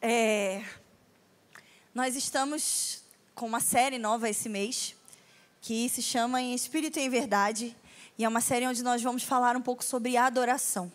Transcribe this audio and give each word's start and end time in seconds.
É, 0.00 0.62
nós 1.94 2.16
estamos 2.16 3.02
com 3.34 3.46
uma 3.46 3.60
série 3.60 3.98
nova 3.98 4.28
esse 4.28 4.48
mês, 4.48 4.94
que 5.60 5.88
se 5.88 6.02
chama 6.02 6.40
Em 6.40 6.54
Espírito 6.54 6.98
e 6.98 7.02
em 7.02 7.08
Verdade, 7.08 7.76
e 8.18 8.24
é 8.24 8.28
uma 8.28 8.40
série 8.40 8.66
onde 8.66 8.82
nós 8.82 9.02
vamos 9.02 9.22
falar 9.22 9.56
um 9.56 9.62
pouco 9.62 9.84
sobre 9.84 10.16
adoração. 10.16 10.92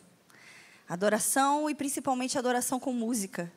Adoração 0.88 1.70
e 1.70 1.76
principalmente 1.76 2.38
adoração 2.38 2.80
com 2.80 2.94
música. 2.94 3.52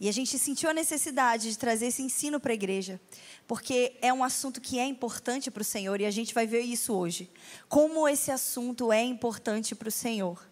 E 0.00 0.08
a 0.08 0.12
gente 0.12 0.38
sentiu 0.38 0.68
a 0.70 0.74
necessidade 0.74 1.50
de 1.50 1.58
trazer 1.58 1.86
esse 1.86 2.02
ensino 2.02 2.40
para 2.40 2.52
a 2.52 2.54
igreja, 2.54 3.00
porque 3.46 3.96
é 4.02 4.12
um 4.12 4.24
assunto 4.24 4.60
que 4.60 4.78
é 4.78 4.84
importante 4.84 5.50
para 5.50 5.60
o 5.60 5.64
Senhor 5.64 6.00
e 6.00 6.06
a 6.06 6.10
gente 6.10 6.34
vai 6.34 6.46
ver 6.46 6.60
isso 6.60 6.92
hoje. 6.92 7.30
Como 7.68 8.08
esse 8.08 8.30
assunto 8.30 8.92
é 8.92 9.02
importante 9.02 9.74
para 9.74 9.88
o 9.88 9.92
Senhor. 9.92 10.44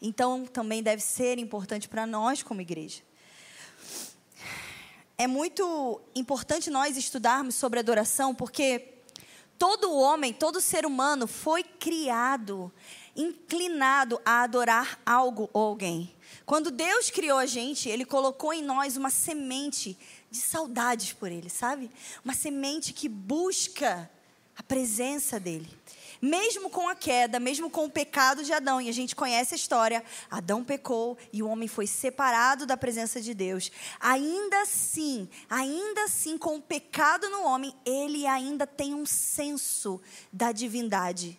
Então, 0.00 0.44
também 0.46 0.82
deve 0.82 1.02
ser 1.02 1.38
importante 1.38 1.88
para 1.88 2.06
nós 2.06 2.42
como 2.42 2.60
igreja. 2.60 3.02
É 5.16 5.26
muito 5.26 6.00
importante 6.14 6.70
nós 6.70 6.96
estudarmos 6.96 7.54
sobre 7.54 7.78
adoração, 7.80 8.34
porque 8.34 8.94
todo 9.58 9.94
homem, 9.94 10.32
todo 10.32 10.60
ser 10.60 10.84
humano 10.84 11.26
foi 11.26 11.62
criado 11.62 12.72
inclinado 13.16 14.20
a 14.24 14.42
adorar 14.42 15.00
algo 15.06 15.48
ou 15.52 15.68
alguém. 15.68 16.13
Quando 16.44 16.70
Deus 16.70 17.10
criou 17.10 17.38
a 17.38 17.46
gente, 17.46 17.88
Ele 17.88 18.04
colocou 18.04 18.52
em 18.52 18.62
nós 18.62 18.96
uma 18.96 19.10
semente 19.10 19.96
de 20.30 20.38
saudades 20.38 21.12
por 21.12 21.30
Ele, 21.30 21.48
sabe? 21.48 21.90
Uma 22.24 22.34
semente 22.34 22.92
que 22.92 23.08
busca 23.08 24.10
a 24.56 24.62
presença 24.62 25.40
dEle. 25.40 25.68
Mesmo 26.20 26.70
com 26.70 26.88
a 26.88 26.94
queda, 26.94 27.38
mesmo 27.38 27.68
com 27.68 27.84
o 27.84 27.90
pecado 27.90 28.42
de 28.42 28.52
Adão, 28.52 28.80
e 28.80 28.88
a 28.88 28.92
gente 28.92 29.14
conhece 29.14 29.54
a 29.54 29.56
história, 29.56 30.02
Adão 30.30 30.64
pecou 30.64 31.18
e 31.32 31.42
o 31.42 31.48
homem 31.48 31.68
foi 31.68 31.86
separado 31.86 32.64
da 32.64 32.76
presença 32.76 33.20
de 33.20 33.34
Deus. 33.34 33.70
Ainda 34.00 34.62
assim, 34.62 35.28
ainda 35.50 36.04
assim, 36.04 36.38
com 36.38 36.56
o 36.56 36.62
pecado 36.62 37.28
no 37.28 37.44
homem, 37.44 37.74
ele 37.84 38.26
ainda 38.26 38.66
tem 38.66 38.94
um 38.94 39.04
senso 39.04 40.00
da 40.32 40.50
divindade. 40.50 41.38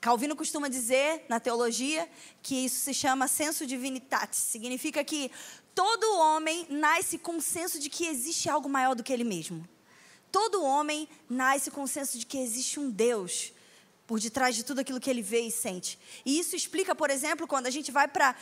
Calvino 0.00 0.34
costuma 0.34 0.68
dizer 0.68 1.26
na 1.28 1.38
teologia 1.38 2.08
que 2.42 2.64
isso 2.64 2.80
se 2.80 2.94
chama 2.94 3.28
senso 3.28 3.66
divinitatis. 3.66 4.38
Significa 4.38 5.04
que 5.04 5.30
todo 5.74 6.16
homem 6.18 6.66
nasce 6.70 7.18
com 7.18 7.36
o 7.36 7.42
senso 7.42 7.78
de 7.78 7.90
que 7.90 8.06
existe 8.06 8.48
algo 8.48 8.68
maior 8.68 8.94
do 8.94 9.02
que 9.02 9.12
ele 9.12 9.24
mesmo. 9.24 9.68
Todo 10.32 10.64
homem 10.64 11.08
nasce 11.28 11.70
com 11.70 11.82
o 11.82 11.88
senso 11.88 12.18
de 12.18 12.24
que 12.24 12.38
existe 12.38 12.80
um 12.80 12.88
Deus 12.90 13.52
por 14.06 14.18
detrás 14.18 14.56
de 14.56 14.64
tudo 14.64 14.80
aquilo 14.80 15.00
que 15.00 15.10
ele 15.10 15.22
vê 15.22 15.40
e 15.40 15.50
sente. 15.50 15.98
E 16.24 16.38
isso 16.38 16.56
explica, 16.56 16.94
por 16.94 17.10
exemplo, 17.10 17.46
quando 17.46 17.66
a 17.66 17.70
gente 17.70 17.92
vai 17.92 18.08
para 18.08 18.34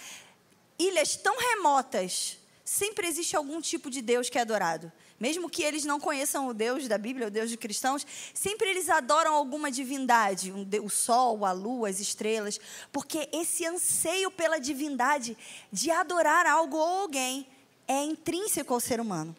ilhas 0.78 1.16
tão 1.16 1.36
remotas, 1.38 2.38
sempre 2.64 3.06
existe 3.06 3.34
algum 3.34 3.60
tipo 3.60 3.90
de 3.90 4.00
Deus 4.00 4.30
que 4.30 4.38
é 4.38 4.42
adorado. 4.42 4.92
Mesmo 5.18 5.50
que 5.50 5.62
eles 5.62 5.84
não 5.84 5.98
conheçam 5.98 6.46
o 6.46 6.54
Deus 6.54 6.86
da 6.86 6.96
Bíblia, 6.96 7.26
o 7.26 7.30
Deus 7.30 7.50
de 7.50 7.56
cristãos, 7.56 8.06
sempre 8.32 8.68
eles 8.68 8.88
adoram 8.88 9.34
alguma 9.34 9.70
divindade, 9.70 10.52
o 10.82 10.88
sol, 10.88 11.44
a 11.44 11.50
lua, 11.50 11.88
as 11.88 11.98
estrelas, 11.98 12.60
porque 12.92 13.28
esse 13.32 13.66
anseio 13.66 14.30
pela 14.30 14.58
divindade 14.58 15.36
de 15.72 15.90
adorar 15.90 16.46
algo 16.46 16.76
ou 16.76 17.00
alguém 17.02 17.46
é 17.88 18.04
intrínseco 18.04 18.72
ao 18.72 18.78
ser 18.78 19.00
humano. 19.00 19.36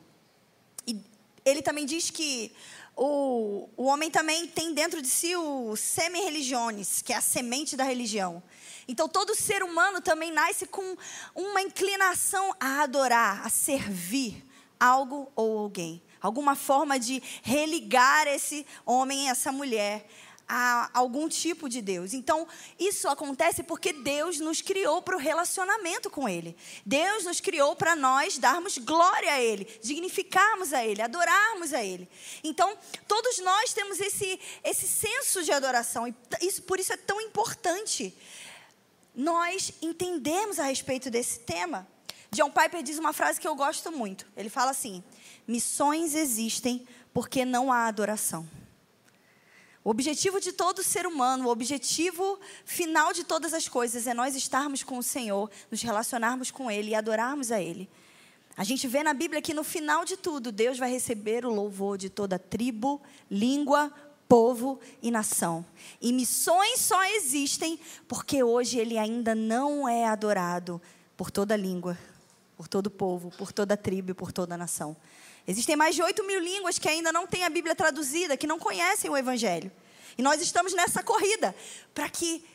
E 0.85 0.99
ele 1.45 1.61
também 1.61 1.85
diz 1.85 2.09
que 2.09 2.51
o, 2.95 3.69
o 3.77 3.85
homem 3.85 4.11
também 4.11 4.47
tem 4.47 4.73
dentro 4.73 5.01
de 5.01 5.07
si 5.07 5.33
o 5.33 5.77
semi-religiones, 5.77 7.01
que 7.01 7.13
é 7.13 7.15
a 7.15 7.21
semente 7.21 7.77
da 7.77 7.85
religião. 7.85 8.43
Então, 8.89 9.07
todo 9.07 9.33
ser 9.33 9.63
humano 9.63 10.01
também 10.01 10.31
nasce 10.31 10.65
com 10.65 10.97
uma 11.33 11.61
inclinação 11.61 12.53
a 12.59 12.81
adorar, 12.81 13.45
a 13.45 13.49
servir 13.49 14.43
algo 14.79 15.31
ou 15.35 15.59
alguém. 15.59 16.01
Alguma 16.21 16.55
forma 16.55 16.99
de 16.99 17.21
religar 17.43 18.27
esse 18.27 18.65
homem, 18.85 19.29
essa 19.29 19.51
mulher 19.51 20.05
a 20.49 20.89
algum 20.95 21.29
tipo 21.29 21.69
de 21.69 21.79
Deus. 21.79 22.11
Então, 22.11 22.47
isso 22.79 23.07
acontece 23.07 23.61
porque 23.61 23.93
Deus 23.93 24.39
nos 24.39 24.61
criou 24.61 24.99
para 24.99 25.15
o 25.15 25.19
relacionamento 25.19 26.09
com 26.09 26.27
Ele. 26.27 26.57
Deus 26.83 27.23
nos 27.23 27.39
criou 27.39 27.75
para 27.75 27.95
nós 27.95 28.39
darmos 28.39 28.79
glória 28.79 29.31
a 29.31 29.39
Ele, 29.39 29.67
dignificarmos 29.79 30.73
a 30.73 30.83
Ele, 30.83 31.03
adorarmos 31.03 31.71
a 31.71 31.83
Ele. 31.83 32.09
Então, 32.43 32.75
todos 33.07 33.37
nós 33.39 33.73
temos 33.73 33.99
esse, 33.99 34.39
esse 34.63 34.87
senso 34.87 35.43
de 35.43 35.51
adoração 35.51 36.07
e 36.07 36.15
isso, 36.41 36.63
por 36.63 36.79
isso 36.79 36.93
é 36.93 36.97
tão 36.97 37.21
importante 37.21 38.15
nós 39.13 39.73
entendemos 39.81 40.59
a 40.59 40.63
respeito 40.63 41.11
desse 41.11 41.39
tema. 41.39 41.87
John 42.31 42.51
Piper 42.51 42.83
diz 42.83 42.97
uma 42.97 43.13
frase 43.13 43.39
que 43.39 43.47
eu 43.47 43.55
gosto 43.55 43.91
muito. 43.91 44.25
Ele 44.37 44.49
fala 44.49 44.71
assim: 44.71 45.03
missões 45.47 46.13
existem 46.15 46.87
porque 47.13 47.43
não 47.43 47.71
há 47.71 47.87
adoração. 47.87 48.47
O 49.83 49.89
objetivo 49.89 50.39
de 50.39 50.51
todo 50.51 50.83
ser 50.83 51.07
humano, 51.07 51.47
o 51.47 51.51
objetivo 51.51 52.39
final 52.65 53.13
de 53.13 53.23
todas 53.23 53.53
as 53.53 53.67
coisas 53.67 54.05
é 54.05 54.13
nós 54.13 54.35
estarmos 54.35 54.83
com 54.83 54.97
o 54.97 55.03
Senhor, 55.03 55.49
nos 55.71 55.81
relacionarmos 55.81 56.51
com 56.51 56.69
Ele 56.69 56.91
e 56.91 56.95
adorarmos 56.95 57.51
a 57.51 57.61
Ele. 57.61 57.89
A 58.57 58.63
gente 58.63 58.87
vê 58.87 59.01
na 59.03 59.13
Bíblia 59.13 59.41
que 59.41 59.53
no 59.53 59.63
final 59.63 60.03
de 60.03 60.17
tudo, 60.17 60.51
Deus 60.51 60.77
vai 60.77 60.91
receber 60.91 61.45
o 61.45 61.49
louvor 61.49 61.97
de 61.97 62.09
toda 62.09 62.37
tribo, 62.37 63.01
língua, 63.31 63.91
povo 64.27 64.79
e 65.01 65.09
nação. 65.09 65.65
E 66.01 66.11
missões 66.11 66.81
só 66.81 67.03
existem 67.05 67.79
porque 68.07 68.43
hoje 68.43 68.77
ele 68.77 68.97
ainda 68.97 69.33
não 69.33 69.87
é 69.87 70.05
adorado 70.05 70.81
por 71.15 71.31
toda 71.31 71.55
língua, 71.55 71.97
por 72.59 72.67
todo 72.67 72.91
povo, 72.91 73.31
por 73.37 73.53
toda 73.53 73.77
tribo 73.77 74.11
e 74.11 74.13
por 74.13 74.33
toda 74.33 74.57
nação. 74.57 74.93
Existem 75.47 75.77
mais 75.77 75.95
de 75.95 76.01
8 76.01 76.25
mil 76.25 76.41
línguas 76.41 76.77
que 76.77 76.89
ainda 76.89 77.09
não 77.09 77.25
têm 77.25 77.45
a 77.45 77.49
Bíblia 77.49 77.73
traduzida, 77.73 78.35
que 78.35 78.45
não 78.45 78.59
conhecem 78.59 79.09
o 79.09 79.15
Evangelho. 79.15 79.71
E 80.17 80.21
nós 80.21 80.41
estamos 80.41 80.73
nessa 80.73 81.01
corrida 81.01 81.55
para 81.93 82.09
que 82.09 82.45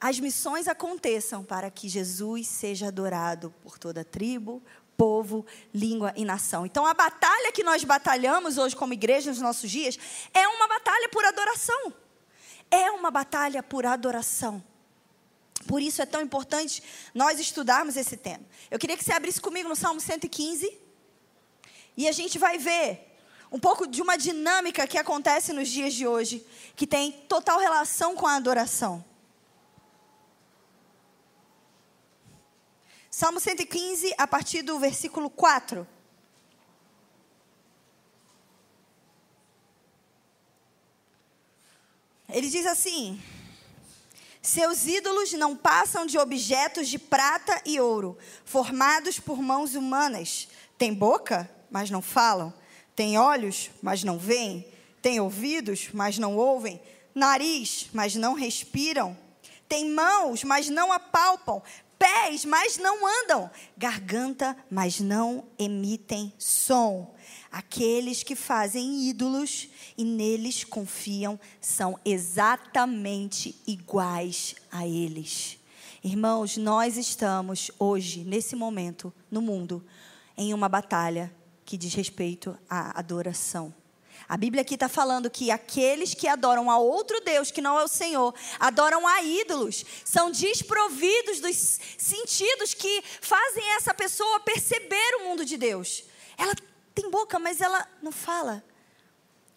as 0.00 0.18
missões 0.18 0.66
aconteçam, 0.66 1.44
para 1.44 1.70
que 1.70 1.86
Jesus 1.86 2.46
seja 2.46 2.88
adorado 2.88 3.52
por 3.62 3.78
toda 3.78 4.02
tribo, 4.02 4.62
povo, 4.96 5.44
língua 5.74 6.14
e 6.16 6.24
nação. 6.24 6.64
Então, 6.64 6.86
a 6.86 6.94
batalha 6.94 7.52
que 7.52 7.62
nós 7.62 7.84
batalhamos 7.84 8.56
hoje 8.56 8.74
como 8.74 8.94
igreja 8.94 9.28
nos 9.28 9.38
nossos 9.38 9.70
dias 9.70 9.98
é 10.32 10.48
uma 10.48 10.66
batalha 10.66 11.10
por 11.10 11.26
adoração. 11.26 11.92
É 12.70 12.90
uma 12.90 13.10
batalha 13.10 13.62
por 13.62 13.84
adoração. 13.84 14.64
Por 15.66 15.80
isso 15.80 16.02
é 16.02 16.06
tão 16.06 16.20
importante 16.20 16.82
nós 17.14 17.38
estudarmos 17.38 17.96
esse 17.96 18.16
tema. 18.16 18.44
Eu 18.70 18.78
queria 18.78 18.96
que 18.96 19.04
você 19.04 19.12
abrisse 19.12 19.40
comigo 19.40 19.68
no 19.68 19.76
Salmo 19.76 20.00
115 20.00 20.78
e 21.96 22.08
a 22.08 22.12
gente 22.12 22.38
vai 22.38 22.58
ver 22.58 23.08
um 23.50 23.58
pouco 23.58 23.86
de 23.86 24.00
uma 24.00 24.16
dinâmica 24.16 24.86
que 24.86 24.96
acontece 24.96 25.52
nos 25.52 25.68
dias 25.68 25.92
de 25.92 26.06
hoje, 26.06 26.44
que 26.74 26.86
tem 26.86 27.12
total 27.12 27.58
relação 27.58 28.14
com 28.14 28.26
a 28.26 28.36
adoração. 28.36 29.04
Salmo 33.10 33.38
115, 33.38 34.14
a 34.16 34.26
partir 34.26 34.62
do 34.62 34.78
versículo 34.78 35.28
4. 35.28 35.86
Ele 42.30 42.48
diz 42.48 42.64
assim: 42.64 43.22
Seus 44.42 44.86
ídolos 44.88 45.32
não 45.34 45.56
passam 45.56 46.04
de 46.04 46.18
objetos 46.18 46.88
de 46.88 46.98
prata 46.98 47.62
e 47.64 47.78
ouro, 47.78 48.18
formados 48.44 49.20
por 49.20 49.40
mãos 49.40 49.76
humanas. 49.76 50.48
Tem 50.76 50.92
boca, 50.92 51.48
mas 51.70 51.90
não 51.90 52.02
falam. 52.02 52.52
Tem 52.96 53.16
olhos, 53.16 53.70
mas 53.80 54.02
não 54.02 54.18
veem. 54.18 54.66
Tem 55.00 55.20
ouvidos, 55.20 55.90
mas 55.92 56.18
não 56.18 56.36
ouvem. 56.36 56.82
Nariz, 57.14 57.88
mas 57.92 58.16
não 58.16 58.34
respiram. 58.34 59.16
Tem 59.68 59.88
mãos, 59.88 60.42
mas 60.42 60.68
não 60.68 60.92
apalpam 60.92 61.62
pés, 62.02 62.44
mas 62.44 62.78
não 62.78 63.06
andam, 63.06 63.48
garganta, 63.76 64.56
mas 64.68 64.98
não 64.98 65.44
emitem 65.56 66.32
som. 66.36 67.14
Aqueles 67.52 68.22
que 68.22 68.34
fazem 68.34 69.10
ídolos 69.10 69.68
e 69.98 70.06
neles 70.06 70.64
confiam 70.64 71.38
são 71.60 72.00
exatamente 72.02 73.54
iguais 73.66 74.54
a 74.70 74.88
eles. 74.88 75.58
Irmãos, 76.02 76.56
nós 76.56 76.96
estamos 76.96 77.70
hoje, 77.78 78.24
nesse 78.24 78.56
momento, 78.56 79.12
no 79.30 79.42
mundo, 79.42 79.84
em 80.34 80.54
uma 80.54 80.66
batalha 80.66 81.30
que 81.62 81.76
diz 81.76 81.92
respeito 81.92 82.58
à 82.70 82.98
adoração. 82.98 83.74
A 84.26 84.38
Bíblia 84.38 84.62
aqui 84.62 84.74
está 84.74 84.88
falando 84.88 85.28
que 85.28 85.50
aqueles 85.50 86.14
que 86.14 86.26
adoram 86.26 86.70
a 86.70 86.78
outro 86.78 87.20
Deus, 87.20 87.50
que 87.50 87.60
não 87.60 87.78
é 87.78 87.84
o 87.84 87.88
Senhor, 87.88 88.34
adoram 88.58 89.06
a 89.06 89.22
ídolos, 89.22 89.84
são 90.06 90.30
desprovidos 90.30 91.38
dos 91.38 91.78
sentidos 91.98 92.72
que 92.72 93.04
fazem 93.20 93.74
essa 93.74 93.92
pessoa 93.92 94.40
perceber 94.40 95.16
o 95.20 95.24
mundo 95.24 95.44
de 95.44 95.58
Deus. 95.58 96.04
Ela 96.38 96.54
tem 96.94 97.10
boca, 97.10 97.38
mas 97.38 97.60
ela 97.60 97.86
não 98.02 98.12
fala. 98.12 98.64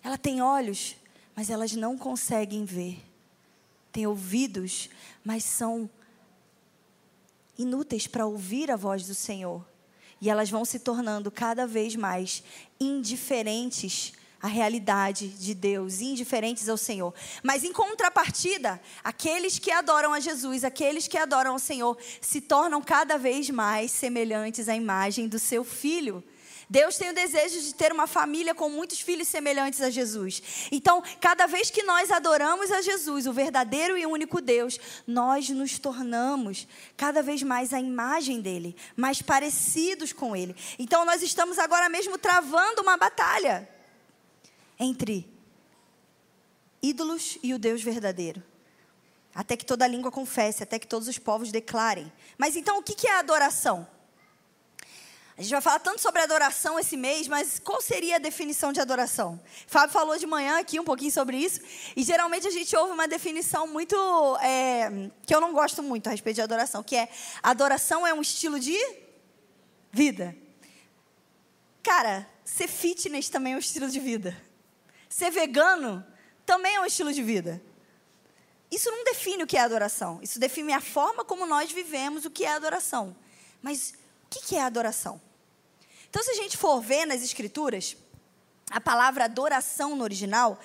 Ela 0.03 0.17
tem 0.17 0.41
olhos, 0.41 0.95
mas 1.35 1.49
elas 1.49 1.73
não 1.73 1.97
conseguem 1.97 2.65
ver. 2.65 3.03
têm 3.91 4.05
ouvidos, 4.05 4.89
mas 5.23 5.43
são 5.43 5.89
inúteis 7.57 8.07
para 8.07 8.25
ouvir 8.25 8.69
a 8.69 8.75
voz 8.75 9.07
do 9.07 9.15
Senhor. 9.15 9.65
E 10.21 10.29
elas 10.29 10.49
vão 10.49 10.65
se 10.65 10.79
tornando 10.79 11.31
cada 11.31 11.65
vez 11.67 11.95
mais 11.95 12.43
indiferentes 12.79 14.13
à 14.41 14.47
realidade 14.47 15.27
de 15.27 15.53
Deus, 15.53 16.01
indiferentes 16.01 16.69
ao 16.69 16.77
Senhor. 16.77 17.13
Mas 17.41 17.63
em 17.63 17.73
contrapartida, 17.73 18.79
aqueles 19.03 19.57
que 19.57 19.71
adoram 19.71 20.13
a 20.13 20.19
Jesus, 20.19 20.63
aqueles 20.63 21.07
que 21.07 21.17
adoram 21.17 21.53
ao 21.53 21.59
Senhor, 21.59 21.97
se 22.21 22.41
tornam 22.41 22.81
cada 22.81 23.17
vez 23.17 23.49
mais 23.49 23.91
semelhantes 23.91 24.69
à 24.69 24.75
imagem 24.75 25.27
do 25.27 25.39
seu 25.39 25.63
filho. 25.63 26.23
Deus 26.69 26.97
tem 26.97 27.09
o 27.09 27.13
desejo 27.13 27.61
de 27.61 27.73
ter 27.75 27.91
uma 27.91 28.07
família 28.07 28.55
com 28.55 28.69
muitos 28.69 28.99
filhos 28.99 29.27
semelhantes 29.27 29.81
a 29.81 29.89
Jesus. 29.89 30.41
Então, 30.71 31.03
cada 31.21 31.45
vez 31.45 31.69
que 31.69 31.83
nós 31.83 32.09
adoramos 32.11 32.71
a 32.71 32.81
Jesus, 32.81 33.27
o 33.27 33.33
verdadeiro 33.33 33.97
e 33.97 34.05
único 34.05 34.41
Deus, 34.41 34.79
nós 35.05 35.49
nos 35.49 35.77
tornamos 35.77 36.67
cada 36.97 37.21
vez 37.21 37.43
mais 37.43 37.73
a 37.73 37.79
imagem 37.79 38.41
dele, 38.41 38.75
mais 38.95 39.21
parecidos 39.21 40.11
com 40.11 40.35
ele. 40.35 40.55
Então, 40.79 41.05
nós 41.05 41.21
estamos 41.21 41.59
agora 41.59 41.87
mesmo 41.89 42.17
travando 42.17 42.81
uma 42.81 42.97
batalha 42.97 43.69
entre 44.79 45.29
ídolos 46.81 47.37
e 47.41 47.53
o 47.53 47.59
Deus 47.59 47.81
verdadeiro. 47.81 48.43
Até 49.33 49.57
que 49.57 49.65
toda 49.65 49.85
língua 49.85 50.11
confesse, 50.11 50.63
até 50.63 50.79
que 50.79 50.87
todos 50.87 51.07
os 51.07 51.19
povos 51.19 51.51
declarem. 51.51 52.11
Mas 52.37 52.55
então, 52.55 52.77
o 52.77 52.83
que 52.83 53.05
é 53.05 53.19
adoração? 53.19 53.85
A 55.37 55.41
gente 55.41 55.51
vai 55.51 55.59
falar 55.59 55.79
tanto 55.79 56.01
sobre 56.01 56.21
adoração 56.21 56.79
esse 56.79 56.95
mês, 56.95 57.27
mas 57.27 57.59
qual 57.59 57.81
seria 57.81 58.15
a 58.15 58.19
definição 58.19 58.71
de 58.71 58.79
adoração? 58.79 59.37
Fábio 59.67 59.91
falou 59.91 60.17
de 60.17 60.25
manhã 60.25 60.59
aqui 60.59 60.79
um 60.79 60.83
pouquinho 60.83 61.11
sobre 61.11 61.35
isso, 61.35 61.59
e 61.93 62.03
geralmente 62.03 62.47
a 62.47 62.51
gente 62.51 62.73
ouve 62.73 62.93
uma 62.93 63.05
definição 63.05 63.67
muito. 63.67 63.95
É, 64.37 65.09
que 65.25 65.35
eu 65.35 65.41
não 65.41 65.51
gosto 65.51 65.83
muito 65.83 66.07
a 66.07 66.11
respeito 66.11 66.35
de 66.35 66.41
adoração, 66.41 66.81
que 66.81 66.95
é: 66.95 67.09
adoração 67.43 68.07
é 68.07 68.13
um 68.13 68.21
estilo 68.21 68.57
de 68.57 68.77
vida. 69.91 70.33
Cara, 71.83 72.25
ser 72.45 72.69
fitness 72.69 73.27
também 73.27 73.53
é 73.53 73.55
um 73.57 73.59
estilo 73.59 73.89
de 73.89 73.99
vida. 73.99 74.41
Ser 75.09 75.31
vegano 75.31 76.05
também 76.45 76.75
é 76.75 76.79
um 76.79 76.85
estilo 76.85 77.11
de 77.11 77.21
vida. 77.21 77.61
Isso 78.71 78.89
não 78.89 79.03
define 79.03 79.43
o 79.43 79.47
que 79.47 79.57
é 79.57 79.59
adoração, 79.59 80.19
isso 80.23 80.39
define 80.39 80.71
a 80.71 80.79
forma 80.79 81.25
como 81.25 81.45
nós 81.45 81.73
vivemos 81.73 82.23
o 82.23 82.31
que 82.31 82.45
é 82.45 82.53
adoração. 82.53 83.15
Mas 83.61 83.93
o 84.25 84.29
que 84.29 84.55
é 84.55 84.61
adoração? 84.61 85.21
Então, 86.09 86.23
se 86.23 86.31
a 86.31 86.35
gente 86.35 86.55
for 86.55 86.81
ver 86.81 87.05
nas 87.05 87.21
escrituras, 87.21 87.97
a 88.69 88.79
palavra 88.79 89.25
adoração 89.25 89.95
no 89.95 90.03
original, 90.03 90.59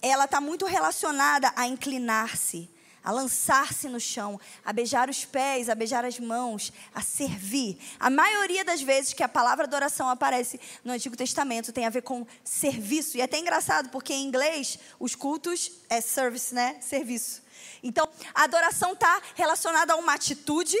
ela 0.00 0.24
está 0.24 0.40
muito 0.40 0.64
relacionada 0.64 1.52
a 1.56 1.66
inclinar-se, 1.66 2.70
a 3.04 3.10
lançar-se 3.10 3.88
no 3.88 3.98
chão, 3.98 4.40
a 4.64 4.72
beijar 4.72 5.10
os 5.10 5.24
pés, 5.24 5.68
a 5.68 5.74
beijar 5.74 6.04
as 6.04 6.20
mãos, 6.20 6.72
a 6.94 7.02
servir. 7.02 7.78
A 7.98 8.08
maioria 8.08 8.64
das 8.64 8.80
vezes 8.80 9.12
que 9.12 9.22
a 9.22 9.28
palavra 9.28 9.64
adoração 9.64 10.08
aparece 10.08 10.60
no 10.84 10.92
Antigo 10.92 11.16
Testamento 11.16 11.72
tem 11.72 11.84
a 11.84 11.90
ver 11.90 12.02
com 12.02 12.26
serviço. 12.44 13.16
E 13.16 13.20
é 13.20 13.24
até 13.24 13.38
engraçado, 13.38 13.88
porque 13.90 14.12
em 14.12 14.24
inglês 14.24 14.78
os 15.00 15.16
cultos 15.16 15.72
é 15.88 16.00
service, 16.00 16.54
né? 16.54 16.78
Serviço. 16.80 17.42
Então, 17.82 18.08
a 18.32 18.44
adoração 18.44 18.92
está 18.92 19.20
relacionada 19.34 19.94
a 19.94 19.96
uma 19.96 20.14
atitude 20.14 20.76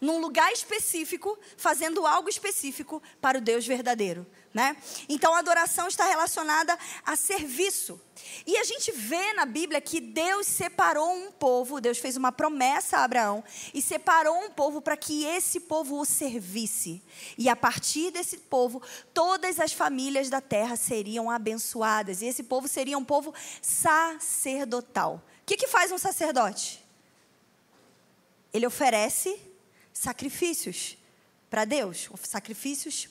num 0.00 0.20
lugar 0.20 0.52
específico, 0.52 1.38
fazendo 1.56 2.06
algo 2.06 2.28
específico 2.28 3.02
para 3.20 3.38
o 3.38 3.40
Deus 3.40 3.66
verdadeiro. 3.66 4.26
Né? 4.52 4.76
Então 5.08 5.34
a 5.34 5.40
adoração 5.40 5.86
está 5.88 6.04
relacionada 6.06 6.76
a 7.04 7.14
serviço. 7.16 8.00
E 8.46 8.56
a 8.56 8.64
gente 8.64 8.90
vê 8.90 9.32
na 9.34 9.44
Bíblia 9.44 9.80
que 9.80 10.00
Deus 10.00 10.46
separou 10.46 11.12
um 11.12 11.30
povo, 11.30 11.80
Deus 11.80 11.98
fez 11.98 12.16
uma 12.16 12.32
promessa 12.32 12.98
a 12.98 13.04
Abraão 13.04 13.44
e 13.74 13.82
separou 13.82 14.36
um 14.36 14.50
povo 14.50 14.80
para 14.80 14.96
que 14.96 15.24
esse 15.24 15.60
povo 15.60 16.00
o 16.00 16.04
servisse. 16.04 17.02
E 17.36 17.48
a 17.48 17.54
partir 17.54 18.10
desse 18.10 18.38
povo, 18.38 18.82
todas 19.12 19.60
as 19.60 19.72
famílias 19.72 20.30
da 20.30 20.40
terra 20.40 20.76
seriam 20.76 21.30
abençoadas. 21.30 22.22
E 22.22 22.26
esse 22.26 22.42
povo 22.42 22.66
seria 22.66 22.98
um 22.98 23.04
povo 23.04 23.34
sacerdotal. 23.60 25.22
O 25.42 25.46
que, 25.46 25.56
que 25.56 25.68
faz 25.68 25.92
um 25.92 25.98
sacerdote? 25.98 26.84
Ele 28.52 28.66
oferece 28.66 29.47
sacrifícios 29.98 30.96
para 31.50 31.64
Deus, 31.64 32.08
sacrifícios 32.22 33.08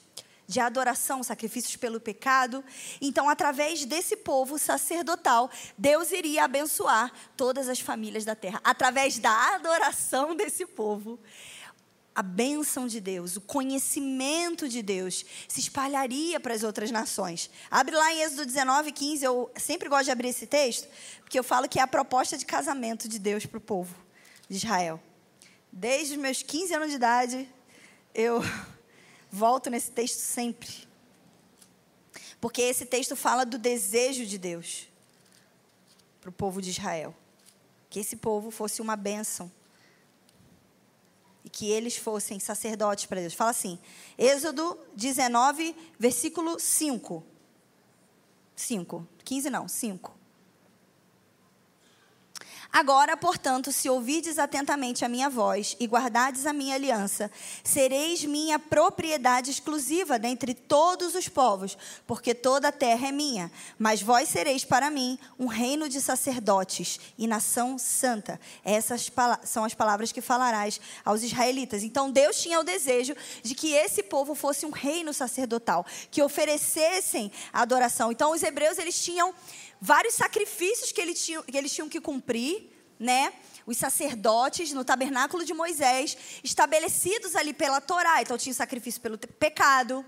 de 0.48 0.62
adoração, 0.62 1.22
sacrifícios 1.22 1.76
pelo 1.76 2.00
pecado. 2.00 2.64
Então, 3.02 3.30
através 3.30 3.84
desse 3.84 4.16
povo 4.16 4.58
sacerdotal, 4.58 5.52
Deus 5.78 6.12
iria 6.12 6.46
abençoar 6.46 7.12
todas 7.36 7.68
as 7.68 7.82
famílias 7.82 8.24
da 8.24 8.36
terra. 8.36 8.62
Através 8.64 9.20
da 9.20 9.56
adoração 9.56 10.34
desse 10.34 10.66
povo, 10.66 11.20
a 12.16 12.24
bênção 12.24 12.88
de 12.88 13.02
Deus, 13.02 13.36
o 13.36 13.42
conhecimento 13.42 14.70
de 14.70 14.82
Deus 14.82 15.26
se 15.46 15.60
espalharia 15.60 16.40
para 16.40 16.54
as 16.54 16.64
outras 16.64 16.90
nações. 16.90 17.50
Abre 17.70 17.96
lá 17.96 18.14
em 18.14 18.22
Êxodo 18.22 18.46
19, 18.46 18.94
15. 18.94 19.26
Eu 19.26 19.52
sempre 19.58 19.90
gosto 19.90 20.06
de 20.06 20.12
abrir 20.12 20.30
esse 20.30 20.48
texto, 20.48 20.88
porque 21.20 21.38
eu 21.38 21.44
falo 21.44 21.68
que 21.68 21.80
é 21.80 21.82
a 21.82 21.88
proposta 21.88 22.38
de 22.38 22.46
casamento 22.46 23.10
de 23.10 23.20
Deus 23.20 23.46
para 23.46 23.58
o 23.58 23.62
povo 23.62 23.94
de 24.50 24.56
Israel. 24.56 25.02
Desde 25.72 26.16
os 26.16 26.20
meus 26.20 26.42
15 26.42 26.74
anos 26.74 26.90
de 26.90 26.96
idade, 26.96 27.50
eu 28.14 28.42
volto 29.32 29.70
nesse 29.70 29.92
texto 29.92 30.20
sempre. 30.20 30.88
Porque 32.40 32.62
esse 32.62 32.86
texto 32.86 33.16
fala 33.16 33.46
do 33.46 33.58
desejo 33.58 34.26
de 34.26 34.38
Deus 34.38 34.88
para 36.20 36.30
o 36.30 36.34
povo 36.34 36.62
de 36.62 36.70
Israel. 36.70 37.16
Que 37.90 38.00
esse 38.00 38.16
povo 38.16 38.52
fosse 38.52 38.82
uma 38.82 38.96
bênção. 38.96 39.52
E 41.44 41.50
que 41.50 41.70
eles 41.70 41.96
fossem 41.96 42.40
sacerdotes 42.40 43.06
para 43.06 43.22
Deus. 43.22 43.34
Fala 43.34 43.52
assim, 43.52 43.80
Êxodo 44.18 44.78
19, 44.96 45.76
versículo 45.98 46.60
5. 46.60 47.24
5. 48.56 49.08
15 49.24 49.50
não, 49.50 49.68
5. 49.68 50.17
Agora, 52.78 53.18
portanto, 53.18 53.72
se 53.72 53.90
ouvides 53.90 54.38
atentamente 54.38 55.04
a 55.04 55.10
minha 55.10 55.32
voz 55.32 55.76
e 55.80 55.88
guardardes 55.88 56.46
a 56.46 56.54
minha 56.54 56.76
aliança, 56.76 57.32
sereis 57.64 58.24
minha 58.24 58.60
propriedade 58.60 59.50
exclusiva 59.50 60.20
dentre 60.20 60.54
todos 60.54 61.16
os 61.16 61.28
povos, 61.28 61.76
porque 62.06 62.36
toda 62.36 62.68
a 62.68 62.72
terra 62.72 63.08
é 63.08 63.12
minha. 63.12 63.52
Mas 63.80 64.00
vós 64.04 64.30
sereis 64.30 64.64
para 64.64 64.92
mim 64.92 65.18
um 65.40 65.48
reino 65.48 65.90
de 65.90 66.00
sacerdotes 66.00 67.00
e 67.18 67.26
nação 67.26 67.80
santa. 67.80 68.40
Essas 68.64 69.12
são 69.44 69.66
as 69.66 69.74
palavras 69.74 70.12
que 70.12 70.22
falarás 70.22 70.80
aos 71.04 71.24
israelitas. 71.24 71.82
Então, 71.82 72.12
Deus 72.12 72.40
tinha 72.40 72.60
o 72.60 72.64
desejo 72.64 73.16
de 73.42 73.56
que 73.56 73.74
esse 73.74 74.04
povo 74.04 74.36
fosse 74.36 74.68
um 74.68 74.72
reino 74.72 75.16
sacerdotal, 75.16 75.84
que 76.12 76.22
oferecessem 76.22 77.32
adoração. 77.52 78.12
Então, 78.12 78.34
os 78.34 78.44
hebreus 78.44 78.78
eles 78.78 79.04
tinham 79.04 79.34
vários 79.80 80.16
sacrifícios 80.16 80.92
que 80.92 81.02
eles 81.02 81.24
tinham 81.24 81.44
que, 81.44 81.58
eles 81.58 81.74
tinham 81.74 81.90
que 81.90 82.02
cumprir, 82.02 82.77
né? 83.00 83.34
Os 83.66 83.78
sacerdotes 83.78 84.72
no 84.72 84.86
tabernáculo 84.86 85.44
de 85.44 85.54
Moisés, 85.54 86.18
estabelecidos 86.44 87.36
ali 87.36 87.54
pela 87.54 87.82
Torá. 87.82 88.22
Então, 88.22 88.38
tinha 88.38 88.54
o 88.54 88.56
sacrifício 88.56 89.02
pelo 89.02 89.18
pecado, 89.18 90.06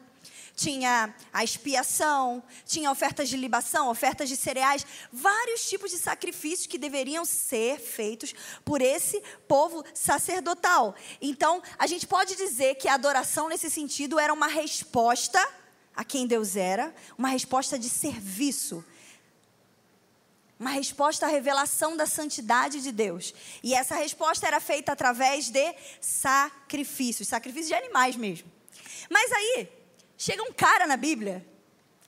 tinha 0.56 1.14
a 1.32 1.44
expiação, 1.44 2.44
tinha 2.66 2.92
ofertas 2.92 3.30
de 3.30 3.38
libação, 3.38 3.90
ofertas 3.90 4.28
de 4.28 4.36
cereais, 4.36 4.86
vários 5.12 5.70
tipos 5.70 5.90
de 5.92 5.98
sacrifícios 5.98 6.68
que 6.68 6.78
deveriam 6.78 7.24
ser 7.24 7.80
feitos 7.80 8.34
por 8.66 8.82
esse 8.82 9.24
povo 9.48 9.86
sacerdotal. 9.94 10.94
Então, 11.22 11.64
a 11.78 11.88
gente 11.88 12.06
pode 12.06 12.36
dizer 12.36 12.76
que 12.76 12.90
a 12.90 12.96
adoração 12.96 13.48
nesse 13.48 13.70
sentido 13.70 14.20
era 14.20 14.34
uma 14.34 14.48
resposta 14.48 15.40
a 15.96 16.04
quem 16.04 16.28
Deus 16.28 16.56
era, 16.56 16.94
uma 17.18 17.30
resposta 17.30 17.78
de 17.78 17.90
serviço 17.90 18.84
uma 20.60 20.72
resposta 20.72 21.26
à 21.26 21.30
revelação 21.30 21.96
da 21.96 22.06
santidade 22.06 22.82
de 22.82 22.92
Deus. 22.92 23.34
E 23.64 23.74
essa 23.74 23.96
resposta 23.96 24.46
era 24.46 24.60
feita 24.60 24.92
através 24.92 25.50
de 25.50 25.74
sacrifícios, 26.02 27.30
sacrifícios 27.30 27.70
de 27.70 27.76
animais 27.76 28.18
mesmo. 28.18 28.52
Mas 29.10 29.32
aí, 29.32 29.70
chega 30.18 30.44
um 30.44 30.52
cara 30.52 30.86
na 30.86 30.98
Bíblia, 30.98 31.48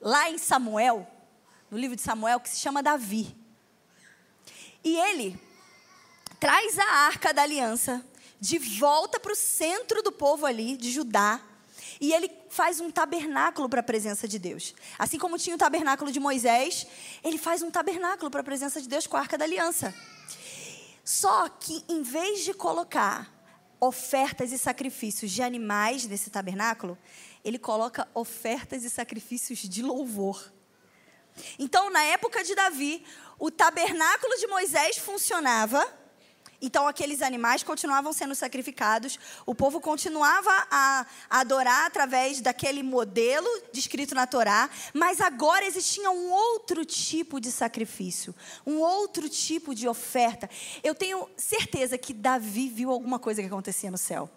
lá 0.01 0.29
em 0.29 0.38
Samuel, 0.38 1.08
no 1.70 1.77
livro 1.77 1.96
de 1.96 2.01
Samuel, 2.01 2.41
que 2.41 2.50
se 2.50 2.60
chama 2.60 2.84
Davi. 2.84 3.34
E 4.84 4.98
ele 4.98 5.39
traz 6.38 6.77
a 6.77 6.86
arca 7.05 7.34
da 7.34 7.43
aliança 7.43 8.05
de 8.39 8.58
volta 8.58 9.20
para 9.20 9.31
o 9.31 9.36
centro 9.36 10.03
do 10.03 10.12
povo 10.12 10.46
ali, 10.46 10.75
de 10.75 10.91
Judá. 10.91 11.39
E 12.01 12.12
ele 12.12 12.31
faz 12.50 12.79
um 12.79 12.89
tabernáculo 12.89 13.70
para 13.70 13.81
a 13.81 13.84
presença 13.84 14.27
de 14.27 14.39
Deus. 14.39 14.74
Assim 14.98 15.20
como 15.20 15.38
tinha 15.38 15.55
o 15.55 15.60
tabernáculo 15.60 16.12
de 16.12 16.20
Moisés, 16.20 16.88
ele 17.24 17.38
faz 17.38 17.62
um 17.62 17.70
tabernáculo 17.70 18.31
para 18.31 18.41
a 18.41 18.43
presença 18.43 18.81
de 18.81 18.89
Deus 18.89 19.05
com 19.05 19.15
a 19.15 19.20
arca 19.20 19.38
da 19.38 19.46
aliança. 19.46 19.93
Só 21.05 21.48
que, 21.48 21.86
em 21.88 22.01
vez 22.01 22.43
de 22.43 22.55
colocar 22.55 23.31
ofertas 23.79 24.51
e 24.51 24.58
sacrifícios 24.58 25.29
de 25.29 25.43
animais 25.43 26.08
nesse 26.08 26.31
tabernáculo, 26.31 26.98
ele 27.46 27.60
coloca 27.60 28.08
ofertas 28.15 28.84
e 28.84 28.89
sacrifícios 28.89 29.60
de 29.60 29.84
louvor. 29.84 30.51
Então, 31.60 31.91
na 31.91 32.03
época 32.03 32.43
de 32.43 32.55
Davi, 32.55 33.05
o 33.38 33.51
tabernáculo 33.51 34.38
de 34.38 34.48
Moisés 34.48 34.98
funcionava 34.98 36.00
Então, 36.61 36.87
aqueles 36.87 37.21
animais 37.21 37.63
continuavam 37.63 38.13
sendo 38.13 38.35
sacrificados, 38.35 39.17
o 39.45 39.55
povo 39.55 39.81
continuava 39.81 40.51
a 40.69 41.05
adorar 41.29 41.85
através 41.85 42.39
daquele 42.39 42.83
modelo 42.83 43.47
descrito 43.73 44.13
na 44.13 44.27
Torá, 44.27 44.69
mas 44.93 45.19
agora 45.19 45.65
existia 45.65 46.11
um 46.11 46.31
outro 46.31 46.85
tipo 46.85 47.39
de 47.39 47.51
sacrifício, 47.51 48.35
um 48.65 48.79
outro 48.79 49.27
tipo 49.27 49.73
de 49.73 49.87
oferta. 49.87 50.49
Eu 50.83 50.93
tenho 50.93 51.27
certeza 51.35 51.97
que 51.97 52.13
Davi 52.13 52.69
viu 52.69 52.91
alguma 52.91 53.17
coisa 53.17 53.41
que 53.41 53.47
acontecia 53.47 53.89
no 53.89 53.97
céu. 53.97 54.29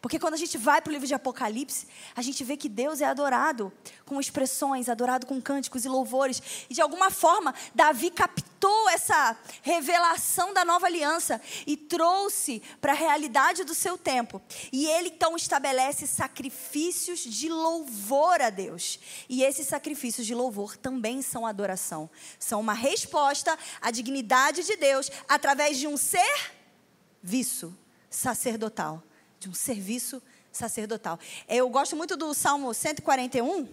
Porque 0.00 0.18
quando 0.18 0.34
a 0.34 0.38
gente 0.38 0.56
vai 0.56 0.80
para 0.80 0.90
o 0.90 0.92
livro 0.92 1.06
de 1.06 1.12
Apocalipse, 1.12 1.86
a 2.16 2.22
gente 2.22 2.42
vê 2.42 2.56
que 2.56 2.70
Deus 2.70 3.02
é 3.02 3.04
adorado 3.04 3.70
com 4.06 4.18
expressões, 4.18 4.88
adorado 4.88 5.26
com 5.26 5.40
cânticos 5.42 5.84
e 5.84 5.88
louvores. 5.88 6.42
E 6.70 6.74
de 6.74 6.80
alguma 6.80 7.10
forma, 7.10 7.54
Davi 7.74 8.10
captou 8.10 8.88
essa 8.88 9.36
revelação 9.60 10.54
da 10.54 10.64
nova 10.64 10.86
aliança 10.86 11.38
e 11.66 11.76
trouxe 11.76 12.62
para 12.80 12.92
a 12.92 12.96
realidade 12.96 13.62
do 13.62 13.74
seu 13.74 13.98
tempo. 13.98 14.40
E 14.72 14.86
ele 14.86 15.10
então 15.10 15.36
estabelece 15.36 16.06
sacrifícios 16.06 17.20
de 17.20 17.50
louvor 17.50 18.40
a 18.40 18.48
Deus. 18.48 18.98
E 19.28 19.42
esses 19.42 19.66
sacrifícios 19.66 20.26
de 20.26 20.34
louvor 20.34 20.78
também 20.78 21.20
são 21.20 21.44
adoração. 21.44 22.08
São 22.38 22.60
uma 22.60 22.72
resposta 22.72 23.58
à 23.82 23.90
dignidade 23.90 24.64
de 24.64 24.76
Deus 24.76 25.10
através 25.28 25.76
de 25.76 25.86
um 25.86 25.98
serviço 25.98 27.76
sacerdotal 28.08 29.02
de 29.40 29.48
um 29.48 29.54
serviço 29.54 30.22
sacerdotal. 30.52 31.18
Eu 31.48 31.68
gosto 31.70 31.96
muito 31.96 32.14
do 32.16 32.34
Salmo 32.34 32.72
141, 32.74 33.66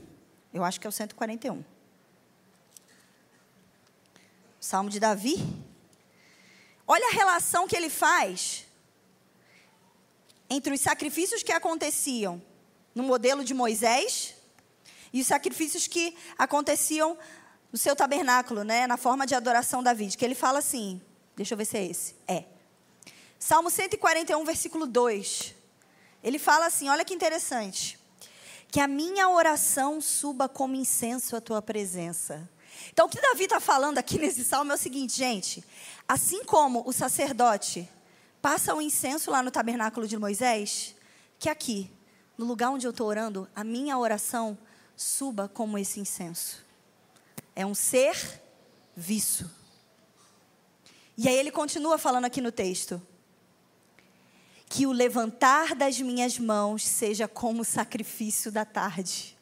eu 0.53 0.63
acho 0.63 0.79
que 0.79 0.87
é 0.87 0.89
o 0.89 0.93
141. 0.93 1.63
Salmo 4.59 4.89
de 4.89 4.99
Davi. 4.99 5.35
Olha 6.87 7.05
a 7.07 7.13
relação 7.13 7.67
que 7.67 7.75
ele 7.75 7.89
faz 7.89 8.65
entre 10.49 10.73
os 10.73 10.79
sacrifícios 10.79 11.43
que 11.43 11.51
aconteciam 11.51 12.41
no 12.95 13.03
modelo 13.03 13.43
de 13.43 13.53
Moisés 13.53 14.35
e 15.11 15.19
os 15.19 15.27
sacrifícios 15.27 15.85
que 15.85 16.15
aconteciam 16.37 17.17
no 17.71 17.77
seu 17.77 17.93
tabernáculo, 17.93 18.63
né, 18.63 18.87
na 18.87 18.95
forma 18.95 19.27
de 19.27 19.35
adoração 19.35 19.83
Davi. 19.83 20.07
Que 20.15 20.23
ele 20.23 20.35
fala 20.35 20.59
assim, 20.59 21.01
deixa 21.35 21.53
eu 21.53 21.57
ver 21.57 21.65
se 21.65 21.77
é 21.77 21.85
esse. 21.85 22.15
É. 22.25 22.45
Salmo 23.37 23.69
141, 23.69 24.43
versículo 24.45 24.87
2. 24.87 25.56
Ele 26.27 26.37
fala 26.37 26.65
assim: 26.65 26.89
olha 26.89 27.05
que 27.05 27.13
interessante. 27.13 27.97
Que 28.69 28.81
a 28.81 28.87
minha 28.87 29.29
oração 29.29 30.01
suba 30.01 30.49
como 30.49 30.75
incenso 30.75 31.37
à 31.37 31.39
tua 31.39 31.61
presença. 31.61 32.49
Então, 32.91 33.05
o 33.05 33.09
que 33.09 33.21
Davi 33.21 33.45
está 33.45 33.61
falando 33.61 33.97
aqui 33.97 34.19
nesse 34.19 34.43
salmo 34.43 34.73
é 34.73 34.75
o 34.75 34.77
seguinte, 34.77 35.15
gente. 35.15 35.63
Assim 36.05 36.43
como 36.43 36.83
o 36.85 36.91
sacerdote 36.91 37.89
passa 38.41 38.75
o 38.75 38.81
incenso 38.81 39.31
lá 39.31 39.41
no 39.41 39.49
tabernáculo 39.49 40.05
de 40.05 40.17
Moisés, 40.17 40.97
que 41.39 41.47
aqui, 41.47 41.89
no 42.37 42.45
lugar 42.45 42.71
onde 42.71 42.85
eu 42.85 42.91
estou 42.91 43.07
orando, 43.07 43.49
a 43.55 43.63
minha 43.63 43.97
oração 43.97 44.57
suba 44.97 45.47
como 45.47 45.77
esse 45.77 46.01
incenso. 46.01 46.61
É 47.55 47.65
um 47.65 47.73
ser 47.73 48.41
visto. 48.93 49.49
E 51.17 51.29
aí 51.29 51.37
ele 51.37 51.51
continua 51.51 51.97
falando 51.97 52.25
aqui 52.25 52.41
no 52.41 52.51
texto 52.51 53.01
que 54.69 54.85
o 54.85 54.91
levantar 54.91 55.75
das 55.75 55.99
minhas 55.99 56.37
mãos 56.37 56.85
seja 56.85 57.27
como 57.27 57.61
o 57.61 57.65
sacrifício 57.65 58.51
da 58.51 58.65
tarde. 58.65 59.37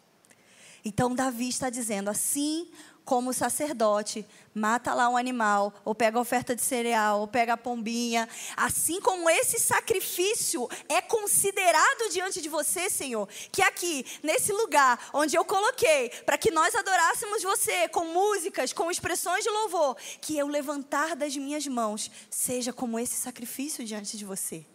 Então, 0.83 1.15
Davi 1.15 1.49
está 1.49 1.69
dizendo: 1.69 2.09
assim 2.09 2.69
como 3.05 3.29
o 3.29 3.33
sacerdote 3.33 4.25
mata 4.53 4.93
lá 4.93 5.07
um 5.07 5.15
animal, 5.15 5.73
ou 5.85 5.93
pega 5.93 6.17
a 6.17 6.21
oferta 6.21 6.55
de 6.55 6.61
cereal, 6.61 7.21
ou 7.21 7.27
pega 7.27 7.53
a 7.53 7.57
pombinha, 7.57 8.27
assim 8.57 8.99
como 8.99 9.29
esse 9.29 9.59
sacrifício 9.59 10.67
é 10.89 11.01
considerado 11.01 12.09
diante 12.11 12.41
de 12.41 12.49
você, 12.49 12.89
Senhor, 12.89 13.29
que 13.51 13.61
aqui, 13.61 14.05
nesse 14.23 14.51
lugar 14.51 15.09
onde 15.13 15.35
eu 15.35 15.45
coloquei, 15.45 16.09
para 16.25 16.37
que 16.37 16.49
nós 16.49 16.73
adorássemos 16.73 17.43
você 17.43 17.87
com 17.89 18.05
músicas, 18.05 18.73
com 18.73 18.89
expressões 18.89 19.43
de 19.43 19.49
louvor, 19.49 19.95
que 20.19 20.37
eu 20.37 20.47
levantar 20.47 21.15
das 21.15 21.37
minhas 21.37 21.67
mãos 21.67 22.09
seja 22.29 22.73
como 22.73 22.97
esse 22.97 23.15
sacrifício 23.15 23.85
diante 23.85 24.17
de 24.17 24.25
você. 24.25 24.65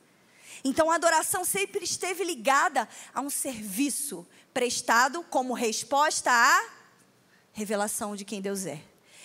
Então 0.64 0.90
a 0.90 0.95
adoração 0.95 1.45
sempre 1.45 1.85
esteve 1.85 2.25
ligada 2.25 2.88
a 3.14 3.21
um 3.21 3.30
serviço 3.30 4.26
prestado 4.52 5.23
como 5.25 5.54
resposta 5.54 6.30
à 6.30 6.64
revelação 7.52 8.16
de 8.16 8.25
quem 8.25 8.40
Deus 8.40 8.66
é. 8.66 8.83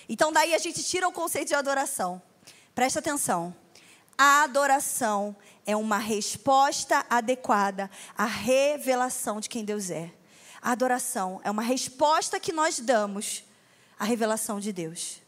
Então 0.07 0.31
daí 0.31 0.53
a 0.53 0.57
gente 0.57 0.83
tira 0.83 1.07
o 1.07 1.11
conceito 1.11 1.49
de 1.49 1.55
adoração. 1.55 2.21
Presta 2.73 2.99
atenção. 2.99 3.55
A 4.17 4.43
adoração 4.43 5.35
é 5.65 5.75
uma 5.75 5.97
resposta 5.97 7.05
adequada 7.09 7.89
à 8.17 8.25
revelação 8.25 9.39
de 9.39 9.49
quem 9.49 9.65
Deus 9.65 9.89
é. 9.89 10.11
A 10.61 10.71
adoração 10.71 11.41
é 11.43 11.51
uma 11.51 11.61
resposta 11.61 12.39
que 12.39 12.51
nós 12.51 12.79
damos 12.79 13.43
à 13.99 14.05
revelação 14.05 14.59
de 14.59 14.71
Deus. 14.71 15.21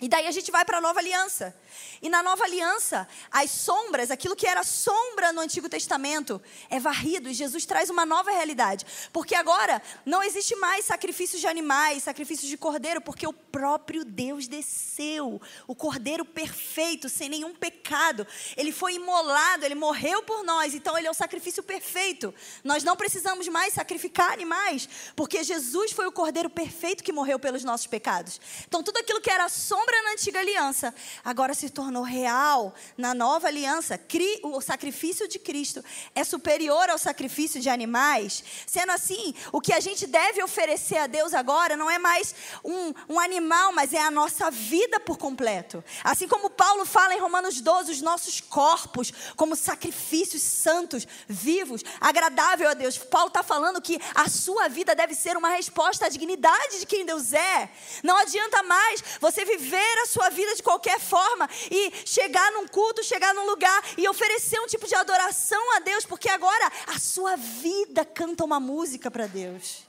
E 0.00 0.08
daí 0.08 0.26
a 0.26 0.32
gente 0.32 0.50
vai 0.50 0.64
para 0.64 0.78
a 0.78 0.80
nova 0.80 0.98
aliança. 0.98 1.56
E 2.00 2.08
na 2.08 2.22
nova 2.22 2.44
aliança, 2.44 3.08
as 3.30 3.50
sombras, 3.50 4.10
aquilo 4.10 4.36
que 4.36 4.46
era 4.46 4.62
sombra 4.62 5.32
no 5.32 5.40
Antigo 5.40 5.68
Testamento, 5.68 6.40
é 6.68 6.80
varrido 6.80 7.28
e 7.28 7.34
Jesus 7.34 7.64
traz 7.64 7.90
uma 7.90 8.04
nova 8.04 8.30
realidade. 8.30 8.84
Porque 9.12 9.34
agora 9.34 9.80
não 10.04 10.22
existe 10.22 10.54
mais 10.56 10.84
sacrifícios 10.84 11.40
de 11.40 11.46
animais, 11.46 12.02
sacrifícios 12.02 12.48
de 12.48 12.56
cordeiro, 12.56 13.00
porque 13.00 13.26
o 13.26 13.32
próprio 13.32 14.04
Deus 14.04 14.48
desceu, 14.48 15.40
o 15.66 15.74
cordeiro 15.74 16.24
perfeito, 16.24 17.08
sem 17.08 17.28
nenhum 17.28 17.54
pecado. 17.54 18.26
Ele 18.56 18.72
foi 18.72 18.94
imolado, 18.94 19.64
ele 19.64 19.74
morreu 19.74 20.22
por 20.22 20.42
nós, 20.42 20.74
então 20.74 20.96
ele 20.96 21.06
é 21.06 21.10
o 21.10 21.14
sacrifício 21.14 21.62
perfeito. 21.62 22.34
Nós 22.64 22.82
não 22.82 22.96
precisamos 22.96 23.48
mais 23.48 23.74
sacrificar 23.74 24.32
animais, 24.32 24.88
porque 25.14 25.42
Jesus 25.44 25.92
foi 25.92 26.06
o 26.06 26.12
cordeiro 26.12 26.50
perfeito 26.50 27.04
que 27.04 27.12
morreu 27.12 27.38
pelos 27.38 27.64
nossos 27.64 27.86
pecados. 27.86 28.40
Então 28.66 28.82
tudo 28.82 28.98
aquilo 28.98 29.20
que 29.20 29.30
era 29.30 29.48
sombra 29.48 30.02
na 30.02 30.12
antiga 30.12 30.40
aliança, 30.40 30.94
agora 31.24 31.54
se 31.54 31.61
tornou 31.70 31.92
tornou 31.92 32.02
real 32.02 32.74
na 32.96 33.12
nova 33.12 33.48
aliança, 33.48 34.00
o 34.42 34.60
sacrifício 34.60 35.28
de 35.28 35.38
Cristo 35.38 35.84
é 36.14 36.24
superior 36.24 36.88
ao 36.88 36.98
sacrifício 36.98 37.60
de 37.60 37.68
animais. 37.68 38.42
Sendo 38.66 38.92
assim, 38.92 39.34
o 39.52 39.60
que 39.60 39.72
a 39.72 39.80
gente 39.80 40.06
deve 40.06 40.42
oferecer 40.42 40.96
a 40.96 41.06
Deus 41.06 41.34
agora 41.34 41.76
não 41.76 41.90
é 41.90 41.98
mais 41.98 42.34
um, 42.64 42.94
um 43.08 43.20
animal, 43.20 43.72
mas 43.72 43.92
é 43.92 44.00
a 44.00 44.10
nossa 44.10 44.50
vida 44.50 44.98
por 45.00 45.18
completo. 45.18 45.84
Assim 46.02 46.26
como 46.26 46.48
Paulo 46.48 46.86
fala 46.86 47.14
em 47.14 47.20
Romanos 47.20 47.60
12, 47.60 47.92
os 47.92 48.00
nossos 48.00 48.40
corpos 48.40 49.12
como 49.36 49.54
sacrifícios 49.56 50.42
santos, 50.42 51.06
vivos, 51.28 51.82
agradável 52.00 52.70
a 52.70 52.74
Deus. 52.74 52.96
Paulo 52.96 53.28
está 53.28 53.42
falando 53.42 53.82
que 53.82 54.00
a 54.14 54.28
sua 54.28 54.68
vida 54.68 54.94
deve 54.94 55.14
ser 55.14 55.36
uma 55.36 55.50
resposta 55.50 56.06
à 56.06 56.08
dignidade 56.08 56.80
de 56.80 56.86
quem 56.86 57.04
Deus 57.04 57.32
é. 57.32 57.70
Não 58.02 58.16
adianta 58.16 58.62
mais 58.62 59.02
você 59.20 59.44
viver 59.44 59.98
a 60.02 60.06
sua 60.06 60.30
vida 60.30 60.54
de 60.54 60.62
qualquer 60.62 60.98
forma 61.00 61.48
e 61.70 61.92
chegar 62.04 62.50
num 62.52 62.66
culto, 62.66 63.02
chegar 63.04 63.34
num 63.34 63.46
lugar 63.46 63.82
e 63.96 64.08
oferecer 64.08 64.60
um 64.60 64.66
tipo 64.66 64.86
de 64.86 64.94
adoração 64.94 65.76
a 65.76 65.80
Deus, 65.80 66.04
porque 66.04 66.28
agora 66.28 66.70
a 66.86 66.98
sua 66.98 67.36
vida 67.36 68.04
canta 68.04 68.44
uma 68.44 68.60
música 68.60 69.10
para 69.10 69.26
Deus. 69.26 69.84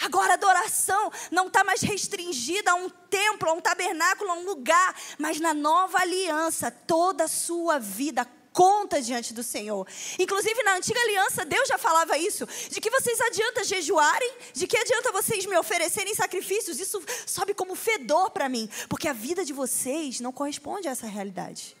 Agora 0.00 0.32
a 0.32 0.34
adoração 0.34 1.10
não 1.30 1.46
está 1.46 1.64
mais 1.64 1.80
restringida 1.80 2.70
a 2.70 2.74
um 2.74 2.88
templo, 2.88 3.48
a 3.48 3.52
um 3.52 3.60
tabernáculo, 3.60 4.30
a 4.30 4.34
um 4.34 4.44
lugar, 4.44 4.94
mas 5.18 5.40
na 5.40 5.54
nova 5.54 5.98
aliança, 5.98 6.70
toda 6.70 7.24
a 7.24 7.28
sua 7.28 7.78
vida 7.78 8.26
conta 8.56 9.02
diante 9.02 9.34
do 9.34 9.42
Senhor. 9.42 9.86
Inclusive 10.18 10.62
na 10.62 10.76
antiga 10.76 10.98
aliança, 10.98 11.44
Deus 11.44 11.68
já 11.68 11.76
falava 11.76 12.16
isso: 12.16 12.48
de 12.70 12.80
que 12.80 12.88
vocês 12.88 13.20
adianta 13.20 13.62
jejuarem, 13.62 14.32
de 14.54 14.66
que 14.66 14.78
adianta 14.78 15.12
vocês 15.12 15.44
me 15.44 15.58
oferecerem 15.58 16.14
sacrifícios. 16.14 16.80
Isso 16.80 17.02
sobe 17.26 17.52
como 17.52 17.74
fedor 17.74 18.30
para 18.30 18.48
mim, 18.48 18.66
porque 18.88 19.08
a 19.08 19.12
vida 19.12 19.44
de 19.44 19.52
vocês 19.52 20.20
não 20.20 20.32
corresponde 20.32 20.88
a 20.88 20.92
essa 20.92 21.06
realidade. 21.06 21.76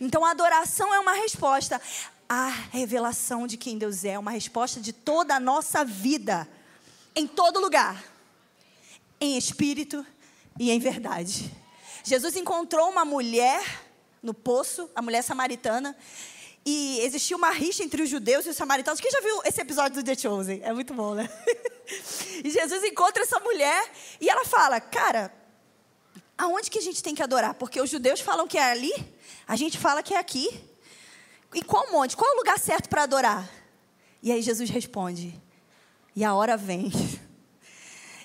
Então 0.00 0.24
a 0.24 0.30
adoração 0.30 0.94
é 0.94 1.00
uma 1.00 1.14
resposta 1.14 1.82
à 2.28 2.46
revelação 2.46 3.44
de 3.48 3.56
quem 3.56 3.76
Deus 3.76 4.04
é, 4.04 4.16
uma 4.16 4.30
resposta 4.30 4.80
de 4.80 4.92
toda 4.92 5.34
a 5.34 5.40
nossa 5.40 5.84
vida, 5.84 6.48
em 7.16 7.26
todo 7.26 7.58
lugar, 7.58 8.04
em 9.20 9.36
espírito 9.36 10.06
e 10.60 10.70
em 10.70 10.78
verdade. 10.78 11.50
Jesus 12.04 12.36
encontrou 12.36 12.88
uma 12.88 13.04
mulher 13.04 13.89
no 14.22 14.34
poço, 14.34 14.90
a 14.94 15.02
mulher 15.02 15.22
samaritana. 15.22 15.96
E 16.64 17.00
existia 17.00 17.36
uma 17.36 17.50
rixa 17.50 17.82
entre 17.82 18.02
os 18.02 18.08
judeus 18.08 18.44
e 18.44 18.50
os 18.50 18.56
samaritanos. 18.56 19.00
Quem 19.00 19.10
já 19.10 19.20
viu 19.20 19.40
esse 19.44 19.60
episódio 19.60 20.02
do 20.02 20.04
The 20.04 20.14
Chosen? 20.14 20.60
É 20.62 20.72
muito 20.72 20.92
bom, 20.92 21.14
né? 21.14 21.28
e 22.44 22.50
Jesus 22.50 22.84
encontra 22.84 23.22
essa 23.22 23.40
mulher 23.40 23.90
e 24.20 24.28
ela 24.28 24.44
fala: 24.44 24.78
Cara, 24.78 25.32
aonde 26.36 26.70
que 26.70 26.78
a 26.78 26.82
gente 26.82 27.02
tem 27.02 27.14
que 27.14 27.22
adorar? 27.22 27.54
Porque 27.54 27.80
os 27.80 27.88
judeus 27.88 28.20
falam 28.20 28.46
que 28.46 28.58
é 28.58 28.70
ali, 28.70 28.92
a 29.46 29.56
gente 29.56 29.78
fala 29.78 30.02
que 30.02 30.14
é 30.14 30.18
aqui. 30.18 30.48
E 31.54 31.62
qual 31.62 31.90
monte? 31.90 32.16
Qual 32.16 32.30
é 32.30 32.34
o 32.34 32.38
lugar 32.38 32.58
certo 32.58 32.88
para 32.88 33.02
adorar? 33.04 33.50
E 34.22 34.30
aí 34.30 34.42
Jesus 34.42 34.68
responde: 34.68 35.40
E 36.14 36.22
a 36.22 36.34
hora 36.34 36.56
vem 36.56 36.92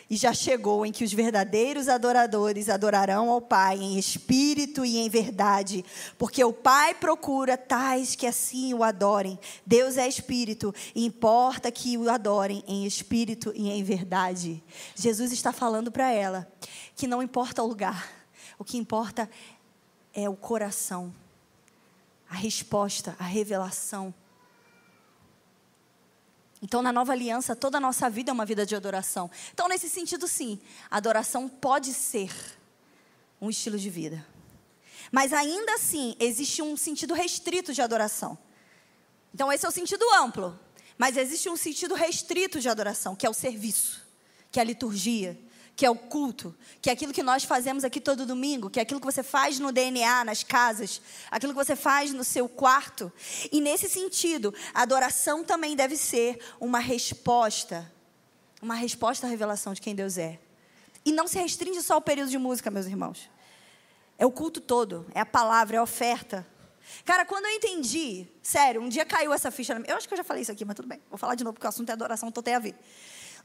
e 0.09 0.15
já 0.15 0.33
chegou 0.33 0.85
em 0.85 0.91
que 0.91 1.03
os 1.03 1.11
verdadeiros 1.11 1.87
adoradores 1.87 2.69
adorarão 2.69 3.29
ao 3.29 3.41
Pai 3.41 3.77
em 3.77 3.97
espírito 3.97 4.85
e 4.85 4.97
em 4.97 5.09
verdade, 5.09 5.83
porque 6.17 6.43
o 6.43 6.53
Pai 6.53 6.93
procura 6.93 7.57
tais 7.57 8.15
que 8.15 8.27
assim 8.27 8.73
o 8.73 8.83
adorem. 8.83 9.39
Deus 9.65 9.97
é 9.97 10.07
espírito 10.07 10.73
e 10.93 11.05
importa 11.05 11.71
que 11.71 11.97
o 11.97 12.09
adorem 12.09 12.63
em 12.67 12.85
espírito 12.85 13.51
e 13.55 13.69
em 13.69 13.83
verdade. 13.83 14.63
Jesus 14.95 15.31
está 15.31 15.51
falando 15.51 15.91
para 15.91 16.11
ela 16.11 16.47
que 16.95 17.07
não 17.07 17.23
importa 17.23 17.63
o 17.63 17.67
lugar, 17.67 18.11
o 18.57 18.63
que 18.63 18.77
importa 18.77 19.29
é 20.13 20.29
o 20.29 20.35
coração, 20.35 21.13
a 22.29 22.35
resposta, 22.35 23.15
a 23.19 23.23
revelação. 23.23 24.13
Então, 26.61 26.81
na 26.81 26.91
nova 26.91 27.11
aliança, 27.11 27.55
toda 27.55 27.77
a 27.77 27.81
nossa 27.81 28.09
vida 28.09 28.31
é 28.31 28.33
uma 28.33 28.45
vida 28.45 28.65
de 28.65 28.75
adoração. 28.75 29.29
Então, 29.53 29.67
nesse 29.67 29.89
sentido, 29.89 30.27
sim, 30.27 30.59
adoração 30.89 31.47
pode 31.47 31.93
ser 31.93 32.31
um 33.39 33.49
estilo 33.49 33.77
de 33.77 33.89
vida. 33.89 34.25
Mas 35.11 35.33
ainda 35.33 35.73
assim, 35.73 36.15
existe 36.19 36.61
um 36.61 36.75
sentido 36.75 37.13
restrito 37.13 37.73
de 37.73 37.81
adoração. 37.81 38.37
Então, 39.33 39.51
esse 39.51 39.65
é 39.65 39.69
o 39.69 39.71
sentido 39.71 40.05
amplo. 40.13 40.57
Mas 40.97 41.17
existe 41.17 41.49
um 41.49 41.57
sentido 41.57 41.93
restrito 41.93 42.59
de 42.59 42.69
adoração, 42.69 43.15
que 43.15 43.25
é 43.25 43.29
o 43.29 43.33
serviço, 43.33 44.01
que 44.51 44.59
é 44.59 44.61
a 44.61 44.65
liturgia, 44.65 45.37
que 45.75 45.85
é 45.85 45.89
o 45.89 45.95
culto, 45.95 46.55
que 46.81 46.89
é 46.89 46.93
aquilo 46.93 47.11
que 47.11 47.21
nós 47.21 47.43
fazemos 47.43 47.83
aqui 47.83 47.99
todo 47.99 48.25
domingo, 48.25 48.69
que 48.69 48.79
é 48.79 48.83
aquilo 48.83 48.99
que 48.99 49.05
você 49.05 49.21
faz 49.21 49.59
no 49.59 49.71
DNA, 49.71 50.23
nas 50.23 50.41
casas, 50.41 51.01
aquilo 51.29 51.51
que 51.51 51.57
você 51.57 51.75
faz 51.75 52.13
no 52.13 52.23
seu 52.23 52.47
quarto. 52.47 53.11
E 53.51 53.59
nesse 53.59 53.89
sentido, 53.89 54.53
a 54.73 54.83
adoração 54.83 55.43
também 55.43 55.75
deve 55.75 55.97
ser 55.97 56.39
uma 56.61 56.79
resposta, 56.79 57.91
uma 58.61 58.75
resposta 58.75 59.27
à 59.27 59.29
revelação 59.29 59.73
de 59.73 59.81
quem 59.81 59.93
Deus 59.93 60.17
é. 60.17 60.39
E 61.03 61.11
não 61.11 61.27
se 61.27 61.37
restringe 61.37 61.81
só 61.81 61.95
ao 61.95 62.01
período 62.01 62.29
de 62.29 62.37
música, 62.37 62.71
meus 62.71 62.85
irmãos. 62.85 63.29
É 64.17 64.25
o 64.25 64.31
culto 64.31 64.61
todo, 64.61 65.05
é 65.13 65.19
a 65.19 65.25
palavra, 65.25 65.75
é 65.75 65.79
a 65.79 65.83
oferta. 65.83 66.47
Cara, 67.03 67.25
quando 67.25 67.45
eu 67.45 67.51
entendi, 67.51 68.27
sério, 68.41 68.81
um 68.81 68.87
dia 68.87 69.05
caiu 69.05 69.33
essa 69.33 69.51
ficha. 69.51 69.73
Eu 69.87 69.97
acho 69.97 70.07
que 70.07 70.13
eu 70.13 70.17
já 70.17 70.23
falei 70.23 70.43
isso 70.43 70.51
aqui, 70.51 70.63
mas 70.63 70.75
tudo 70.75 70.87
bem. 70.87 71.01
Vou 71.09 71.17
falar 71.17 71.35
de 71.35 71.43
novo 71.43 71.53
porque 71.53 71.65
o 71.65 71.69
assunto 71.69 71.89
é 71.89 71.93
adoração, 71.93 72.29
então 72.29 72.41
tem 72.41 72.55
a 72.55 72.59
ver. 72.59 72.75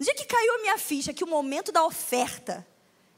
No 0.01 0.05
dia 0.05 0.15
que 0.15 0.25
caiu 0.25 0.55
a 0.55 0.59
minha 0.63 0.79
ficha 0.79 1.13
que 1.13 1.23
o 1.23 1.27
momento 1.27 1.71
da 1.71 1.85
oferta 1.85 2.67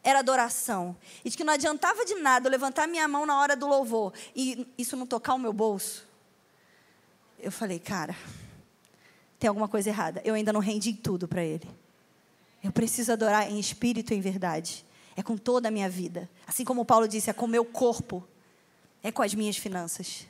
era 0.03 0.19
adoração, 0.19 0.97
e 1.25 1.31
de 1.31 1.37
que 1.37 1.45
não 1.45 1.53
adiantava 1.53 2.05
de 2.05 2.17
nada 2.17 2.49
eu 2.49 2.51
levantar 2.51 2.89
minha 2.89 3.07
mão 3.07 3.25
na 3.25 3.39
hora 3.39 3.55
do 3.55 3.69
louvor 3.69 4.13
e 4.35 4.67
isso 4.77 4.97
não 4.97 5.07
tocar 5.07 5.35
o 5.35 5.39
meu 5.39 5.53
bolso, 5.53 6.05
eu 7.39 7.53
falei, 7.53 7.79
cara, 7.79 8.17
tem 9.39 9.47
alguma 9.47 9.69
coisa 9.69 9.91
errada. 9.91 10.21
Eu 10.25 10.35
ainda 10.35 10.53
não 10.53 10.61
rendi 10.61 10.93
tudo 10.93 11.29
para 11.29 11.45
Ele. 11.45 11.69
Eu 12.65 12.73
preciso 12.73 13.13
adorar 13.13 13.49
em 13.49 13.61
espírito 13.61 14.13
e 14.13 14.17
em 14.17 14.21
verdade. 14.21 14.85
É 15.17 15.23
com 15.23 15.37
toda 15.37 15.69
a 15.69 15.71
minha 15.71 15.89
vida. 15.89 16.29
Assim 16.47 16.65
como 16.65 16.85
Paulo 16.85 17.07
disse, 17.07 17.31
é 17.31 17.33
com 17.33 17.47
o 17.47 17.49
meu 17.49 17.65
corpo. 17.65 18.27
É 19.05 19.13
com 19.13 19.23
as 19.23 19.35
minhas 19.35 19.57
finanças. 19.57 20.27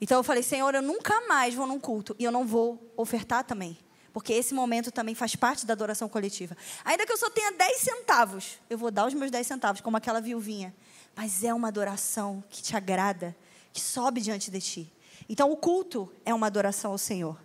Então 0.00 0.18
eu 0.18 0.24
falei, 0.24 0.42
Senhor, 0.44 0.74
eu 0.74 0.82
nunca 0.82 1.26
mais 1.28 1.54
vou 1.54 1.66
num 1.66 1.78
culto 1.78 2.14
e 2.18 2.24
eu 2.24 2.32
não 2.32 2.46
vou 2.46 2.92
ofertar 2.96 3.44
também. 3.44 3.78
Porque 4.12 4.32
esse 4.32 4.52
momento 4.52 4.92
também 4.92 5.14
faz 5.14 5.34
parte 5.34 5.64
da 5.64 5.72
adoração 5.72 6.08
coletiva. 6.08 6.56
Ainda 6.84 7.06
que 7.06 7.12
eu 7.12 7.16
só 7.16 7.30
tenha 7.30 7.52
10 7.52 7.80
centavos, 7.80 8.58
eu 8.68 8.76
vou 8.76 8.90
dar 8.90 9.06
os 9.06 9.14
meus 9.14 9.30
10 9.30 9.46
centavos, 9.46 9.80
como 9.80 9.96
aquela 9.96 10.20
viuvinha. 10.20 10.74
Mas 11.16 11.42
é 11.42 11.52
uma 11.52 11.68
adoração 11.68 12.44
que 12.50 12.62
te 12.62 12.76
agrada, 12.76 13.34
que 13.72 13.80
sobe 13.80 14.20
diante 14.20 14.50
de 14.50 14.60
ti. 14.60 14.92
Então 15.28 15.50
o 15.50 15.56
culto 15.56 16.12
é 16.24 16.34
uma 16.34 16.46
adoração 16.46 16.92
ao 16.92 16.98
Senhor. 16.98 17.38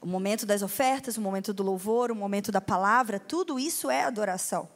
O 0.00 0.06
momento 0.06 0.44
das 0.44 0.62
ofertas, 0.62 1.16
o 1.16 1.20
momento 1.20 1.52
do 1.52 1.62
louvor, 1.62 2.10
o 2.10 2.14
momento 2.14 2.52
da 2.52 2.60
palavra, 2.60 3.18
tudo 3.18 3.58
isso 3.58 3.90
é 3.90 4.04
adoração. 4.04 4.68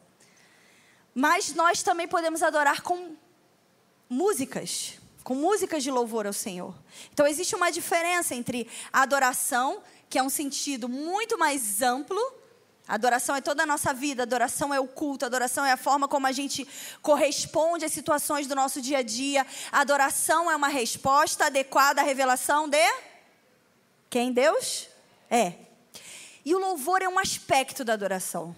Mas 1.15 1.55
nós 1.55 1.83
também 1.83 2.07
podemos 2.07 2.43
adorar 2.43 2.83
com 2.83 3.17
músicas, 4.09 4.99
com 5.23 5.35
músicas 5.35 5.83
de 5.83 5.91
louvor 5.91 6.27
ao 6.27 6.33
Senhor. 6.33 6.75
Então 7.13 7.27
existe 7.27 7.55
uma 7.55 7.71
diferença 7.71 8.35
entre 8.35 8.69
a 8.93 9.02
adoração 9.02 9.83
que 10.11 10.19
é 10.19 10.23
um 10.23 10.29
sentido 10.29 10.89
muito 10.89 11.39
mais 11.39 11.81
amplo. 11.81 12.21
adoração 12.89 13.37
é 13.37 13.41
toda 13.41 13.63
a 13.63 13.67
nossa 13.67 13.95
vida, 13.95 14.25
adoração 14.25 14.75
é 14.75 14.81
o 14.81 14.89
culto, 14.89 15.25
adoração 15.25 15.65
é 15.65 15.71
a 15.71 15.77
forma 15.77 16.09
como 16.09 16.27
a 16.27 16.33
gente 16.33 16.67
corresponde 17.01 17.85
às 17.85 17.93
situações 17.93 18.49
do 18.49 18.57
nosso 18.57 18.83
dia 18.83 18.99
a 18.99 19.03
dia. 19.03 19.47
adoração 19.71 20.51
é 20.51 20.57
uma 20.57 20.67
resposta 20.67 21.47
adequada 21.47 22.01
à 22.01 22.05
revelação 22.05 22.69
de 22.69 22.93
quem 24.11 24.33
Deus 24.33 24.89
é. 25.31 25.55
E 26.45 26.57
o 26.57 26.59
louvor 26.59 27.01
é 27.03 27.09
um 27.09 27.19
aspecto 27.19 27.85
da 27.85 27.93
adoração. 27.93 28.57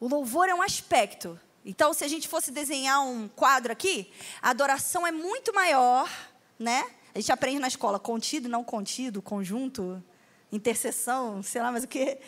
O 0.00 0.08
louvor 0.08 0.48
é 0.48 0.54
um 0.54 0.62
aspecto. 0.62 1.38
Então, 1.64 1.92
se 1.92 2.02
a 2.02 2.08
gente 2.08 2.26
fosse 2.26 2.50
desenhar 2.50 3.00
um 3.02 3.28
quadro 3.28 3.70
aqui, 3.70 4.10
a 4.42 4.50
adoração 4.50 5.06
é 5.06 5.12
muito 5.12 5.54
maior, 5.54 6.10
né? 6.58 6.90
A 7.14 7.20
gente 7.20 7.30
aprende 7.30 7.60
na 7.60 7.68
escola 7.68 8.00
contido 8.00 8.48
não 8.48 8.64
contido, 8.64 9.22
conjunto, 9.22 10.02
intercessão, 10.52 11.42
sei 11.42 11.62
lá 11.62 11.70
mais 11.70 11.84
o 11.84 11.88
que. 11.88 12.18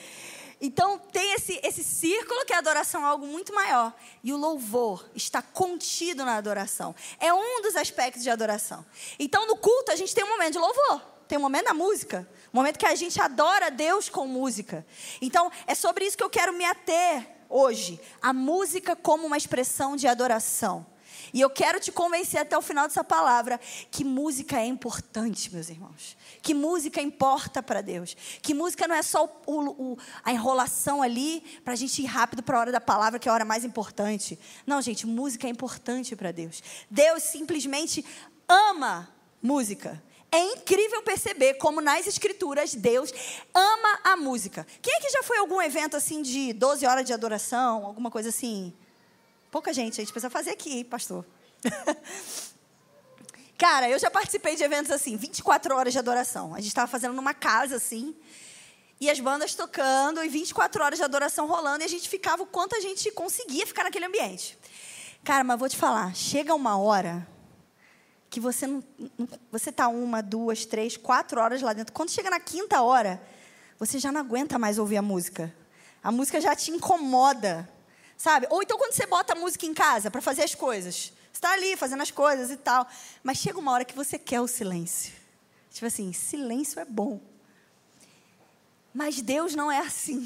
Então, 0.64 0.96
tem 0.96 1.34
esse, 1.34 1.58
esse 1.64 1.82
círculo 1.82 2.44
que 2.44 2.52
a 2.52 2.58
adoração 2.58 3.02
é 3.02 3.06
algo 3.06 3.26
muito 3.26 3.52
maior. 3.52 3.92
E 4.22 4.32
o 4.32 4.36
louvor 4.36 5.04
está 5.12 5.42
contido 5.42 6.24
na 6.24 6.36
adoração. 6.36 6.94
É 7.18 7.34
um 7.34 7.60
dos 7.62 7.74
aspectos 7.74 8.22
de 8.22 8.30
adoração. 8.30 8.86
Então, 9.18 9.44
no 9.48 9.56
culto, 9.56 9.90
a 9.90 9.96
gente 9.96 10.14
tem 10.14 10.22
um 10.22 10.28
momento 10.28 10.52
de 10.52 10.58
louvor. 10.60 11.02
Tem 11.26 11.36
um 11.36 11.40
momento 11.40 11.64
da 11.64 11.74
música. 11.74 12.28
Um 12.54 12.58
momento 12.58 12.78
que 12.78 12.86
a 12.86 12.94
gente 12.94 13.20
adora 13.20 13.72
Deus 13.72 14.08
com 14.08 14.24
música. 14.28 14.86
Então, 15.20 15.50
é 15.66 15.74
sobre 15.74 16.04
isso 16.04 16.16
que 16.16 16.22
eu 16.22 16.30
quero 16.30 16.52
me 16.52 16.64
ater 16.64 17.26
hoje. 17.48 18.00
A 18.20 18.32
música 18.32 18.94
como 18.94 19.26
uma 19.26 19.36
expressão 19.36 19.96
de 19.96 20.06
adoração. 20.06 20.86
E 21.32 21.40
eu 21.40 21.48
quero 21.48 21.80
te 21.80 21.90
convencer 21.90 22.40
até 22.40 22.56
o 22.56 22.62
final 22.62 22.86
dessa 22.86 23.02
palavra 23.02 23.58
que 23.90 24.04
música 24.04 24.60
é 24.60 24.66
importante, 24.66 25.52
meus 25.52 25.70
irmãos. 25.70 26.16
Que 26.42 26.52
música 26.52 27.00
importa 27.00 27.62
para 27.62 27.80
Deus. 27.80 28.14
Que 28.42 28.52
música 28.52 28.86
não 28.86 28.94
é 28.94 29.02
só 29.02 29.24
o, 29.46 29.92
o, 29.92 29.98
a 30.22 30.32
enrolação 30.32 31.00
ali 31.00 31.42
para 31.64 31.72
a 31.72 31.76
gente 31.76 32.02
ir 32.02 32.06
rápido 32.06 32.42
para 32.42 32.56
a 32.56 32.60
hora 32.60 32.72
da 32.72 32.80
palavra, 32.80 33.18
que 33.18 33.28
é 33.28 33.30
a 33.30 33.34
hora 33.34 33.44
mais 33.44 33.64
importante. 33.64 34.38
Não, 34.66 34.82
gente, 34.82 35.06
música 35.06 35.46
é 35.46 35.50
importante 35.50 36.14
para 36.14 36.32
Deus. 36.32 36.62
Deus 36.90 37.22
simplesmente 37.22 38.04
ama 38.46 39.08
música. 39.40 40.02
É 40.30 40.38
incrível 40.38 41.02
perceber 41.02 41.54
como 41.54 41.82
nas 41.82 42.06
escrituras 42.06 42.74
Deus 42.74 43.12
ama 43.54 44.00
a 44.02 44.16
música. 44.16 44.66
Quem 44.80 44.94
é 44.94 45.00
que 45.00 45.10
já 45.10 45.22
foi 45.22 45.36
a 45.36 45.40
algum 45.40 45.60
evento 45.60 45.94
assim 45.96 46.22
de 46.22 46.54
12 46.54 46.86
horas 46.86 47.04
de 47.04 47.12
adoração, 47.12 47.84
alguma 47.84 48.10
coisa 48.10 48.30
assim? 48.30 48.72
Pouca 49.52 49.70
gente, 49.70 50.00
a 50.00 50.02
gente 50.02 50.10
precisa 50.10 50.30
fazer 50.30 50.48
aqui, 50.48 50.82
pastor. 50.82 51.26
Cara, 53.58 53.86
eu 53.90 53.98
já 53.98 54.10
participei 54.10 54.56
de 54.56 54.64
eventos 54.64 54.90
assim, 54.90 55.14
24 55.14 55.76
horas 55.76 55.92
de 55.92 55.98
adoração. 55.98 56.54
A 56.54 56.56
gente 56.56 56.68
estava 56.68 56.90
fazendo 56.90 57.12
numa 57.12 57.34
casa 57.34 57.76
assim, 57.76 58.16
e 58.98 59.10
as 59.10 59.20
bandas 59.20 59.54
tocando, 59.54 60.24
e 60.24 60.28
24 60.30 60.82
horas 60.82 60.98
de 60.98 61.04
adoração 61.04 61.46
rolando, 61.46 61.84
e 61.84 61.84
a 61.84 61.88
gente 61.88 62.08
ficava 62.08 62.42
o 62.42 62.46
quanto 62.46 62.74
a 62.74 62.80
gente 62.80 63.12
conseguia 63.12 63.66
ficar 63.66 63.84
naquele 63.84 64.06
ambiente. 64.06 64.58
Cara, 65.22 65.44
mas 65.44 65.58
vou 65.58 65.68
te 65.68 65.76
falar, 65.76 66.14
chega 66.16 66.54
uma 66.54 66.78
hora 66.78 67.28
que 68.30 68.40
você 68.40 68.66
não, 68.66 68.82
você 69.50 69.70
tá 69.70 69.86
uma, 69.86 70.22
duas, 70.22 70.64
três, 70.64 70.96
quatro 70.96 71.38
horas 71.38 71.60
lá 71.60 71.74
dentro. 71.74 71.92
Quando 71.92 72.08
chega 72.08 72.30
na 72.30 72.40
quinta 72.40 72.80
hora, 72.80 73.22
você 73.78 73.98
já 73.98 74.10
não 74.10 74.22
aguenta 74.22 74.58
mais 74.58 74.78
ouvir 74.78 74.96
a 74.96 75.02
música. 75.02 75.54
A 76.02 76.10
música 76.10 76.40
já 76.40 76.56
te 76.56 76.70
incomoda. 76.70 77.68
Sabe? 78.22 78.46
Ou 78.50 78.62
então 78.62 78.78
quando 78.78 78.92
você 78.92 79.04
bota 79.04 79.32
a 79.32 79.36
música 79.36 79.66
em 79.66 79.74
casa 79.74 80.08
para 80.08 80.22
fazer 80.22 80.44
as 80.44 80.54
coisas. 80.54 80.94
Você 80.94 81.12
está 81.32 81.54
ali 81.54 81.76
fazendo 81.76 82.02
as 82.02 82.12
coisas 82.12 82.52
e 82.52 82.56
tal. 82.56 82.86
Mas 83.20 83.38
chega 83.38 83.58
uma 83.58 83.72
hora 83.72 83.84
que 83.84 83.96
você 83.96 84.16
quer 84.16 84.40
o 84.40 84.46
silêncio. 84.46 85.12
Tipo 85.72 85.86
assim, 85.86 86.12
silêncio 86.12 86.78
é 86.78 86.84
bom. 86.84 87.20
Mas 88.94 89.20
Deus 89.20 89.56
não 89.56 89.72
é 89.72 89.78
assim. 89.80 90.24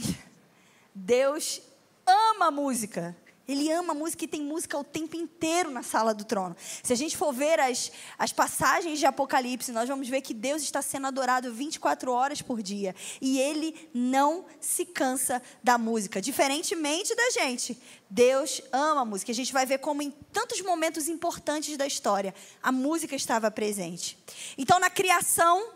Deus 0.95 1.63
ama 2.07 2.49
a 2.49 2.51
música. 2.51 3.17
Ele 3.49 3.71
ama 3.71 3.95
música 3.95 4.25
e 4.25 4.29
tem 4.29 4.43
música 4.43 4.77
o 4.77 4.83
tempo 4.83 5.15
inteiro 5.15 5.71
na 5.71 5.83
sala 5.83 6.13
do 6.13 6.25
trono. 6.25 6.57
Se 6.83 6.93
a 6.93 6.97
gente 6.97 7.17
for 7.17 7.33
ver 7.33 7.61
as, 7.61 7.93
as 8.19 8.33
passagens 8.33 8.99
de 8.99 9.07
Apocalipse, 9.07 9.71
nós 9.71 9.89
vamos 9.89 10.09
ver 10.09 10.21
que 10.21 10.35
Deus 10.35 10.63
está 10.63 10.83
sendo 10.83 11.07
adorado 11.07 11.53
24 11.53 12.11
horas 12.11 12.43
por 12.43 12.61
dia. 12.61 12.95
E 13.21 13.39
ele 13.39 13.89
não 13.95 14.47
se 14.61 14.85
cansa 14.85 15.41
da 15.63 15.79
música. 15.79 16.21
Diferentemente 16.21 17.15
da 17.15 17.31
gente, 17.31 17.79
Deus 18.11 18.61
ama 18.73 19.03
a 19.03 19.05
música. 19.05 19.31
A 19.31 19.35
gente 19.35 19.53
vai 19.53 19.65
ver 19.65 19.79
como 19.79 20.03
em 20.03 20.11
tantos 20.33 20.61
momentos 20.61 21.09
importantes 21.09 21.77
da 21.77 21.87
história, 21.87 22.35
a 22.63 22.73
música 22.73 23.15
estava 23.15 23.51
presente. 23.51 24.19
Então, 24.59 24.81
na 24.81 24.91
criação. 24.91 25.71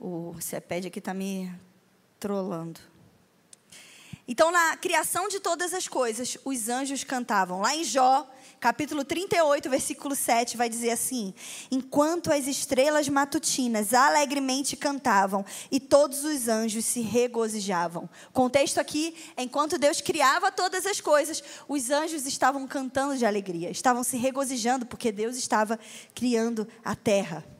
O 0.00 0.34
Ceped 0.40 0.88
aqui 0.88 0.98
está 0.98 1.14
me 1.14 1.52
trolando. 2.18 2.80
Então, 4.32 4.50
na 4.50 4.78
criação 4.78 5.28
de 5.28 5.38
todas 5.40 5.74
as 5.74 5.86
coisas, 5.86 6.38
os 6.42 6.70
anjos 6.70 7.04
cantavam. 7.04 7.60
Lá 7.60 7.76
em 7.76 7.84
Jó, 7.84 8.26
capítulo 8.58 9.04
38, 9.04 9.68
versículo 9.68 10.16
7, 10.16 10.56
vai 10.56 10.70
dizer 10.70 10.88
assim: 10.88 11.34
Enquanto 11.70 12.32
as 12.32 12.46
estrelas 12.46 13.10
matutinas 13.10 13.92
alegremente 13.92 14.74
cantavam 14.74 15.44
e 15.70 15.78
todos 15.78 16.24
os 16.24 16.48
anjos 16.48 16.86
se 16.86 17.02
regozijavam. 17.02 18.08
O 18.30 18.32
contexto 18.32 18.78
aqui 18.78 19.14
é: 19.36 19.42
enquanto 19.42 19.76
Deus 19.76 20.00
criava 20.00 20.50
todas 20.50 20.86
as 20.86 20.98
coisas, 20.98 21.44
os 21.68 21.90
anjos 21.90 22.24
estavam 22.24 22.66
cantando 22.66 23.18
de 23.18 23.26
alegria, 23.26 23.68
estavam 23.70 24.02
se 24.02 24.16
regozijando, 24.16 24.86
porque 24.86 25.12
Deus 25.12 25.36
estava 25.36 25.78
criando 26.14 26.66
a 26.82 26.96
terra. 26.96 27.51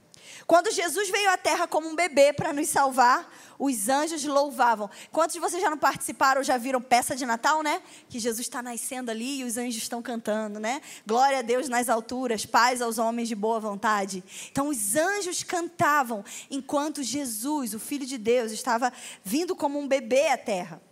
Quando 0.47 0.71
Jesus 0.71 1.09
veio 1.11 1.31
à 1.31 1.37
terra 1.37 1.67
como 1.67 1.89
um 1.89 1.95
bebê 1.95 2.33
para 2.33 2.53
nos 2.53 2.69
salvar, 2.69 3.33
os 3.59 3.89
anjos 3.89 4.25
louvavam. 4.25 4.91
Quantos 5.11 5.35
de 5.35 5.41
vocês 5.41 5.63
já 5.63 5.71
não 5.71 5.79
participaram 5.79 6.43
já 6.43 6.57
viram 6.57 6.81
peça 6.81 7.15
de 7.15 7.25
Natal, 7.25 7.63
né? 7.63 7.81
Que 8.09 8.19
Jesus 8.19 8.47
está 8.47 8.63
nascendo 8.63 9.11
ali 9.11 9.41
e 9.41 9.45
os 9.45 9.57
anjos 9.57 9.83
estão 9.83 10.03
cantando, 10.03 10.59
né? 10.59 10.81
Glória 11.07 11.39
a 11.39 11.43
Deus 11.43 11.69
nas 11.69 11.89
alturas, 11.89 12.45
paz 12.45 12.83
aos 12.83 12.99
homens 12.99 13.29
de 13.29 13.35
boa 13.35 13.61
vontade. 13.61 14.25
Então 14.51 14.69
os 14.69 14.97
anjos 14.97 15.43
cantavam 15.43 16.25
enquanto 16.51 17.03
Jesus, 17.03 17.75
o 17.75 17.79
Filho 17.79 18.05
de 18.05 18.19
Deus, 18.19 18.51
estava 18.53 18.93
vindo 19.23 19.55
como 19.55 19.79
um 19.79 19.87
bebê 19.87 20.29
à 20.29 20.37
terra. 20.37 20.83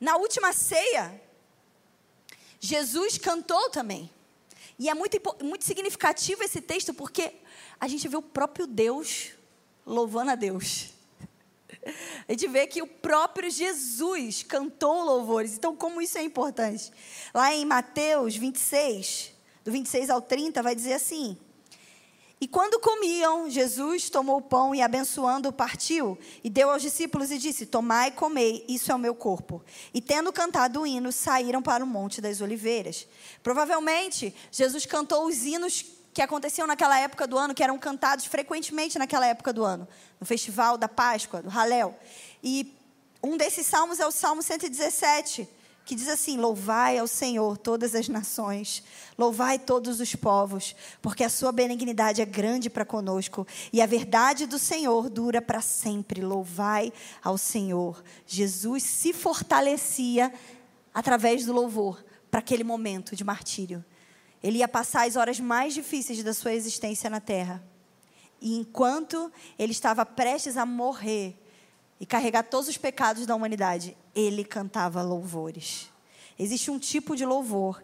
Na 0.00 0.16
última 0.16 0.52
ceia, 0.52 1.20
Jesus 2.60 3.18
cantou 3.18 3.68
também. 3.70 4.10
E 4.78 4.88
é 4.88 4.94
muito, 4.94 5.20
muito 5.42 5.64
significativo 5.64 6.42
esse 6.44 6.60
texto 6.60 6.94
porque 6.94 7.32
a 7.80 7.88
gente 7.88 8.06
vê 8.06 8.16
o 8.16 8.22
próprio 8.22 8.66
Deus 8.66 9.30
louvando 9.84 10.30
a 10.30 10.34
Deus. 10.34 10.90
A 12.28 12.32
gente 12.32 12.46
vê 12.48 12.66
que 12.66 12.82
o 12.82 12.86
próprio 12.86 13.50
Jesus 13.50 14.42
cantou 14.42 15.02
louvores. 15.02 15.54
Então, 15.54 15.74
como 15.74 16.02
isso 16.02 16.18
é 16.18 16.22
importante? 16.22 16.92
Lá 17.32 17.54
em 17.54 17.64
Mateus 17.64 18.36
26, 18.36 19.32
do 19.64 19.72
26 19.72 20.10
ao 20.10 20.20
30, 20.20 20.62
vai 20.62 20.74
dizer 20.74 20.92
assim: 20.92 21.38
E 22.40 22.46
quando 22.46 22.78
comiam, 22.78 23.50
Jesus 23.50 24.08
tomou 24.08 24.36
o 24.36 24.42
pão 24.42 24.72
e, 24.72 24.80
abençoando, 24.80 25.52
partiu 25.52 26.16
e 26.44 26.48
deu 26.48 26.70
aos 26.70 26.82
discípulos 26.82 27.32
e 27.32 27.38
disse: 27.38 27.66
Tomai 27.66 28.08
e 28.08 28.12
comei, 28.12 28.64
isso 28.68 28.92
é 28.92 28.94
o 28.94 28.98
meu 28.98 29.14
corpo. 29.14 29.64
E 29.92 30.00
tendo 30.00 30.32
cantado 30.32 30.82
o 30.82 30.86
hino, 30.86 31.10
saíram 31.10 31.60
para 31.60 31.82
o 31.82 31.86
Monte 31.86 32.20
das 32.20 32.40
Oliveiras. 32.40 33.08
Provavelmente, 33.42 34.32
Jesus 34.52 34.86
cantou 34.86 35.26
os 35.26 35.44
hinos 35.44 35.84
que 36.14 36.22
aconteciam 36.22 36.66
naquela 36.66 36.98
época 36.98 37.26
do 37.26 37.36
ano, 37.36 37.54
que 37.54 37.62
eram 37.62 37.78
cantados 37.78 38.24
frequentemente 38.24 38.98
naquela 38.98 39.26
época 39.26 39.52
do 39.52 39.64
ano, 39.64 39.86
no 40.20 40.26
festival 40.26 40.78
da 40.78 40.88
Páscoa, 40.88 41.42
do 41.42 41.50
Halel. 41.50 41.98
E 42.42 42.76
um 43.22 43.36
desses 43.36 43.66
salmos 43.66 43.98
é 43.98 44.06
o 44.06 44.12
Salmo 44.12 44.42
117, 44.42 45.48
que 45.88 45.94
diz 45.94 46.08
assim: 46.08 46.36
Louvai 46.36 46.98
ao 46.98 47.06
Senhor 47.06 47.56
todas 47.56 47.94
as 47.94 48.10
nações, 48.10 48.82
louvai 49.16 49.58
todos 49.58 50.00
os 50.00 50.14
povos, 50.14 50.76
porque 51.00 51.24
a 51.24 51.30
sua 51.30 51.50
benignidade 51.50 52.20
é 52.20 52.26
grande 52.26 52.68
para 52.68 52.84
conosco 52.84 53.46
e 53.72 53.80
a 53.80 53.86
verdade 53.86 54.44
do 54.44 54.58
Senhor 54.58 55.08
dura 55.08 55.40
para 55.40 55.62
sempre. 55.62 56.20
Louvai 56.20 56.92
ao 57.24 57.38
Senhor. 57.38 58.04
Jesus 58.26 58.82
se 58.82 59.14
fortalecia 59.14 60.30
através 60.92 61.46
do 61.46 61.54
louvor 61.54 62.04
para 62.30 62.40
aquele 62.40 62.64
momento 62.64 63.16
de 63.16 63.24
martírio. 63.24 63.82
Ele 64.42 64.58
ia 64.58 64.68
passar 64.68 65.06
as 65.06 65.16
horas 65.16 65.40
mais 65.40 65.72
difíceis 65.72 66.22
da 66.22 66.34
sua 66.34 66.52
existência 66.52 67.08
na 67.08 67.18
terra. 67.18 67.64
E 68.42 68.58
enquanto 68.58 69.32
ele 69.58 69.72
estava 69.72 70.04
prestes 70.04 70.58
a 70.58 70.66
morrer 70.66 71.34
e 71.98 72.04
carregar 72.04 72.42
todos 72.42 72.68
os 72.68 72.76
pecados 72.76 73.24
da 73.24 73.34
humanidade, 73.34 73.96
ele 74.18 74.42
cantava 74.42 75.00
louvores. 75.00 75.92
Existe 76.36 76.72
um 76.72 76.78
tipo 76.78 77.14
de 77.14 77.24
louvor 77.24 77.82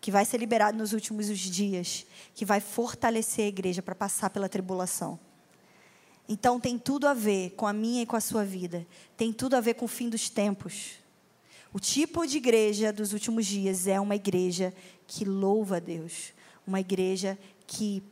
que 0.00 0.10
vai 0.10 0.24
ser 0.24 0.38
liberado 0.38 0.76
nos 0.76 0.92
últimos 0.92 1.26
dias, 1.38 2.06
que 2.34 2.44
vai 2.44 2.60
fortalecer 2.60 3.44
a 3.44 3.48
igreja 3.48 3.80
para 3.80 3.94
passar 3.94 4.30
pela 4.30 4.48
tribulação. 4.48 5.18
Então 6.28 6.58
tem 6.58 6.76
tudo 6.76 7.06
a 7.06 7.14
ver 7.14 7.50
com 7.50 7.66
a 7.66 7.72
minha 7.72 8.02
e 8.02 8.06
com 8.06 8.16
a 8.16 8.20
sua 8.20 8.44
vida. 8.44 8.84
Tem 9.16 9.32
tudo 9.32 9.54
a 9.54 9.60
ver 9.60 9.74
com 9.74 9.84
o 9.84 9.88
fim 9.88 10.08
dos 10.08 10.28
tempos. 10.28 10.94
O 11.72 11.78
tipo 11.78 12.26
de 12.26 12.38
igreja 12.38 12.92
dos 12.92 13.12
últimos 13.12 13.46
dias 13.46 13.86
é 13.86 14.00
uma 14.00 14.16
igreja 14.16 14.74
que 15.06 15.24
louva 15.24 15.76
a 15.76 15.80
Deus, 15.80 16.32
uma 16.66 16.80
igreja 16.80 17.38
que 17.64 18.02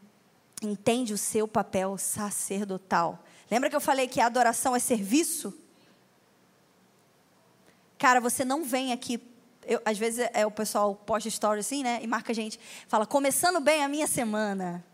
entende 0.63 1.13
o 1.13 1.19
seu 1.19 1.49
papel 1.49 1.99
sacerdotal. 1.99 3.25
Lembra 3.51 3.69
que 3.69 3.75
eu 3.75 3.81
falei 3.81 4.07
que 4.07 4.21
a 4.21 4.27
adoração 4.27 4.77
é 4.77 4.79
serviço? 4.79 5.53
Cara, 7.99 8.21
você 8.21 8.45
não 8.45 8.63
vem 8.63 8.93
aqui. 8.93 9.21
Eu, 9.67 9.83
às 9.85 9.99
vezes 9.99 10.21
é, 10.21 10.31
é 10.33 10.47
o 10.47 10.51
pessoal 10.51 10.95
posta 10.95 11.29
story 11.29 11.61
assim, 11.61 11.83
né? 11.83 11.99
E 12.03 12.07
marca 12.07 12.33
a 12.33 12.35
gente. 12.35 12.59
Fala, 12.87 13.05
começando 13.05 13.61
bem 13.61 13.83
a 13.83 13.89
minha 13.89 14.07
semana. 14.07 14.85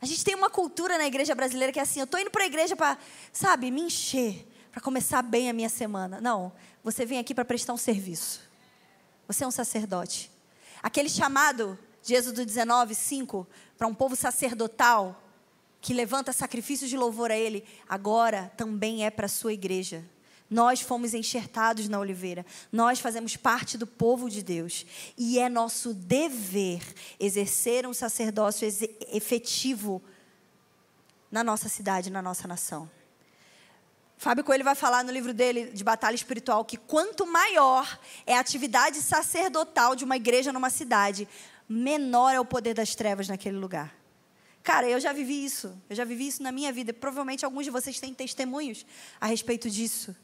A 0.00 0.06
gente 0.06 0.24
tem 0.24 0.34
uma 0.34 0.50
cultura 0.50 0.98
na 0.98 1.06
igreja 1.06 1.34
brasileira 1.34 1.72
que 1.72 1.78
é 1.78 1.82
assim: 1.82 2.00
eu 2.00 2.04
estou 2.04 2.20
indo 2.20 2.30
para 2.30 2.42
a 2.42 2.46
igreja 2.46 2.76
para, 2.76 2.98
sabe, 3.32 3.70
me 3.70 3.80
encher, 3.80 4.46
para 4.70 4.80
começar 4.80 5.22
bem 5.22 5.48
a 5.48 5.52
minha 5.52 5.68
semana. 5.68 6.20
Não, 6.20 6.52
você 6.84 7.06
vem 7.06 7.18
aqui 7.18 7.34
para 7.34 7.44
prestar 7.44 7.72
um 7.72 7.78
serviço. 7.78 8.40
Você 9.26 9.44
é 9.44 9.46
um 9.46 9.50
sacerdote. 9.50 10.30
Aquele 10.82 11.08
chamado 11.08 11.78
de 12.02 12.14
Êxodo 12.14 12.44
19, 12.44 12.94
5, 12.94 13.46
para 13.78 13.86
um 13.86 13.94
povo 13.94 14.14
sacerdotal 14.16 15.22
que 15.80 15.94
levanta 15.94 16.32
sacrifícios 16.32 16.90
de 16.90 16.96
louvor 16.96 17.30
a 17.30 17.36
Ele, 17.36 17.64
agora 17.88 18.52
também 18.56 19.06
é 19.06 19.10
para 19.10 19.26
a 19.26 19.28
sua 19.28 19.52
igreja. 19.52 20.04
Nós 20.52 20.82
fomos 20.82 21.14
enxertados 21.14 21.88
na 21.88 21.98
oliveira, 21.98 22.44
nós 22.70 23.00
fazemos 23.00 23.36
parte 23.38 23.78
do 23.78 23.86
povo 23.86 24.28
de 24.28 24.42
Deus 24.42 24.84
e 25.16 25.38
é 25.38 25.48
nosso 25.48 25.94
dever 25.94 26.82
exercer 27.18 27.86
um 27.86 27.94
sacerdócio 27.94 28.68
efetivo 29.10 30.02
na 31.30 31.42
nossa 31.42 31.70
cidade, 31.70 32.10
na 32.10 32.20
nossa 32.20 32.46
nação. 32.46 32.90
Fábio 34.18 34.44
Coelho 34.44 34.62
vai 34.62 34.74
falar 34.74 35.02
no 35.02 35.10
livro 35.10 35.32
dele 35.32 35.70
de 35.72 35.82
Batalha 35.82 36.14
Espiritual 36.14 36.66
que 36.66 36.76
quanto 36.76 37.26
maior 37.26 37.98
é 38.26 38.36
a 38.36 38.40
atividade 38.40 39.00
sacerdotal 39.00 39.96
de 39.96 40.04
uma 40.04 40.16
igreja 40.16 40.52
numa 40.52 40.68
cidade, 40.68 41.26
menor 41.66 42.34
é 42.34 42.38
o 42.38 42.44
poder 42.44 42.74
das 42.74 42.94
trevas 42.94 43.26
naquele 43.26 43.56
lugar. 43.56 43.96
Cara, 44.62 44.86
eu 44.86 45.00
já 45.00 45.14
vivi 45.14 45.42
isso. 45.42 45.74
Eu 45.88 45.96
já 45.96 46.04
vivi 46.04 46.28
isso 46.28 46.42
na 46.42 46.52
minha 46.52 46.70
vida. 46.70 46.92
Provavelmente 46.92 47.42
alguns 47.42 47.64
de 47.64 47.70
vocês 47.70 47.98
têm 47.98 48.12
testemunhos 48.12 48.84
a 49.18 49.26
respeito 49.26 49.70
disso. 49.70 50.14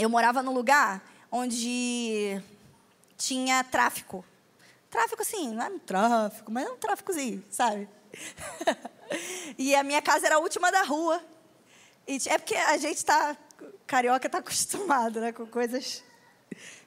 Eu 0.00 0.08
morava 0.08 0.42
num 0.42 0.54
lugar 0.54 1.02
onde 1.30 2.40
tinha 3.18 3.62
tráfico. 3.62 4.24
Tráfico, 4.88 5.20
assim, 5.20 5.52
não 5.52 5.62
era 5.62 5.74
um 5.74 5.78
tráfico, 5.78 6.50
mas 6.50 6.64
era 6.64 6.72
um 6.72 6.78
tráficozinho, 6.78 7.44
sabe? 7.50 7.86
e 9.58 9.74
a 9.74 9.82
minha 9.82 10.00
casa 10.00 10.24
era 10.24 10.36
a 10.36 10.38
última 10.38 10.72
da 10.72 10.84
rua. 10.84 11.22
E 12.08 12.18
é 12.28 12.38
porque 12.38 12.54
a 12.54 12.78
gente 12.78 12.96
está, 12.96 13.36
carioca 13.86 14.26
está 14.26 14.38
acostumado 14.38 15.20
né, 15.20 15.32
com 15.32 15.44
coisas 15.46 16.02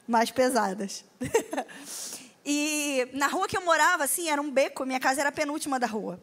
mais 0.08 0.32
pesadas. 0.32 1.06
e 2.44 3.08
na 3.14 3.28
rua 3.28 3.48
que 3.48 3.56
eu 3.56 3.64
morava, 3.64 4.06
assim, 4.06 4.28
era 4.28 4.42
um 4.42 4.50
beco, 4.50 4.88
minha 4.88 5.00
casa 5.00 5.22
era 5.22 5.30
a 5.30 5.32
penúltima 5.32 5.80
da 5.80 5.86
rua. 5.86 6.20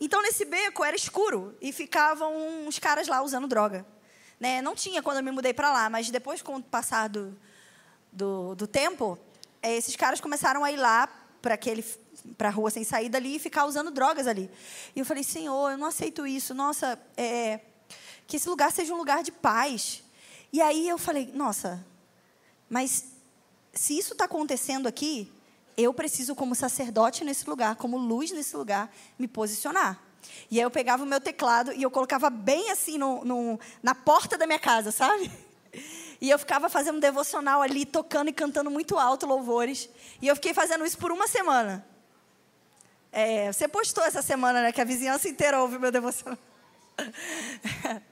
Então, 0.00 0.22
nesse 0.22 0.46
beco 0.46 0.82
era 0.82 0.96
escuro 0.96 1.54
e 1.60 1.70
ficavam 1.70 2.66
uns 2.66 2.78
caras 2.78 3.06
lá 3.08 3.20
usando 3.20 3.46
droga. 3.46 3.84
Né? 4.40 4.62
Não 4.62 4.74
tinha 4.74 5.02
quando 5.02 5.18
eu 5.18 5.22
me 5.22 5.30
mudei 5.30 5.52
para 5.52 5.70
lá, 5.70 5.90
mas 5.90 6.10
depois, 6.10 6.40
com 6.40 6.56
o 6.56 6.62
passar 6.62 7.08
do, 7.08 7.38
do, 8.10 8.54
do 8.54 8.66
tempo, 8.66 9.18
é, 9.62 9.76
esses 9.76 9.94
caras 9.94 10.20
começaram 10.20 10.64
a 10.64 10.72
ir 10.72 10.76
lá 10.76 11.06
para 11.42 11.54
aquele 11.54 11.84
para 12.36 12.48
a 12.48 12.50
rua 12.50 12.70
sem 12.70 12.84
saída 12.84 13.16
ali 13.16 13.36
e 13.36 13.38
ficar 13.38 13.64
usando 13.64 13.90
drogas 13.90 14.26
ali. 14.26 14.50
E 14.94 14.98
eu 14.98 15.06
falei, 15.06 15.22
Senhor, 15.22 15.70
eu 15.70 15.78
não 15.78 15.86
aceito 15.86 16.26
isso. 16.26 16.54
Nossa, 16.54 16.98
é, 17.16 17.60
que 18.26 18.36
esse 18.36 18.48
lugar 18.48 18.70
seja 18.72 18.92
um 18.92 18.96
lugar 18.96 19.22
de 19.22 19.32
paz. 19.32 20.02
E 20.52 20.60
aí 20.60 20.88
eu 20.88 20.98
falei, 20.98 21.30
nossa, 21.32 21.84
mas 22.68 23.06
se 23.72 23.96
isso 23.96 24.12
está 24.12 24.24
acontecendo 24.24 24.86
aqui, 24.86 25.32
eu 25.76 25.94
preciso, 25.94 26.34
como 26.34 26.54
sacerdote 26.54 27.24
nesse 27.24 27.48
lugar, 27.48 27.76
como 27.76 27.96
luz 27.96 28.30
nesse 28.32 28.56
lugar, 28.56 28.92
me 29.18 29.26
posicionar. 29.26 30.00
E 30.50 30.58
aí 30.58 30.62
eu 30.62 30.70
pegava 30.70 31.02
o 31.02 31.06
meu 31.06 31.20
teclado 31.20 31.72
e 31.72 31.82
eu 31.82 31.90
colocava 31.90 32.28
bem 32.30 32.70
assim 32.70 32.98
no, 32.98 33.24
no, 33.24 33.60
na 33.82 33.94
porta 33.94 34.36
da 34.36 34.46
minha 34.46 34.58
casa, 34.58 34.90
sabe? 34.90 35.30
E 36.20 36.28
eu 36.28 36.38
ficava 36.38 36.68
fazendo 36.68 36.96
um 36.96 37.00
devocional 37.00 37.62
ali, 37.62 37.86
tocando 37.86 38.28
e 38.28 38.32
cantando 38.32 38.70
muito 38.70 38.98
alto 38.98 39.26
louvores. 39.26 39.88
E 40.20 40.28
eu 40.28 40.34
fiquei 40.34 40.52
fazendo 40.52 40.84
isso 40.84 40.98
por 40.98 41.10
uma 41.10 41.26
semana. 41.26 41.86
É, 43.10 43.50
você 43.50 43.66
postou 43.66 44.04
essa 44.04 44.20
semana, 44.20 44.60
né? 44.60 44.72
Que 44.72 44.80
a 44.80 44.84
vizinhança 44.84 45.28
inteira 45.28 45.60
ouve 45.60 45.78
meu 45.78 45.90
devocional. 45.90 46.38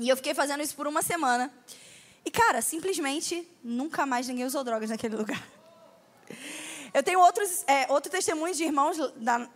E 0.00 0.08
eu 0.08 0.16
fiquei 0.16 0.32
fazendo 0.32 0.62
isso 0.62 0.74
por 0.74 0.86
uma 0.86 1.02
semana. 1.02 1.52
E, 2.24 2.30
cara, 2.30 2.62
simplesmente 2.62 3.46
nunca 3.62 4.06
mais 4.06 4.26
ninguém 4.26 4.44
usou 4.44 4.64
drogas 4.64 4.90
naquele 4.90 5.16
lugar. 5.16 5.46
Eu 6.94 7.02
tenho 7.02 7.20
outros, 7.20 7.62
é, 7.66 7.90
outro 7.92 8.10
testemunho 8.10 8.54
de 8.54 8.64
irmãos 8.64 8.96
da, 9.16 9.48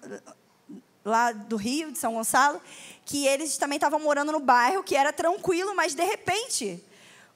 lá 1.06 1.30
do 1.32 1.56
Rio, 1.56 1.92
de 1.92 1.98
São 1.98 2.14
Gonçalo, 2.14 2.60
que 3.04 3.26
eles 3.26 3.56
também 3.56 3.76
estavam 3.76 4.00
morando 4.00 4.32
no 4.32 4.40
bairro, 4.40 4.82
que 4.82 4.96
era 4.96 5.12
tranquilo, 5.12 5.74
mas 5.74 5.94
de 5.94 6.04
repente, 6.04 6.84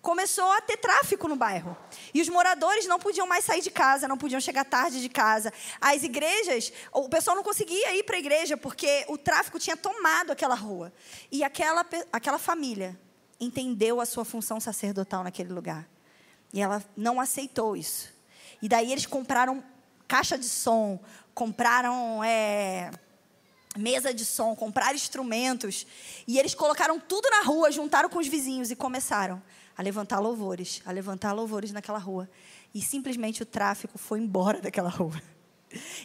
começou 0.02 0.50
a 0.52 0.60
ter 0.60 0.76
tráfico 0.76 1.28
no 1.28 1.36
bairro. 1.36 1.76
E 2.12 2.20
os 2.20 2.28
moradores 2.28 2.86
não 2.86 2.98
podiam 2.98 3.26
mais 3.26 3.44
sair 3.44 3.60
de 3.60 3.70
casa, 3.70 4.08
não 4.08 4.18
podiam 4.18 4.40
chegar 4.40 4.64
tarde 4.64 5.00
de 5.00 5.08
casa. 5.08 5.52
As 5.80 6.02
igrejas, 6.02 6.72
o 6.92 7.08
pessoal 7.08 7.36
não 7.36 7.44
conseguia 7.44 7.94
ir 7.94 8.02
para 8.02 8.16
a 8.16 8.18
igreja 8.18 8.56
porque 8.56 9.04
o 9.08 9.16
tráfico 9.16 9.58
tinha 9.58 9.76
tomado 9.76 10.32
aquela 10.32 10.54
rua. 10.54 10.92
E 11.30 11.44
aquela, 11.44 11.86
aquela 12.12 12.38
família 12.38 12.98
entendeu 13.38 14.00
a 14.00 14.06
sua 14.06 14.24
função 14.24 14.58
sacerdotal 14.58 15.22
naquele 15.22 15.52
lugar. 15.52 15.88
E 16.52 16.60
ela 16.60 16.84
não 16.96 17.20
aceitou 17.20 17.76
isso. 17.76 18.12
E 18.60 18.68
daí 18.68 18.90
eles 18.90 19.06
compraram 19.06 19.62
caixa 20.08 20.36
de 20.36 20.48
som, 20.48 20.98
compraram 21.32 22.22
é, 22.24 22.90
mesa 23.76 24.12
de 24.12 24.24
som, 24.24 24.54
compraram 24.54 24.94
instrumentos. 24.94 25.86
E 26.26 26.38
eles 26.38 26.54
colocaram 26.54 26.98
tudo 26.98 27.28
na 27.30 27.42
rua, 27.42 27.70
juntaram 27.70 28.08
com 28.08 28.18
os 28.18 28.26
vizinhos 28.26 28.70
e 28.70 28.76
começaram 28.76 29.42
a 29.76 29.82
levantar 29.82 30.18
louvores, 30.18 30.82
a 30.84 30.92
levantar 30.92 31.32
louvores 31.32 31.72
naquela 31.72 31.98
rua. 31.98 32.28
E 32.74 32.82
simplesmente 32.82 33.42
o 33.42 33.46
tráfico 33.46 33.98
foi 33.98 34.20
embora 34.20 34.60
daquela 34.62 34.88
rua. 34.88 35.20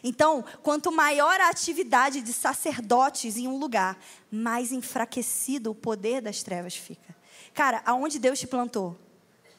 Então, 0.03 0.45
quanto 0.61 0.91
maior 0.91 1.39
a 1.41 1.49
atividade 1.49 2.21
de 2.21 2.31
sacerdotes 2.31 3.35
em 3.35 3.47
um 3.47 3.57
lugar, 3.57 3.97
mais 4.29 4.71
enfraquecido 4.71 5.71
o 5.71 5.75
poder 5.75 6.21
das 6.21 6.43
trevas 6.43 6.75
fica. 6.75 7.15
Cara, 7.53 7.81
aonde 7.85 8.19
Deus 8.19 8.39
te 8.39 8.45
plantou, 8.45 8.95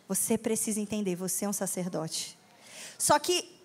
você 0.07 0.39
precisa 0.39 0.81
entender, 0.81 1.17
você 1.17 1.45
é 1.45 1.49
um 1.49 1.53
sacerdote. 1.53 2.39
Só 2.97 3.19
que 3.19 3.56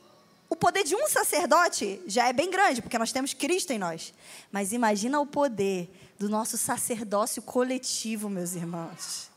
o 0.52 0.56
poder 0.58 0.84
de 0.84 0.94
um 0.94 1.08
sacerdote 1.08 2.02
já 2.06 2.28
é 2.28 2.34
bem 2.34 2.52
grande, 2.52 2.82
porque 2.82 2.98
nós 2.98 3.14
temos 3.14 3.34
Cristo 3.34 3.72
em 3.72 3.80
nós. 3.80 4.14
Mas 4.52 4.74
imagina 4.74 5.18
o 5.18 5.26
poder 5.26 5.90
do 6.20 6.28
nosso 6.28 6.58
sacerdócio 6.58 7.42
coletivo, 7.42 8.30
meus 8.30 8.54
irmãos. 8.54 9.32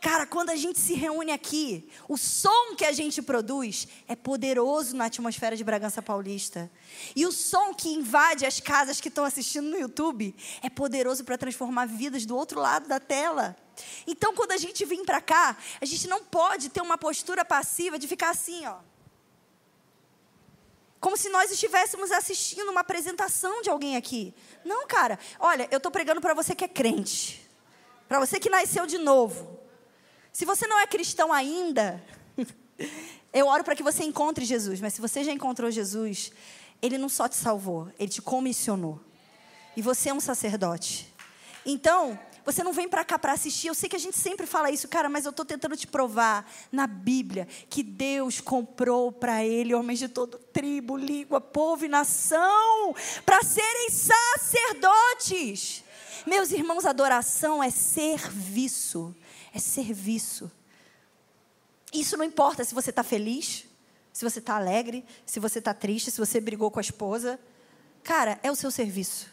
Cara, 0.00 0.24
quando 0.26 0.50
a 0.50 0.54
gente 0.54 0.78
se 0.78 0.94
reúne 0.94 1.32
aqui, 1.32 1.90
o 2.08 2.16
som 2.16 2.76
que 2.76 2.84
a 2.84 2.92
gente 2.92 3.20
produz 3.20 3.88
é 4.06 4.14
poderoso 4.14 4.94
na 4.94 5.06
atmosfera 5.06 5.56
de 5.56 5.64
Bragança 5.64 6.00
Paulista. 6.00 6.70
E 7.16 7.26
o 7.26 7.32
som 7.32 7.74
que 7.74 7.88
invade 7.88 8.46
as 8.46 8.60
casas 8.60 9.00
que 9.00 9.08
estão 9.08 9.24
assistindo 9.24 9.68
no 9.68 9.76
YouTube 9.76 10.32
é 10.62 10.70
poderoso 10.70 11.24
para 11.24 11.36
transformar 11.36 11.86
vidas 11.86 12.24
do 12.24 12.36
outro 12.36 12.60
lado 12.60 12.86
da 12.86 13.00
tela. 13.00 13.56
Então, 14.06 14.36
quando 14.36 14.52
a 14.52 14.56
gente 14.56 14.84
vem 14.84 15.04
para 15.04 15.20
cá, 15.20 15.56
a 15.80 15.84
gente 15.84 16.06
não 16.06 16.22
pode 16.22 16.68
ter 16.68 16.80
uma 16.80 16.96
postura 16.96 17.44
passiva 17.44 17.98
de 17.98 18.06
ficar 18.06 18.30
assim, 18.30 18.64
ó. 18.66 18.89
Como 21.00 21.16
se 21.16 21.30
nós 21.30 21.50
estivéssemos 21.50 22.12
assistindo 22.12 22.70
uma 22.70 22.82
apresentação 22.82 23.62
de 23.62 23.70
alguém 23.70 23.96
aqui. 23.96 24.34
Não, 24.64 24.86
cara. 24.86 25.18
Olha, 25.38 25.66
eu 25.70 25.78
estou 25.78 25.90
pregando 25.90 26.20
para 26.20 26.34
você 26.34 26.54
que 26.54 26.64
é 26.64 26.68
crente. 26.68 27.48
Para 28.06 28.20
você 28.20 28.38
que 28.38 28.50
nasceu 28.50 28.86
de 28.86 28.98
novo. 28.98 29.58
Se 30.30 30.44
você 30.44 30.66
não 30.66 30.78
é 30.78 30.86
cristão 30.86 31.32
ainda, 31.32 32.02
eu 33.32 33.46
oro 33.46 33.64
para 33.64 33.74
que 33.74 33.82
você 33.82 34.04
encontre 34.04 34.44
Jesus. 34.44 34.78
Mas 34.80 34.92
se 34.92 35.00
você 35.00 35.24
já 35.24 35.32
encontrou 35.32 35.70
Jesus, 35.70 36.32
Ele 36.82 36.98
não 36.98 37.08
só 37.08 37.26
te 37.26 37.36
salvou, 37.36 37.90
Ele 37.98 38.10
te 38.10 38.20
comissionou. 38.20 39.00
E 39.74 39.80
você 39.80 40.10
é 40.10 40.14
um 40.14 40.20
sacerdote. 40.20 41.10
Então, 41.64 42.18
você 42.44 42.62
não 42.62 42.72
vem 42.72 42.88
para 42.88 43.04
cá 43.04 43.18
para 43.18 43.32
assistir. 43.32 43.68
Eu 43.68 43.74
sei 43.74 43.88
que 43.88 43.96
a 43.96 44.00
gente 44.00 44.16
sempre 44.16 44.46
fala 44.46 44.70
isso, 44.70 44.88
cara, 44.88 45.08
mas 45.08 45.24
eu 45.24 45.30
estou 45.30 45.44
tentando 45.44 45.76
te 45.76 45.86
provar 45.86 46.50
na 46.70 46.86
Bíblia 46.86 47.46
que 47.68 47.82
Deus 47.82 48.40
comprou 48.40 49.10
para 49.12 49.44
Ele 49.44 49.74
homens 49.74 49.98
de 49.98 50.08
todo 50.08 50.38
tribo, 50.38 50.96
língua, 50.96 51.40
povo 51.40 51.84
e 51.84 51.88
nação 51.88 52.94
para 53.24 53.42
serem 53.42 53.90
sacerdotes. 53.90 55.82
Meus 56.26 56.50
irmãos, 56.52 56.84
adoração 56.84 57.62
é 57.62 57.70
serviço 57.70 59.14
é 59.52 59.58
serviço. 59.58 60.50
Isso 61.92 62.16
não 62.16 62.24
importa 62.24 62.64
se 62.64 62.74
você 62.74 62.90
está 62.90 63.02
feliz, 63.02 63.66
se 64.12 64.24
você 64.24 64.38
está 64.38 64.56
alegre, 64.56 65.04
se 65.26 65.40
você 65.40 65.58
está 65.58 65.74
triste, 65.74 66.10
se 66.10 66.18
você 66.18 66.40
brigou 66.40 66.70
com 66.70 66.78
a 66.78 66.82
esposa. 66.82 67.38
Cara, 68.02 68.38
é 68.42 68.50
o 68.50 68.54
seu 68.54 68.70
serviço. 68.70 69.28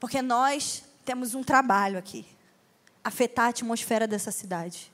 Porque 0.00 0.20
nós 0.22 0.82
temos 1.08 1.34
um 1.34 1.42
trabalho 1.42 1.98
aqui 1.98 2.26
afetar 3.02 3.46
a 3.46 3.48
atmosfera 3.48 4.06
dessa 4.06 4.30
cidade. 4.30 4.92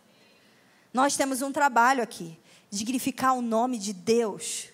Nós 0.93 1.17
temos 1.17 1.43
um 1.43 1.51
trabalho 1.51 2.05
aqui 2.05 2.39
dignificar 2.71 3.35
o 3.35 3.43
nome 3.43 3.79
de 3.79 3.93
Deus, 3.93 4.69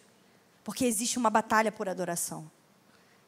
porque 0.62 0.84
existe 0.84 1.16
uma 1.16 1.30
batalha 1.30 1.72
por 1.72 1.88
adoração. 1.88 2.50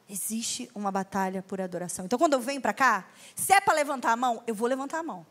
Existe 0.07 0.69
uma 0.75 0.91
batalha 0.91 1.41
por 1.41 1.59
adoração. 1.59 2.05
Então, 2.05 2.19
quando 2.19 2.33
eu 2.33 2.39
venho 2.39 2.61
para 2.61 2.71
cá, 2.71 3.07
se 3.35 3.51
é 3.51 3.59
para 3.59 3.73
levantar 3.73 4.11
a 4.11 4.15
mão, 4.15 4.43
eu 4.45 4.53
vou 4.53 4.67
levantar 4.67 4.99
a 4.99 5.03
mão. 5.03 5.25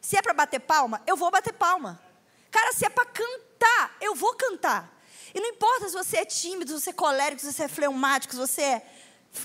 Se 0.00 0.16
é 0.16 0.22
para 0.22 0.34
bater 0.34 0.58
palma, 0.58 1.00
eu 1.06 1.16
vou 1.16 1.30
bater 1.30 1.52
palma. 1.52 2.02
Cara, 2.50 2.72
se 2.72 2.84
é 2.84 2.88
para 2.88 3.06
cantar, 3.06 3.96
eu 4.00 4.16
vou 4.16 4.34
cantar. 4.34 4.92
E 5.32 5.38
não 5.38 5.50
importa 5.50 5.88
se 5.88 5.94
você 5.94 6.16
é 6.16 6.24
tímido, 6.24 6.72
se 6.72 6.80
você 6.80 6.90
é 6.90 6.92
colérico, 6.92 7.40
se 7.40 7.52
você 7.52 7.62
é 7.62 7.68
fleumático, 7.68 8.34
se 8.34 8.40
você 8.40 8.62
é, 8.62 8.86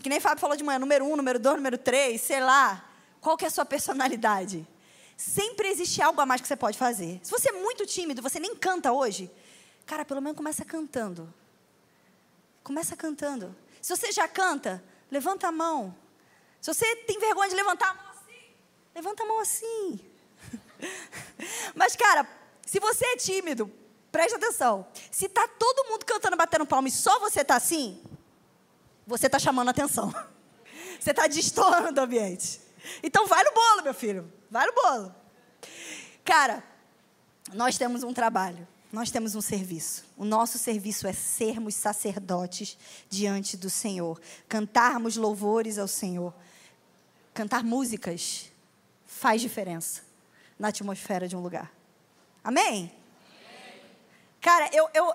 que 0.02 0.10
nem 0.10 0.20
Fábio 0.20 0.40
falou 0.40 0.56
de 0.56 0.64
manhã, 0.64 0.78
número 0.80 1.06
um, 1.06 1.16
número 1.16 1.40
dois, 1.40 1.56
número 1.56 1.78
três, 1.78 2.22
sei 2.22 2.40
lá. 2.40 2.86
Qual 3.20 3.36
que 3.36 3.46
é 3.46 3.48
a 3.48 3.52
sua 3.52 3.66
personalidade? 3.66 4.66
Sempre 5.18 5.68
existe 5.68 6.02
algo 6.02 6.22
a 6.22 6.26
mais 6.26 6.40
que 6.40 6.48
você 6.48 6.56
pode 6.56 6.78
fazer. 6.78 7.20
Se 7.24 7.32
você 7.32 7.50
é 7.50 7.52
muito 7.52 7.86
tímido, 7.86 8.22
você 8.22 8.40
nem 8.40 8.56
canta 8.56 8.92
hoje, 8.94 9.30
cara, 9.86 10.06
pelo 10.06 10.22
menos 10.22 10.38
começa 10.38 10.64
cantando. 10.64 11.34
Começa 12.64 12.96
cantando. 12.96 13.56
Se 13.82 13.96
você 13.96 14.12
já 14.12 14.28
canta, 14.28 14.82
levanta 15.12 15.48
a 15.48 15.52
mão. 15.52 15.96
Se 16.62 16.74
você 16.74 16.96
tem 16.98 17.20
vergonha 17.20 17.50
de 17.50 17.56
levantar 17.56 17.90
a 17.90 17.94
mão 17.94 18.12
assim, 18.12 18.54
levanta 18.96 19.24
a 19.24 19.26
mão 19.26 19.40
assim. 19.40 20.00
Mas, 21.76 21.96
cara, 21.96 22.28
se 22.66 22.80
você 22.80 23.06
é 23.06 23.18
tímido, 23.18 23.72
preste 24.12 24.36
atenção. 24.36 24.88
Se 25.12 25.28
tá 25.28 25.48
todo 25.48 25.90
mundo 25.90 26.06
cantando, 26.06 26.38
batendo 26.38 26.66
palma 26.66 26.88
e 26.88 26.92
só 26.92 27.20
você 27.20 27.44
tá 27.44 27.56
assim, 27.56 28.02
você 29.10 29.28
tá 29.28 29.40
chamando 29.40 29.70
atenção. 29.70 30.14
Você 31.00 31.14
tá 31.14 31.28
destoando 31.28 32.02
o 32.02 32.04
ambiente. 32.04 32.60
Então 33.02 33.26
vai 33.26 33.42
no 33.42 33.54
bolo, 33.54 33.84
meu 33.84 33.94
filho. 33.94 34.30
Vai 34.52 34.68
no 34.68 34.74
bolo. 34.74 35.16
Cara, 36.26 36.62
nós 37.54 37.78
temos 37.78 38.04
um 38.04 38.14
trabalho. 38.14 38.68
Nós 38.92 39.10
temos 39.10 39.34
um 39.34 39.40
serviço. 39.40 40.04
O 40.18 40.26
nosso 40.26 40.58
serviço 40.58 41.08
é 41.08 41.14
sermos 41.14 41.76
sacerdotes 41.76 42.78
diante 43.10 43.56
do 43.56 43.70
Senhor, 43.70 44.20
cantarmos 44.50 45.16
louvores 45.16 45.78
ao 45.78 45.88
Senhor. 45.88 46.34
Cantar 47.34 47.64
músicas 47.64 48.52
faz 49.06 49.42
diferença 49.42 50.02
na 50.58 50.68
atmosfera 50.68 51.30
de 51.30 51.36
um 51.36 51.40
lugar. 51.40 51.72
Amém? 52.44 52.68
Amém. 52.68 52.92
Cara, 54.42 54.70
eu, 54.74 54.90
eu, 54.94 55.14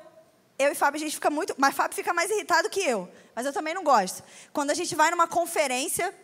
eu 0.59 0.73
e 0.73 0.75
Fábio, 0.75 0.99
a 0.99 1.05
gente 1.05 1.17
fica 1.17 1.29
muito. 1.29 1.55
Mas 1.59 1.75
Fábio 1.75 1.95
fica 1.95 2.15
mais 2.15 2.31
irritado 2.31 2.71
que 2.71 2.81
eu. 2.81 3.07
Mas 3.35 3.47
eu 3.47 3.53
também 3.53 3.75
não 3.75 3.85
gosto. 3.85 4.23
Quando 4.53 4.71
a 4.71 4.75
gente 4.75 4.95
vai 4.95 5.11
numa 5.11 5.27
conferência 5.27 6.15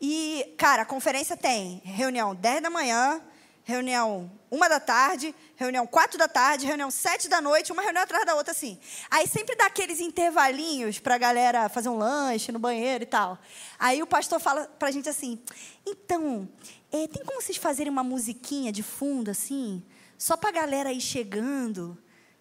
e, 0.00 0.54
cara, 0.58 0.82
a 0.82 0.86
conferência 0.86 1.36
tem 1.36 1.80
reunião 1.84 2.34
10 2.34 2.62
da 2.62 2.70
manhã, 2.70 3.22
reunião 3.64 4.30
uma 4.50 4.68
da 4.68 4.78
tarde, 4.78 5.34
reunião 5.56 5.86
quatro 5.86 6.18
da 6.18 6.28
tarde, 6.28 6.66
reunião 6.66 6.90
sete 6.90 7.26
da 7.28 7.40
noite, 7.40 7.72
uma 7.72 7.80
reunião 7.80 8.02
atrás 8.02 8.26
da 8.26 8.34
outra, 8.34 8.52
assim. 8.52 8.78
Aí 9.10 9.26
sempre 9.26 9.56
dá 9.56 9.66
aqueles 9.66 9.98
intervalinhos 9.98 10.98
para 10.98 11.14
a 11.14 11.18
galera 11.18 11.68
fazer 11.68 11.88
um 11.88 11.96
lanche 11.96 12.52
no 12.52 12.58
banheiro 12.58 13.04
e 13.04 13.06
tal. 13.06 13.38
Aí 13.78 14.02
o 14.02 14.06
pastor 14.06 14.40
fala 14.40 14.66
para 14.78 14.88
a 14.88 14.90
gente 14.90 15.08
assim: 15.08 15.40
então, 15.86 16.46
é, 16.90 17.06
tem 17.06 17.24
como 17.24 17.40
vocês 17.40 17.56
fazerem 17.56 17.90
uma 17.90 18.04
musiquinha 18.04 18.70
de 18.70 18.82
fundo, 18.82 19.30
assim, 19.30 19.82
só 20.18 20.36
para 20.36 20.50
a 20.50 20.52
galera 20.52 20.92
ir 20.92 21.00
chegando, 21.00 21.96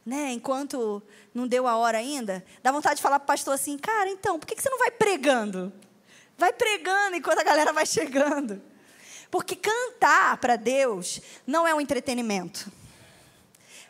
né? 0.06 0.32
Enquanto 0.32 1.02
não 1.34 1.48
deu 1.48 1.68
a 1.68 1.76
hora 1.76 1.98
ainda? 1.98 2.44
Dá 2.62 2.72
vontade 2.72 2.96
de 2.96 3.02
falar 3.02 3.20
para 3.20 3.26
o 3.26 3.28
pastor 3.28 3.54
assim, 3.54 3.78
cara, 3.78 4.10
então, 4.10 4.40
por 4.40 4.46
que 4.46 4.60
você 4.60 4.70
não 4.70 4.80
vai 4.80 4.92
pregando? 4.92 5.72
Vai 6.38 6.52
pregando 6.52 7.16
enquanto 7.16 7.40
a 7.40 7.44
galera 7.44 7.72
vai 7.72 7.86
chegando. 7.86 8.62
Porque 9.30 9.56
cantar 9.56 10.38
para 10.38 10.56
Deus 10.56 11.22
não 11.46 11.68
é 11.68 11.74
um 11.74 11.82
entretenimento. 11.82 12.72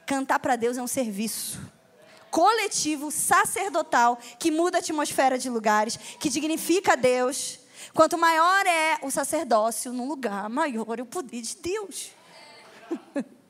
Cantar 0.06 0.40
para 0.40 0.56
Deus 0.56 0.78
é 0.78 0.82
um 0.82 0.88
serviço 0.88 1.60
coletivo, 2.30 3.12
sacerdotal, 3.12 4.18
que 4.40 4.52
muda 4.52 4.78
a 4.78 4.80
atmosfera 4.80 5.38
de 5.38 5.50
lugares, 5.50 5.98
que 5.98 6.30
dignifica 6.30 6.96
Deus 6.96 7.62
Quanto 7.94 8.18
maior 8.18 8.66
é 8.66 9.00
o 9.02 9.12
sacerdócio 9.12 9.92
num 9.92 10.08
lugar, 10.08 10.50
maior 10.50 11.00
é 11.00 11.02
o 11.02 11.06
poder 11.06 11.42
de 11.42 11.58
Deus. 11.58 12.12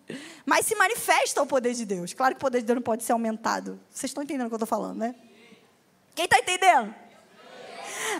Mas 0.46 0.66
se 0.66 0.76
manifesta 0.76 1.42
o 1.42 1.48
poder 1.48 1.74
de 1.74 1.86
Deus. 1.86 2.14
Claro 2.14 2.36
que 2.36 2.40
o 2.40 2.42
poder 2.42 2.60
de 2.60 2.66
Deus 2.66 2.76
não 2.76 2.84
pode 2.84 3.04
ser 3.04 3.14
aumentado. 3.14 3.80
Vocês 3.90 4.10
estão 4.10 4.24
entendendo 4.24 4.48
o 4.48 4.50
que 4.50 4.54
eu 4.54 4.58
estou 4.58 4.68
falando, 4.68 4.98
né? 5.00 5.16
Quem 6.16 6.26
está 6.26 6.40
entendendo? 6.40 6.94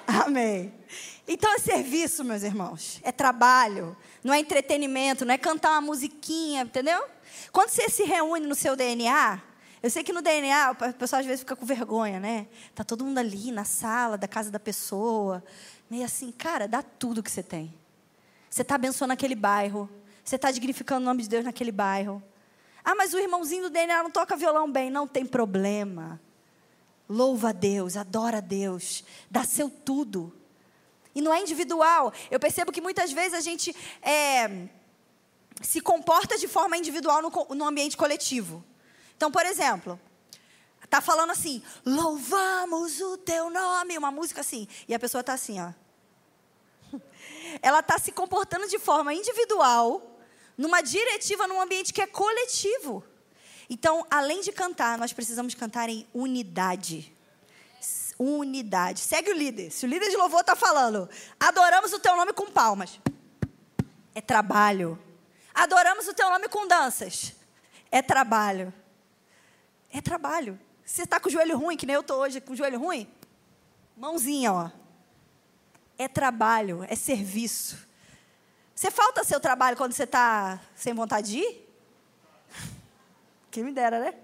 Amém. 0.08 0.74
Então 1.28 1.54
é 1.54 1.60
serviço, 1.60 2.24
meus 2.24 2.44
irmãos. 2.44 3.00
É 3.04 3.12
trabalho. 3.12 3.96
Não 4.24 4.34
é 4.34 4.40
entretenimento. 4.40 5.26
Não 5.26 5.34
é 5.34 5.38
cantar 5.38 5.72
uma 5.72 5.82
musiquinha, 5.82 6.62
entendeu? 6.62 7.04
Quando 7.52 7.70
você 7.70 7.90
se 7.90 8.04
reúne 8.04 8.48
no 8.48 8.56
seu 8.56 8.76
DNA, 8.76 9.42
eu 9.84 9.90
sei 9.90 10.04
que 10.04 10.14
no 10.14 10.22
DNA 10.22 10.72
o 10.72 10.94
pessoal 10.94 11.20
às 11.20 11.26
vezes 11.26 11.42
fica 11.42 11.56
com 11.56 11.66
vergonha, 11.66 12.20
né? 12.20 12.48
Tá 12.74 12.84
todo 12.84 13.04
mundo 13.04 13.18
ali 13.18 13.52
na 13.52 13.64
sala 13.64 14.18
da 14.18 14.28
casa 14.28 14.50
da 14.50 14.60
pessoa 14.60 15.44
meio 15.92 16.06
assim, 16.06 16.32
cara, 16.32 16.70
dá 16.70 16.82
tudo 16.82 17.22
que 17.22 17.30
você 17.30 17.44
tem. 17.44 17.74
Você 18.50 18.62
está 18.62 18.76
abençoando 18.76 19.12
aquele 19.12 19.36
bairro, 19.36 19.90
Você 20.24 20.36
está 20.36 20.52
dignificando 20.52 21.02
o 21.02 21.06
nome 21.06 21.24
de 21.24 21.30
Deus 21.30 21.44
naquele 21.44 21.72
bairro. 21.72 22.22
Ah, 22.84 22.96
mas 22.96 23.14
o 23.14 23.20
irmãozinho 23.20 23.64
do 23.64 23.70
DNA 23.70 24.04
não 24.04 24.12
toca 24.12 24.36
violão 24.36 24.72
bem. 24.72 24.90
Não 24.90 25.08
tem 25.08 25.26
problema. 25.26 26.20
Louva 27.08 27.50
a 27.50 27.52
Deus, 27.52 27.98
adora 27.98 28.38
a 28.38 28.42
Deus, 28.42 29.04
dá 29.30 29.44
seu 29.44 29.70
tudo. 29.70 30.34
E 31.14 31.22
não 31.22 31.34
é 31.34 31.42
individual. 31.42 32.14
Eu 32.30 32.40
percebo 32.40 32.72
que 32.72 32.80
muitas 32.80 33.12
vezes 33.12 33.34
a 33.34 33.42
gente 33.42 33.76
é, 34.02 34.70
se 35.62 35.82
comporta 35.82 36.38
de 36.38 36.48
forma 36.48 36.78
individual 36.78 37.22
no, 37.22 37.30
no 37.56 37.66
ambiente 37.66 37.98
coletivo. 37.98 38.64
Então, 39.18 39.30
por 39.30 39.46
exemplo, 39.46 40.00
tá 40.90 41.00
falando 41.00 41.32
assim, 41.32 41.64
louvamos 41.86 43.00
o 43.00 43.18
teu 43.18 43.50
nome, 43.50 43.98
uma 43.98 44.12
música 44.12 44.42
assim, 44.42 44.68
e 44.88 44.94
a 44.94 45.00
pessoa 45.00 45.22
está 45.22 45.34
assim, 45.34 45.58
ó. 45.62 45.72
Ela 47.62 47.80
está 47.80 47.98
se 47.98 48.12
comportando 48.12 48.68
de 48.68 48.78
forma 48.78 49.14
individual, 49.14 50.02
numa 50.62 50.82
diretiva, 50.82 51.48
num 51.48 51.60
ambiente 51.60 51.92
que 51.92 52.02
é 52.02 52.06
coletivo. 52.06 53.04
Então, 53.68 54.06
além 54.12 54.42
de 54.42 54.52
cantar, 54.52 54.96
nós 54.96 55.12
precisamos 55.12 55.56
cantar 55.56 55.90
em 55.90 56.08
unidade. 56.14 57.12
Unidade. 58.20 59.00
Segue 59.00 59.32
o 59.32 59.34
líder. 59.34 59.72
Se 59.72 59.86
o 59.86 59.90
líder 59.90 60.12
de 60.12 60.18
louvor 60.18 60.42
está 60.42 60.56
falando, 60.56 61.10
adoramos 61.40 61.92
o 61.94 62.00
teu 62.00 62.16
nome 62.16 62.32
com 62.32 62.46
palmas. 62.52 63.00
É 64.14 64.22
trabalho. 64.22 65.00
Adoramos 65.52 66.08
o 66.08 66.14
teu 66.14 66.30
nome 66.30 66.48
com 66.48 66.68
danças. 66.68 67.34
É 67.90 68.04
trabalho. 68.04 68.72
É 69.92 70.00
trabalho. 70.00 70.60
Você 70.86 71.04
está 71.04 71.20
com 71.20 71.28
o 71.28 71.32
joelho 71.32 71.58
ruim, 71.58 71.76
que 71.76 71.88
nem 71.88 71.96
eu 71.96 72.02
estou 72.02 72.20
hoje 72.20 72.40
com 72.40 72.54
o 72.54 72.56
joelho 72.56 72.80
ruim? 72.80 73.12
Mãozinha, 73.98 74.54
ó. 74.54 74.70
É 75.98 76.08
trabalho, 76.08 76.86
é 76.88 76.96
serviço. 76.96 77.90
Você 78.82 78.90
falta 78.90 79.24
seu 79.24 79.40
trabalho 79.40 79.78
quando 79.78 79.94
você 79.94 80.06
está 80.06 80.60
sem 80.74 80.92
vontade 80.92 81.34
de 81.34 81.38
ir? 81.38 81.72
Quem 83.52 83.64
me 83.64 83.72
dera, 83.72 84.00
né? 84.00 84.16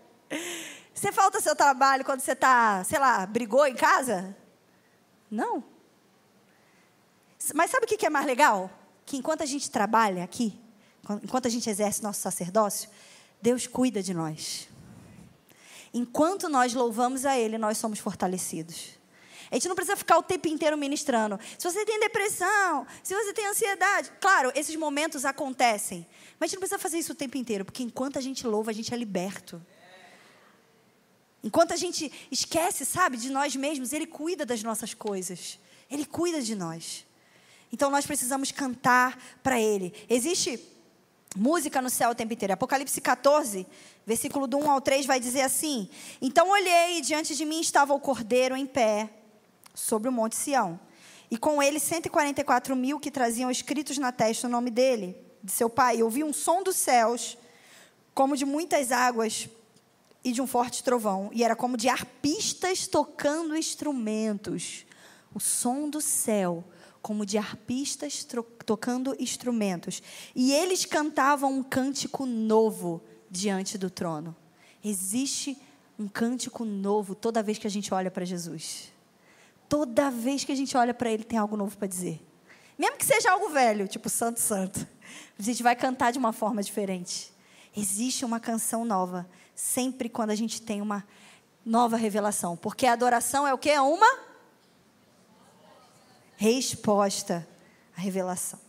Você 0.92 1.12
falta 1.12 1.40
seu 1.40 1.56
trabalho 1.56 2.04
quando 2.04 2.22
você 2.22 2.32
está, 2.32 2.84
sei 2.84 2.98
lá, 2.98 3.24
brigou 3.28 3.68
em 3.68 3.76
casa? 3.76 4.36
Não. 5.30 5.64
Mas 7.54 7.70
sabe 7.70 7.86
o 7.86 7.88
que 7.88 8.04
é 8.04 8.10
mais 8.10 8.26
legal? 8.26 8.72
Que 9.06 9.16
enquanto 9.18 9.44
a 9.44 9.46
gente 9.46 9.70
trabalha 9.70 10.24
aqui, 10.24 10.60
enquanto 11.22 11.46
a 11.46 11.52
gente 11.52 11.70
exerce 11.70 12.02
nosso 12.02 12.22
sacerdócio, 12.22 12.90
Deus 13.40 13.68
cuida 13.68 14.02
de 14.02 14.12
nós. 14.12 14.68
Enquanto 15.94 16.50
nós 16.50 16.74
louvamos 16.74 17.28
a 17.28 17.38
Ele, 17.38 17.60
nós 17.60 17.78
somos 17.78 18.00
fortalecidos. 18.00 18.97
A 19.52 19.56
gente 19.56 19.68
não 19.68 19.76
precisa 19.76 19.96
ficar 19.96 20.18
o 20.18 20.24
tempo 20.24 20.48
inteiro 20.48 20.78
ministrando. 20.78 21.40
Se 21.58 21.70
você 21.70 21.86
tem 21.86 22.00
depressão, 22.00 22.86
se 23.02 23.14
você 23.14 23.34
tem 23.34 23.48
ansiedade, 23.48 24.12
claro, 24.20 24.52
esses 24.56 24.76
momentos 24.76 25.24
acontecem. 25.24 26.06
Mas 26.40 26.48
a 26.48 26.50
gente 26.50 26.56
não 26.56 26.62
precisa 26.62 26.80
fazer 26.80 27.00
isso 27.00 27.14
o 27.14 27.16
tempo 27.16 27.38
inteiro, 27.38 27.64
porque 27.64 27.84
enquanto 27.84 28.18
a 28.18 28.22
gente 28.22 28.46
louva, 28.46 28.72
a 28.72 28.74
gente 28.74 28.94
é 28.94 28.98
liberto. 28.98 29.62
Enquanto 31.44 31.72
a 31.72 31.78
gente 31.78 32.12
esquece, 32.30 32.84
sabe, 32.84 33.16
de 33.16 33.30
nós 33.30 33.56
mesmos, 33.56 33.94
Ele 33.94 34.06
cuida 34.06 34.46
das 34.46 34.62
nossas 34.64 34.94
coisas. 34.94 35.58
Ele 35.90 36.06
cuida 36.06 36.42
de 36.42 36.56
nós. 36.56 37.06
Então 37.72 37.90
nós 37.90 38.06
precisamos 38.06 38.52
cantar 38.52 39.18
para 39.42 39.60
Ele. 39.60 39.94
Existe 40.10 40.60
música 41.36 41.82
no 41.82 41.90
céu 41.90 42.10
o 42.10 42.16
tempo 42.16 42.34
inteiro. 42.34 42.54
Apocalipse 42.54 43.00
14, 43.00 43.66
versículo 44.06 44.46
do 44.46 44.58
1 44.58 44.72
ao 44.72 44.82
3 44.82 45.06
vai 45.06 45.20
dizer 45.20 45.42
assim: 45.42 45.90
Então 46.22 46.50
olhei 46.50 46.98
e 46.98 47.02
diante 47.02 47.36
de 47.36 47.46
mim 47.46 47.62
estava 47.62 47.94
o 47.94 48.00
cordeiro 48.00 48.56
em 48.56 48.66
pé 48.66 49.10
sobre 49.78 50.10
o 50.10 50.12
monte 50.12 50.36
Sião. 50.36 50.80
E 51.30 51.38
com 51.38 51.62
ele 51.62 51.80
144 51.80 52.76
mil 52.76 53.00
que 53.00 53.12
traziam 53.12 53.52
escritos 53.52 53.98
na 53.98 54.12
testa 54.12 54.48
o 54.48 54.50
nome 54.50 54.72
dele, 54.72 55.16
de 55.44 55.52
seu 55.52 55.70
pai. 55.70 56.02
Ouvi 56.02 56.24
um 56.24 56.34
som 56.34 56.64
dos 56.64 56.76
céus, 56.76 57.38
como 58.14 58.36
de 58.36 58.46
muitas 58.46 58.92
águas 58.92 59.48
e 60.24 60.32
de 60.32 60.42
um 60.42 60.48
forte 60.48 60.84
trovão. 60.84 61.30
E 61.32 61.44
era 61.44 61.56
como 61.56 61.78
de 61.78 61.90
arpistas 61.90 62.88
tocando 62.88 63.56
instrumentos. 63.56 64.86
O 65.34 65.40
som 65.40 65.90
do 65.90 66.02
céu, 66.02 66.64
como 67.02 67.26
de 67.26 67.38
arpistas 67.38 68.26
tocando 68.66 69.16
instrumentos. 69.20 70.02
E 70.34 70.54
eles 70.54 70.86
cantavam 70.86 71.52
um 71.52 71.64
cântico 71.64 72.26
novo 72.26 73.04
diante 73.30 73.78
do 73.78 73.90
trono. 73.90 74.36
Existe 74.84 75.58
um 76.00 76.08
cântico 76.08 76.64
novo 76.64 77.14
toda 77.14 77.44
vez 77.44 77.58
que 77.58 77.68
a 77.68 77.70
gente 77.70 77.94
olha 77.94 78.10
para 78.10 78.26
Jesus. 78.26 78.97
Toda 79.70 80.10
vez 80.10 80.44
que 80.44 80.52
a 80.52 80.56
gente 80.56 80.76
olha 80.78 80.94
para 80.94 81.12
Ele, 81.12 81.24
tem 81.24 81.38
algo 81.38 81.58
novo 81.58 81.78
para 81.78 81.88
dizer. 81.88 82.26
Mesmo 82.78 82.98
que 82.98 83.06
seja 83.06 83.32
algo 83.32 83.50
velho, 83.50 83.88
tipo 83.88 84.10
Santo 84.10 84.40
Santo, 84.40 84.86
a 85.38 85.42
gente 85.42 85.64
vai 85.64 85.76
cantar 85.76 86.12
de 86.12 86.20
uma 86.20 86.32
forma 86.32 86.62
diferente. 86.62 87.34
Existe 87.76 88.24
uma 88.24 88.40
canção 88.40 88.86
nova, 88.86 89.28
sempre 89.56 90.10
quando 90.10 90.30
a 90.30 90.36
gente 90.36 90.62
tem 90.62 90.82
uma 90.82 91.06
nova 91.66 91.98
revelação. 91.98 92.56
Porque 92.56 92.86
a 92.86 92.94
adoração 92.94 93.48
é 93.48 93.54
o 93.54 93.58
que? 93.58 93.70
É 93.70 93.82
uma 93.82 94.20
resposta 96.38 97.48
à 97.96 98.00
revelação. 98.00 98.67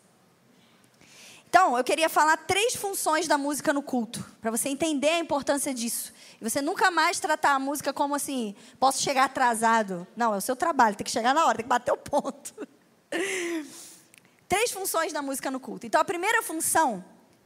Então, 1.48 1.78
eu 1.78 1.82
queria 1.82 2.10
falar 2.10 2.36
três 2.36 2.76
funções 2.76 3.26
da 3.26 3.38
música 3.38 3.72
no 3.72 3.82
culto, 3.82 4.22
para 4.38 4.50
você 4.50 4.68
entender 4.68 5.08
a 5.08 5.18
importância 5.18 5.72
disso. 5.72 6.12
E 6.38 6.44
você 6.44 6.60
nunca 6.60 6.90
mais 6.90 7.18
tratar 7.18 7.52
a 7.52 7.58
música 7.58 7.90
como 7.90 8.14
assim, 8.14 8.54
posso 8.78 9.02
chegar 9.02 9.24
atrasado. 9.24 10.06
Não, 10.14 10.34
é 10.34 10.36
o 10.36 10.42
seu 10.42 10.54
trabalho, 10.54 10.94
tem 10.94 11.06
que 11.06 11.10
chegar 11.10 11.34
na 11.34 11.46
hora, 11.46 11.56
tem 11.56 11.64
que 11.64 11.68
bater 11.68 11.90
o 11.90 11.96
ponto. 11.96 12.68
Três 14.46 14.72
funções 14.72 15.10
da 15.10 15.22
música 15.22 15.50
no 15.50 15.58
culto. 15.58 15.86
Então, 15.86 15.98
a 15.98 16.04
primeira 16.04 16.42
função, 16.42 17.02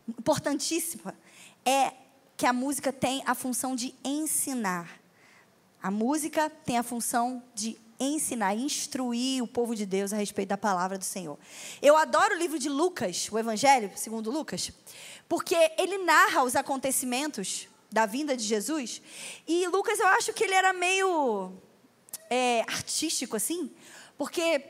importantíssima, 0.08 1.14
é 1.64 1.92
que 2.36 2.44
a 2.44 2.52
música 2.52 2.92
tem 2.92 3.22
a 3.24 3.36
função 3.36 3.76
de 3.76 3.94
ensinar. 4.02 5.00
A 5.80 5.92
música 5.92 6.50
tem 6.50 6.76
a 6.76 6.82
função 6.82 7.40
de 7.54 7.78
ensinar, 8.02 8.54
instruir 8.54 9.42
o 9.42 9.46
povo 9.46 9.74
de 9.74 9.86
Deus 9.86 10.12
a 10.12 10.16
respeito 10.16 10.48
da 10.48 10.58
palavra 10.58 10.98
do 10.98 11.04
Senhor. 11.04 11.38
Eu 11.80 11.96
adoro 11.96 12.34
o 12.34 12.38
livro 12.38 12.58
de 12.58 12.68
Lucas, 12.68 13.28
o 13.30 13.38
Evangelho, 13.38 13.90
segundo 13.96 14.30
Lucas, 14.30 14.70
porque 15.28 15.56
ele 15.78 15.98
narra 15.98 16.42
os 16.42 16.56
acontecimentos 16.56 17.68
da 17.90 18.06
vinda 18.06 18.36
de 18.36 18.44
Jesus. 18.44 19.02
E 19.46 19.66
Lucas, 19.68 19.98
eu 19.98 20.06
acho 20.08 20.32
que 20.32 20.44
ele 20.44 20.54
era 20.54 20.72
meio 20.72 21.52
é, 22.30 22.60
artístico, 22.62 23.36
assim, 23.36 23.70
porque 24.16 24.64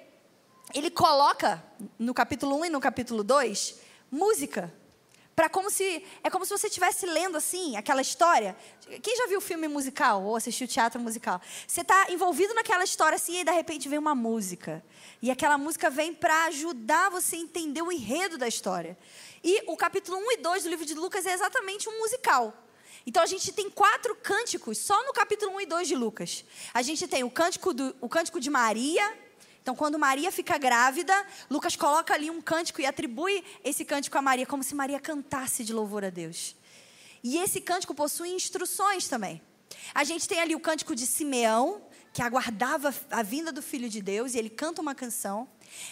ele 0.74 0.90
coloca 0.90 1.62
no 1.98 2.12
capítulo 2.12 2.56
1 2.60 2.66
e 2.66 2.70
no 2.70 2.80
capítulo 2.80 3.22
2 3.22 3.80
música. 4.10 4.72
Para 5.34 5.48
como 5.48 5.70
se. 5.70 6.04
É 6.22 6.28
como 6.28 6.44
se 6.44 6.50
você 6.50 6.66
estivesse 6.66 7.06
lendo 7.06 7.36
assim, 7.36 7.76
aquela 7.76 8.02
história. 8.02 8.54
Quem 9.02 9.16
já 9.16 9.26
viu 9.26 9.40
filme 9.40 9.66
musical 9.66 10.22
ou 10.22 10.36
assistiu 10.36 10.68
teatro 10.68 11.00
musical? 11.00 11.40
Você 11.66 11.80
está 11.80 12.10
envolvido 12.10 12.52
naquela 12.54 12.84
história 12.84 13.16
assim 13.16 13.40
e 13.40 13.44
de 13.44 13.50
repente 13.50 13.88
vem 13.88 13.98
uma 13.98 14.14
música. 14.14 14.84
E 15.22 15.30
aquela 15.30 15.56
música 15.56 15.88
vem 15.88 16.12
para 16.12 16.44
ajudar 16.44 17.10
você 17.10 17.36
a 17.36 17.38
entender 17.38 17.80
o 17.80 17.90
enredo 17.90 18.36
da 18.36 18.46
história. 18.46 18.98
E 19.42 19.62
o 19.66 19.76
capítulo 19.76 20.18
1 20.18 20.32
e 20.32 20.36
2 20.38 20.62
do 20.64 20.68
livro 20.68 20.84
de 20.84 20.94
Lucas 20.94 21.24
é 21.24 21.32
exatamente 21.32 21.88
um 21.88 21.98
musical. 21.98 22.54
Então 23.06 23.22
a 23.22 23.26
gente 23.26 23.52
tem 23.52 23.68
quatro 23.70 24.14
cânticos 24.14 24.78
só 24.78 25.02
no 25.04 25.12
capítulo 25.12 25.52
1 25.56 25.60
e 25.62 25.66
2 25.66 25.88
de 25.88 25.94
Lucas. 25.96 26.44
A 26.72 26.82
gente 26.82 27.08
tem 27.08 27.24
o 27.24 27.30
cântico, 27.30 27.72
do, 27.72 27.96
o 28.00 28.08
cântico 28.08 28.38
de 28.38 28.50
Maria. 28.50 29.02
Então, 29.62 29.77
quando 29.77 29.96
Maria 29.96 30.33
fica 30.33 30.59
grávida, 30.59 31.14
Lucas 31.48 31.77
coloca 31.77 32.12
ali 32.12 32.29
um 32.29 32.42
cântico 32.42 32.81
e 32.81 32.87
atribui 32.87 33.44
esse 33.62 33.85
cântico 33.85 34.18
a 34.18 34.22
Maria, 34.22 34.44
como 34.44 34.64
se 34.64 34.75
Maria 34.75 34.98
cantasse 34.98 35.62
de 35.62 35.72
louvor 35.72 36.05
a 36.05 36.11
Deus. 36.11 36.57
E 37.22 37.38
esse 37.38 37.61
cântico 37.61 37.94
possui 37.94 38.31
instruções 38.31 39.07
também. 39.07 39.40
A 39.94 40.03
gente 40.03 40.27
tem 40.27 40.40
ali 40.40 40.57
o 40.57 40.61
cântico 40.61 40.96
de 40.96 41.07
Simeão, 41.07 41.81
que 42.12 42.20
aguardava 42.20 42.92
a 43.11 43.22
vinda 43.22 43.53
do 43.53 43.62
Filho 43.62 43.88
de 43.88 44.03
Deus, 44.03 44.35
e 44.35 44.38
ele 44.38 44.51
canta 44.51 44.83
uma 44.83 44.96
canção. 44.96 45.48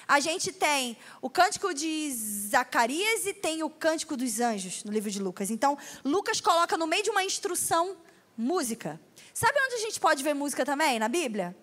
A 0.06 0.18
gente 0.18 0.52
tem 0.52 0.96
o 1.22 1.30
cântico 1.30 1.72
de 1.72 2.12
Zacarias 2.12 3.24
e 3.24 3.32
tem 3.32 3.62
o 3.62 3.70
cântico 3.70 4.16
dos 4.16 4.40
anjos 4.40 4.82
no 4.82 4.92
livro 4.92 5.10
de 5.10 5.20
Lucas. 5.20 5.48
Então, 5.48 5.78
Lucas 6.04 6.40
coloca 6.40 6.76
no 6.76 6.88
meio 6.88 7.04
de 7.04 7.10
uma 7.10 7.22
instrução 7.22 7.96
música. 8.36 9.00
Sabe 9.32 9.56
onde 9.64 9.76
a 9.76 9.78
gente 9.78 10.00
pode 10.00 10.24
ver 10.24 10.34
música 10.34 10.64
também 10.64 10.98
na 10.98 11.08
Bíblia? 11.08 11.56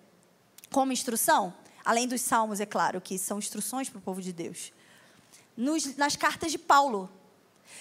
Como 0.72 0.90
instrução? 0.90 1.54
Além 1.88 2.06
dos 2.06 2.20
salmos, 2.20 2.60
é 2.60 2.66
claro, 2.66 3.00
que 3.00 3.16
são 3.16 3.38
instruções 3.38 3.88
para 3.88 3.96
o 3.98 4.02
povo 4.02 4.20
de 4.20 4.30
Deus. 4.30 4.74
Nos, 5.56 5.96
nas 5.96 6.16
cartas 6.16 6.52
de 6.52 6.58
Paulo. 6.58 7.08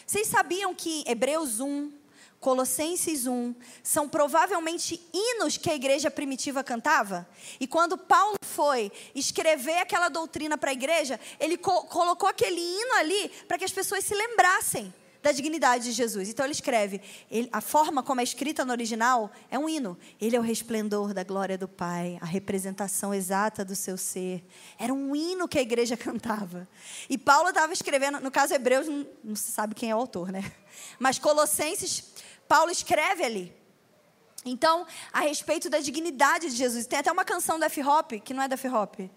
Vocês 0.05 0.29
sabiam 0.29 0.73
que 0.73 1.03
Hebreus 1.05 1.59
1, 1.59 1.91
Colossenses 2.39 3.27
1, 3.27 3.53
são 3.83 4.07
provavelmente 4.07 5.05
hinos 5.13 5.57
que 5.57 5.69
a 5.69 5.75
igreja 5.75 6.09
primitiva 6.09 6.63
cantava. 6.63 7.27
E 7.59 7.67
quando 7.67 7.97
Paulo 7.97 8.37
foi 8.43 8.93
escrever 9.13 9.79
aquela 9.79 10.07
doutrina 10.07 10.57
para 10.57 10.69
a 10.69 10.73
igreja, 10.73 11.19
ele 11.37 11.57
co 11.57 11.83
colocou 11.87 12.29
aquele 12.29 12.61
hino 12.61 12.93
ali 12.99 13.27
para 13.45 13.57
que 13.57 13.65
as 13.65 13.73
pessoas 13.73 14.05
se 14.05 14.15
lembrassem. 14.15 14.93
Da 15.21 15.31
dignidade 15.31 15.85
de 15.85 15.91
Jesus. 15.91 16.29
Então 16.29 16.45
ele 16.45 16.53
escreve, 16.53 17.01
ele, 17.29 17.49
a 17.51 17.61
forma 17.61 18.03
como 18.03 18.21
é 18.21 18.23
escrita 18.23 18.63
no 18.63 18.71
original 18.71 19.31
é 19.49 19.57
um 19.57 19.67
hino. 19.67 19.97
Ele 20.19 20.35
é 20.35 20.39
o 20.39 20.43
resplendor 20.43 21.13
da 21.13 21.23
glória 21.23 21.57
do 21.57 21.67
Pai, 21.67 22.17
a 22.21 22.25
representação 22.25 23.13
exata 23.13 23.63
do 23.63 23.75
seu 23.75 23.97
ser. 23.97 24.43
Era 24.77 24.93
um 24.93 25.15
hino 25.15 25.47
que 25.47 25.57
a 25.57 25.61
igreja 25.61 25.95
cantava. 25.97 26.67
E 27.09 27.17
Paulo 27.17 27.49
estava 27.49 27.73
escrevendo, 27.73 28.19
no 28.19 28.31
caso 28.31 28.53
Hebreus, 28.53 28.87
não, 28.87 29.05
não 29.23 29.35
se 29.35 29.51
sabe 29.51 29.75
quem 29.75 29.91
é 29.91 29.95
o 29.95 29.99
autor, 29.99 30.31
né? 30.31 30.51
Mas 30.99 31.19
Colossenses, 31.19 32.03
Paulo 32.47 32.71
escreve 32.71 33.23
ali. 33.23 33.53
Então, 34.45 34.85
a 35.11 35.21
respeito 35.21 35.69
da 35.69 35.79
dignidade 35.79 36.49
de 36.49 36.55
Jesus. 36.55 36.87
Tem 36.87 36.99
até 36.99 37.11
uma 37.11 37.25
canção 37.25 37.59
da 37.59 37.65
F-Hop, 37.65 38.13
que 38.23 38.33
não 38.33 38.43
é 38.43 38.47
da 38.47 38.55
F-Hop, 38.55 39.09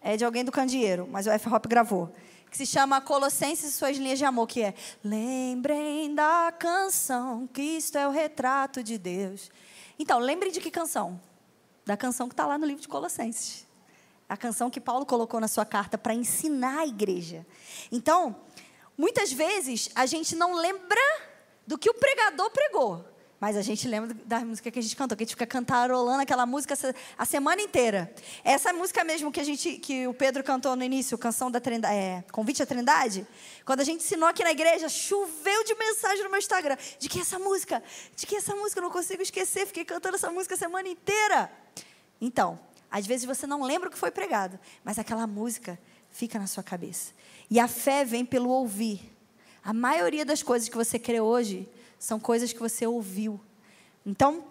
é 0.00 0.16
de 0.16 0.24
alguém 0.24 0.44
do 0.44 0.50
Candeeiro, 0.50 1.08
mas 1.10 1.26
o 1.26 1.30
F-Hop 1.30 1.66
gravou 1.66 2.12
que 2.52 2.58
se 2.58 2.66
chama 2.66 3.00
Colossenses 3.00 3.70
e 3.70 3.72
suas 3.72 3.96
linhas 3.96 4.18
de 4.18 4.26
amor, 4.26 4.46
que 4.46 4.60
é 4.60 4.74
Lembrem 5.02 6.14
da 6.14 6.52
canção, 6.52 7.48
Cristo 7.50 7.96
é 7.96 8.06
o 8.06 8.10
retrato 8.10 8.82
de 8.82 8.98
Deus. 8.98 9.50
Então, 9.98 10.18
lembrem 10.18 10.52
de 10.52 10.60
que 10.60 10.70
canção? 10.70 11.18
Da 11.86 11.96
canção 11.96 12.28
que 12.28 12.34
está 12.34 12.46
lá 12.46 12.58
no 12.58 12.66
livro 12.66 12.82
de 12.82 12.88
Colossenses. 12.88 13.66
A 14.28 14.36
canção 14.36 14.68
que 14.68 14.82
Paulo 14.82 15.06
colocou 15.06 15.40
na 15.40 15.48
sua 15.48 15.64
carta 15.64 15.96
para 15.96 16.12
ensinar 16.12 16.80
a 16.80 16.86
igreja. 16.86 17.46
Então, 17.90 18.36
muitas 18.98 19.32
vezes 19.32 19.88
a 19.94 20.04
gente 20.04 20.36
não 20.36 20.52
lembra 20.52 21.00
do 21.66 21.78
que 21.78 21.88
o 21.88 21.94
pregador 21.94 22.50
pregou. 22.50 23.02
Mas 23.42 23.56
a 23.56 23.60
gente 23.60 23.88
lembra 23.88 24.14
da 24.24 24.38
música 24.44 24.70
que 24.70 24.78
a 24.78 24.82
gente 24.82 24.94
cantou, 24.94 25.16
que 25.16 25.24
a 25.24 25.26
gente 25.26 25.34
fica 25.34 25.48
cantarolando 25.48 26.22
aquela 26.22 26.46
música 26.46 26.78
a 27.18 27.24
semana 27.26 27.60
inteira. 27.60 28.14
Essa 28.44 28.72
música 28.72 29.02
mesmo 29.02 29.32
que 29.32 29.40
a 29.40 29.42
gente, 29.42 29.78
que 29.78 30.06
o 30.06 30.14
Pedro 30.14 30.44
cantou 30.44 30.76
no 30.76 30.84
início, 30.84 31.18
canção 31.18 31.50
da 31.50 31.58
Trindade, 31.58 31.92
é, 31.92 32.24
Convite 32.30 32.62
à 32.62 32.66
Trindade, 32.66 33.26
quando 33.64 33.80
a 33.80 33.84
gente 33.84 34.04
ensinou 34.04 34.28
aqui 34.28 34.44
na 34.44 34.52
igreja, 34.52 34.88
choveu 34.88 35.64
de 35.64 35.74
mensagem 35.74 36.22
no 36.22 36.30
meu 36.30 36.38
Instagram. 36.38 36.76
De 37.00 37.08
que 37.08 37.18
essa 37.18 37.36
música? 37.36 37.82
De 38.14 38.28
que 38.28 38.36
essa 38.36 38.54
música? 38.54 38.78
Eu 38.78 38.84
não 38.84 38.92
consigo 38.92 39.20
esquecer, 39.20 39.66
fiquei 39.66 39.84
cantando 39.84 40.14
essa 40.14 40.30
música 40.30 40.54
a 40.54 40.58
semana 40.58 40.88
inteira. 40.88 41.50
Então, 42.20 42.60
às 42.88 43.04
vezes 43.08 43.26
você 43.26 43.44
não 43.44 43.64
lembra 43.64 43.88
o 43.88 43.90
que 43.90 43.98
foi 43.98 44.12
pregado, 44.12 44.56
mas 44.84 45.00
aquela 45.00 45.26
música 45.26 45.76
fica 46.12 46.38
na 46.38 46.46
sua 46.46 46.62
cabeça. 46.62 47.12
E 47.50 47.58
a 47.58 47.66
fé 47.66 48.04
vem 48.04 48.24
pelo 48.24 48.50
ouvir. 48.50 49.12
A 49.64 49.72
maioria 49.72 50.24
das 50.24 50.44
coisas 50.44 50.68
que 50.68 50.76
você 50.76 50.96
crê 50.96 51.20
hoje 51.20 51.68
são 52.02 52.18
coisas 52.18 52.52
que 52.52 52.58
você 52.58 52.84
ouviu. 52.84 53.40
Então, 54.04 54.44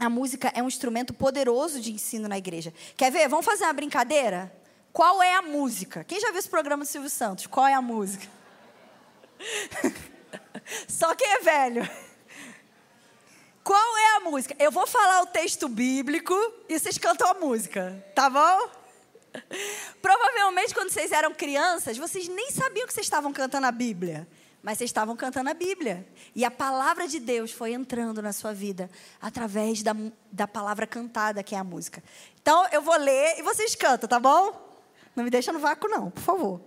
a 0.00 0.08
música 0.08 0.50
é 0.54 0.62
um 0.62 0.68
instrumento 0.68 1.12
poderoso 1.12 1.82
de 1.82 1.92
ensino 1.92 2.26
na 2.26 2.38
igreja. 2.38 2.72
Quer 2.96 3.12
ver? 3.12 3.28
Vamos 3.28 3.44
fazer 3.44 3.64
uma 3.64 3.74
brincadeira? 3.74 4.50
Qual 4.90 5.22
é 5.22 5.34
a 5.34 5.42
música? 5.42 6.02
Quem 6.02 6.18
já 6.18 6.30
viu 6.30 6.38
esse 6.38 6.48
programa 6.48 6.84
do 6.84 6.88
Silvio 6.88 7.10
Santos? 7.10 7.46
Qual 7.46 7.66
é 7.66 7.74
a 7.74 7.82
música? 7.82 8.26
Só 10.88 11.14
quem 11.14 11.28
é 11.28 11.40
velho. 11.40 11.90
Qual 13.62 13.96
é 13.98 14.16
a 14.16 14.20
música? 14.20 14.56
Eu 14.58 14.72
vou 14.72 14.86
falar 14.86 15.20
o 15.20 15.26
texto 15.26 15.68
bíblico 15.68 16.34
e 16.70 16.78
vocês 16.78 16.96
cantam 16.96 17.28
a 17.28 17.34
música, 17.34 18.02
tá 18.14 18.30
bom? 18.30 18.70
Provavelmente, 20.00 20.72
quando 20.72 20.88
vocês 20.88 21.12
eram 21.12 21.34
crianças, 21.34 21.98
vocês 21.98 22.28
nem 22.28 22.50
sabiam 22.50 22.86
que 22.86 22.94
vocês 22.94 23.04
estavam 23.04 23.30
cantando 23.30 23.66
a 23.66 23.72
Bíblia 23.72 24.26
mas 24.62 24.78
vocês 24.78 24.88
estavam 24.88 25.16
cantando 25.16 25.50
a 25.50 25.54
Bíblia. 25.54 26.06
E 26.34 26.44
a 26.44 26.50
palavra 26.50 27.06
de 27.06 27.18
Deus 27.20 27.52
foi 27.52 27.72
entrando 27.72 28.20
na 28.20 28.32
sua 28.32 28.52
vida 28.52 28.90
através 29.20 29.82
da, 29.82 29.94
da 30.30 30.48
palavra 30.48 30.86
cantada, 30.86 31.42
que 31.42 31.54
é 31.54 31.58
a 31.58 31.64
música. 31.64 32.02
Então, 32.40 32.66
eu 32.72 32.82
vou 32.82 32.96
ler 32.96 33.38
e 33.38 33.42
vocês 33.42 33.74
cantam, 33.74 34.08
tá 34.08 34.18
bom? 34.18 34.68
Não 35.14 35.24
me 35.24 35.30
deixa 35.30 35.52
no 35.52 35.58
vácuo, 35.58 35.88
não, 35.88 36.10
por 36.10 36.22
favor. 36.22 36.60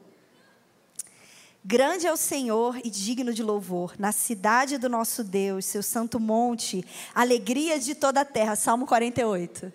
Grande 1.63 2.07
é 2.07 2.11
o 2.11 2.17
Senhor 2.17 2.75
e 2.83 2.89
digno 2.89 3.31
de 3.33 3.43
louvor, 3.43 3.93
na 3.99 4.11
cidade 4.11 4.79
do 4.79 4.89
nosso 4.89 5.23
Deus, 5.23 5.65
seu 5.65 5.83
santo 5.83 6.19
monte, 6.19 6.83
alegria 7.13 7.79
de 7.79 7.93
toda 7.93 8.21
a 8.21 8.25
terra. 8.25 8.55
Salmo 8.55 8.87
48. 8.87 9.71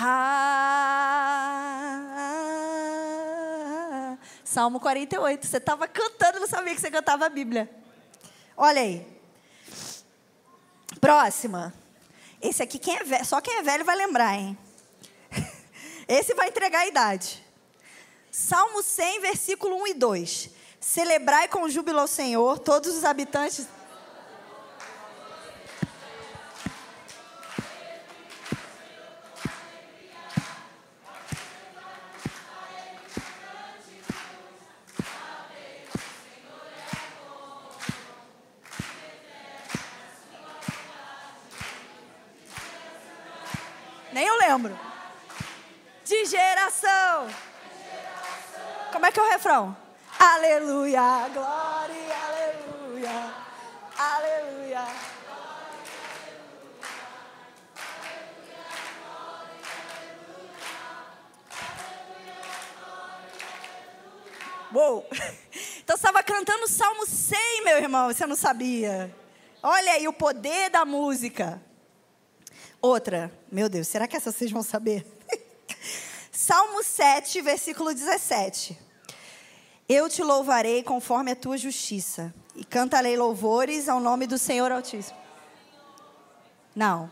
Ah, 0.00 0.78
Salmo 4.50 4.80
48. 4.80 5.46
Você 5.46 5.58
estava 5.58 5.86
cantando, 5.86 6.40
não 6.40 6.46
sabia 6.46 6.74
que 6.74 6.80
você 6.80 6.90
cantava 6.90 7.26
a 7.26 7.28
Bíblia. 7.28 7.70
Olha 8.56 8.80
aí. 8.80 9.06
Próxima. 10.98 11.74
Esse 12.40 12.62
aqui, 12.62 12.78
quem 12.78 12.96
é 12.96 13.04
velho, 13.04 13.26
só 13.26 13.42
quem 13.42 13.58
é 13.58 13.62
velho 13.62 13.84
vai 13.84 13.94
lembrar, 13.94 14.34
hein? 14.34 14.56
Esse 16.08 16.32
vai 16.32 16.48
entregar 16.48 16.80
a 16.80 16.86
idade. 16.86 17.44
Salmo 18.30 18.82
100, 18.82 19.20
versículo 19.20 19.76
1 19.82 19.88
e 19.88 19.94
2. 19.94 20.50
Celebrai 20.80 21.46
com 21.48 21.68
júbilo 21.68 22.00
ao 22.00 22.06
Senhor, 22.06 22.58
todos 22.58 22.96
os 22.96 23.04
habitantes 23.04 23.66
Eu 44.58 44.62
lembro. 44.62 44.80
De 46.04 46.24
geração. 46.24 47.28
Como 48.90 49.06
é 49.06 49.12
que 49.12 49.20
é 49.20 49.22
o 49.22 49.30
refrão? 49.30 49.76
Aleluia, 50.18 51.28
glória, 51.32 51.94
aleluia, 52.26 53.34
aleluia. 53.96 54.86
Uou! 64.74 65.08
Então 65.88 65.96
você 65.96 66.06
estava 66.06 66.22
cantando 66.22 66.64
o 66.64 66.68
Salmo 66.68 67.06
100, 67.06 67.64
meu 67.64 67.78
irmão, 67.78 68.12
você 68.12 68.26
não 68.26 68.36
sabia. 68.36 69.10
Olha 69.62 69.92
aí 69.92 70.06
o 70.06 70.12
poder 70.12 70.68
da 70.68 70.84
música. 70.84 71.58
Outra, 72.80 73.32
meu 73.50 73.68
Deus, 73.68 73.88
será 73.88 74.06
que 74.06 74.16
essa 74.16 74.30
vocês 74.30 74.52
vão 74.52 74.62
saber? 74.62 75.04
Salmo 76.30 76.84
7, 76.84 77.40
versículo 77.42 77.92
17. 77.92 78.78
Eu 79.88 80.08
te 80.08 80.22
louvarei 80.22 80.82
conforme 80.84 81.32
a 81.32 81.36
tua 81.36 81.58
justiça, 81.58 82.32
e 82.54 82.64
cantarei 82.64 83.16
louvores 83.16 83.88
ao 83.88 83.98
nome 83.98 84.26
do 84.26 84.38
Senhor 84.38 84.70
Altíssimo. 84.70 85.18
Não. 86.74 87.10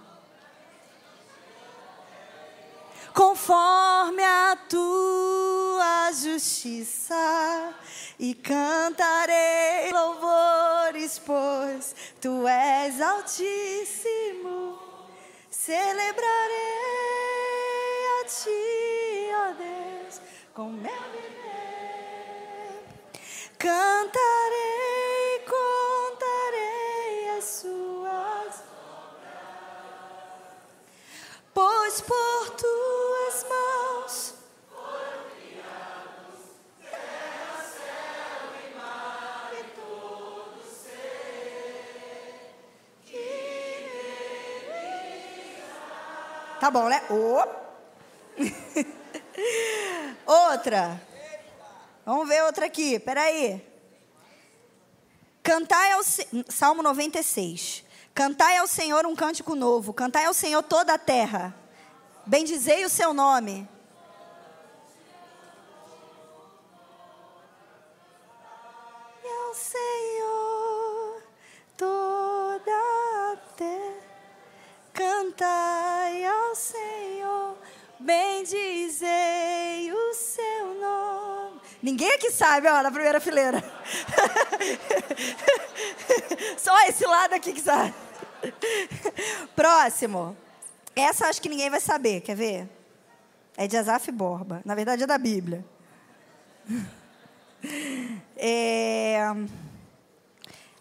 Conforme 3.12 4.22
a 4.22 4.56
tua 4.68 6.12
justiça, 6.12 7.74
e 8.18 8.34
cantarei 8.34 9.90
louvores, 9.92 11.18
pois 11.18 11.96
tu 12.20 12.46
és 12.46 13.00
altíssimo. 13.00 14.85
Celebrarei 15.66 16.22
a 18.20 18.24
ti, 18.24 19.30
ó 19.34 19.50
Deus, 19.54 20.20
com 20.54 20.70
meu 20.70 21.02
viver. 21.10 22.84
Cantarei, 23.58 24.65
Tá 46.66 46.70
bom, 46.72 46.88
né? 46.88 47.00
Oh. 47.08 47.46
outra. 50.26 51.00
Vamos 52.04 52.26
ver 52.26 52.42
outra 52.42 52.66
aqui. 52.66 52.98
Peraí. 52.98 53.64
Cantai 55.44 55.92
ao 55.92 56.00
Salmo 56.48 56.82
96. 56.82 57.84
Cantai 58.12 58.56
ao 58.56 58.66
Senhor 58.66 59.06
um 59.06 59.14
cântico 59.14 59.54
novo. 59.54 59.94
Cantai 59.94 60.24
ao 60.24 60.34
Senhor 60.34 60.60
toda 60.60 60.94
a 60.94 60.98
terra. 60.98 61.54
Bendizei 62.26 62.84
o 62.84 62.90
seu 62.90 63.14
nome. 63.14 63.68
E 69.22 69.28
ao 69.28 69.54
Senhor 69.54 71.22
toda 71.76 72.72
a 72.72 73.36
terra. 73.56 74.02
Cantai 74.92 75.85
bendizei 78.06 79.92
o 79.92 80.14
seu 80.14 80.74
nome. 80.80 81.60
Ninguém 81.82 82.12
aqui 82.12 82.30
sabe, 82.30 82.68
ó, 82.68 82.82
na 82.82 82.90
primeira 82.90 83.20
fileira. 83.20 83.62
Só 86.56 86.80
esse 86.86 87.04
lado 87.04 87.34
aqui 87.34 87.52
que 87.52 87.60
sabe. 87.60 87.92
Próximo. 89.54 90.36
Essa 90.94 91.26
acho 91.26 91.42
que 91.42 91.48
ninguém 91.48 91.68
vai 91.68 91.80
saber, 91.80 92.20
quer 92.20 92.36
ver? 92.36 92.68
É 93.56 93.66
de 93.66 93.76
Asaf 93.76 94.10
Borba. 94.12 94.62
Na 94.64 94.74
verdade 94.74 95.02
é 95.02 95.06
da 95.06 95.18
Bíblia. 95.18 95.64
É... 98.36 99.18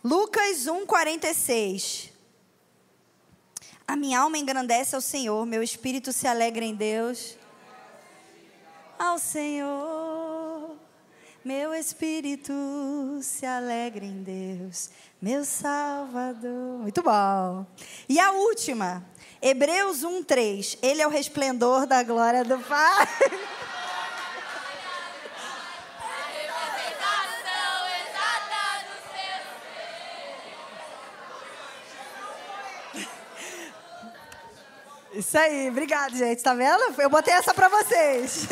Lucas 0.03 0.67
1,46. 0.67 2.11
A 3.88 3.95
minha 3.95 4.19
alma 4.19 4.38
engrandece 4.38 4.95
ao 4.95 5.01
Senhor, 5.01 5.45
meu 5.45 5.61
espírito 5.61 6.11
se 6.11 6.27
alegra 6.27 6.65
em 6.65 6.73
Deus. 6.73 7.38
Ao 8.97 9.19
Senhor, 9.19 10.75
meu 11.43 11.73
espírito 11.75 12.51
se 13.21 13.45
alegra 13.45 14.03
em 14.03 14.23
Deus, 14.23 14.89
meu 15.21 15.45
Salvador. 15.45 16.79
Muito 16.79 17.03
bom. 17.03 17.65
E 18.09 18.19
a 18.19 18.31
última, 18.31 19.05
Hebreus 19.41 20.03
1:3. 20.03 20.79
Ele 20.81 21.01
é 21.01 21.07
o 21.07 21.11
resplendor 21.11 21.86
da 21.86 22.01
glória 22.01 22.43
do 22.43 22.57
Pai. 22.57 23.07
Isso 35.16 35.38
aí, 35.38 35.70
obrigado, 35.70 36.13
gente. 36.18 36.43
Tá 36.43 36.53
vendo? 36.53 37.01
Eu 37.01 37.09
botei 37.09 37.34
essa 37.34 37.53
para 37.53 37.70
vocês. 37.70 38.47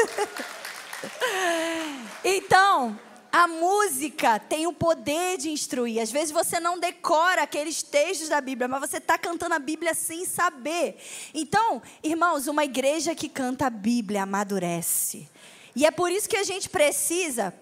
então, 2.24 2.98
a 3.30 3.48
música 3.50 4.40
tem 4.40 4.66
o 4.66 4.72
poder 4.72 5.38
de 5.38 5.50
instruir. 5.50 6.02
Às 6.02 6.10
vezes 6.10 6.32
você 6.32 6.62
não 6.62 6.80
decora 6.80 7.44
aqueles 7.44 7.84
textos 7.84 8.30
da 8.30 8.40
Bíblia, 8.40 8.70
mas 8.70 8.80
você 8.80 8.98
está 8.98 9.18
cantando 9.18 9.56
a 9.56 9.60
Bíblia 9.60 9.94
sem 9.94 10.26
saber. 10.26 10.96
Então, 11.34 11.82
irmãos, 12.02 12.48
uma 12.48 12.64
igreja 12.64 13.14
que 13.14 13.28
canta 13.28 13.68
a 13.68 13.70
Bíblia 13.70 14.24
amadurece. 14.24 15.28
E 15.76 15.86
é 15.86 15.92
por 15.92 16.10
isso 16.14 16.30
que 16.30 16.38
a 16.38 16.44
gente 16.46 16.70
precisa 16.70 17.54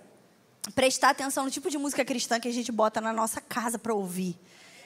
prestar 0.76 1.10
atenção 1.10 1.46
no 1.46 1.50
tipo 1.50 1.72
de 1.72 1.78
música 1.80 2.06
cristã 2.06 2.40
que 2.40 2.48
a 2.48 2.54
gente 2.54 2.72
bota 2.72 3.02
na 3.02 3.12
nossa 3.12 3.42
casa 3.42 3.80
para 3.80 3.96
ouvir. 3.96 4.38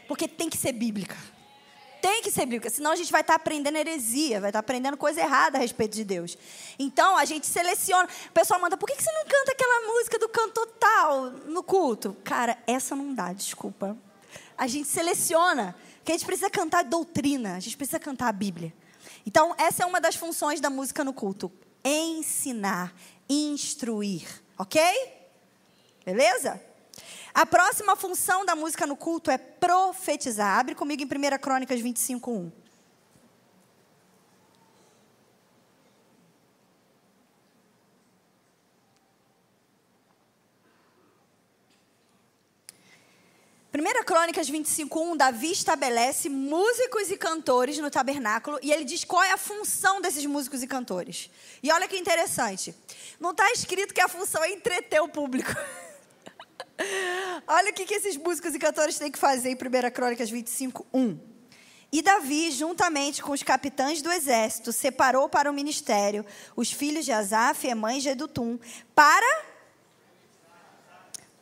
Porque 0.07 0.25
tem 0.25 0.49
que 0.49 0.55
ser 0.55 0.71
bíblica 0.71 1.17
tem 2.05 2.21
que 2.21 2.29
ser 2.29 2.45
bíblica, 2.45 2.69
senão 2.69 2.91
a 2.91 2.95
gente 2.95 3.11
vai 3.11 3.21
estar 3.21 3.33
aprendendo 3.33 3.79
heresia, 3.79 4.39
vai 4.39 4.51
estar 4.51 4.59
aprendendo 4.59 4.95
coisa 4.95 5.21
errada 5.21 5.57
a 5.57 5.61
respeito 5.61 5.95
de 5.95 6.03
Deus. 6.03 6.37
Então 6.77 7.17
a 7.17 7.25
gente 7.25 7.47
seleciona. 7.47 8.07
O 8.29 8.31
pessoal 8.31 8.61
manda, 8.61 8.77
por 8.77 8.85
que 8.85 9.01
você 9.01 9.11
não 9.11 9.23
canta 9.23 9.51
aquela 9.51 9.87
música 9.87 10.19
do 10.19 10.29
canto 10.29 10.67
tal 10.79 11.31
no 11.31 11.63
culto? 11.63 12.15
Cara, 12.23 12.59
essa 12.67 12.95
não 12.95 13.11
dá, 13.15 13.33
desculpa. 13.33 13.97
A 14.55 14.67
gente 14.67 14.87
seleciona, 14.87 15.75
que 16.03 16.11
a 16.11 16.15
gente 16.15 16.27
precisa 16.27 16.47
cantar 16.47 16.83
doutrina, 16.83 17.55
a 17.55 17.59
gente 17.59 17.75
precisa 17.75 17.99
cantar 17.99 18.27
a 18.27 18.31
Bíblia. 18.31 18.71
Então, 19.25 19.55
essa 19.57 19.81
é 19.81 19.85
uma 19.87 19.99
das 19.99 20.15
funções 20.15 20.61
da 20.61 20.69
música 20.69 21.03
no 21.03 21.11
culto: 21.11 21.51
ensinar, 21.83 22.93
instruir, 23.27 24.27
ok? 24.59 24.79
Beleza? 26.05 26.61
A 27.35 27.45
próxima 27.45 27.97
função 27.97 28.45
da 28.45 28.55
música 28.55 28.87
no 28.87 28.95
culto 28.95 29.29
é 29.29 29.37
profetizar. 29.37 30.57
Abre 30.57 30.73
comigo 30.73 31.03
em 31.03 31.05
1 31.05 31.37
Crônicas 31.37 31.81
25, 31.81 32.31
1. 32.31 32.51
Primeira 43.69 44.01
Crônicas 44.05 44.49
25:1, 44.49 45.17
Davi 45.17 45.51
estabelece 45.51 46.29
músicos 46.29 47.11
e 47.11 47.17
cantores 47.17 47.77
no 47.79 47.91
tabernáculo 47.91 48.57
e 48.63 48.71
ele 48.71 48.85
diz 48.85 49.03
qual 49.03 49.21
é 49.21 49.33
a 49.33 49.37
função 49.37 49.99
desses 49.99 50.25
músicos 50.25 50.63
e 50.63 50.67
cantores. 50.67 51.29
E 51.61 51.69
olha 51.69 51.85
que 51.85 51.97
interessante. 51.97 52.73
Não 53.19 53.31
está 53.31 53.51
escrito 53.51 53.93
que 53.93 53.99
a 53.99 54.07
função 54.07 54.41
é 54.41 54.53
entreter 54.53 55.01
o 55.01 55.09
público. 55.09 55.51
Olha 57.47 57.71
o 57.71 57.73
que, 57.73 57.85
que 57.85 57.93
esses 57.93 58.17
músicos 58.17 58.55
e 58.55 58.59
cantores 58.59 58.97
têm 58.97 59.11
que 59.11 59.19
fazer 59.19 59.49
em 59.49 59.55
1 59.55 59.91
Crônicas 59.91 60.29
25, 60.29 60.85
1. 60.93 61.19
E 61.91 62.01
Davi, 62.01 62.51
juntamente 62.51 63.21
com 63.21 63.31
os 63.31 63.43
capitães 63.43 64.01
do 64.01 64.11
exército, 64.11 64.73
separou 64.73 65.29
para 65.29 65.49
o 65.49 65.53
ministério 65.53 66.25
os 66.55 66.71
filhos 66.71 67.05
de 67.05 67.11
Asaf, 67.11 67.65
Emã 67.65 67.93
e 67.93 68.01
Gedutum, 68.01 68.59
para 68.93 69.43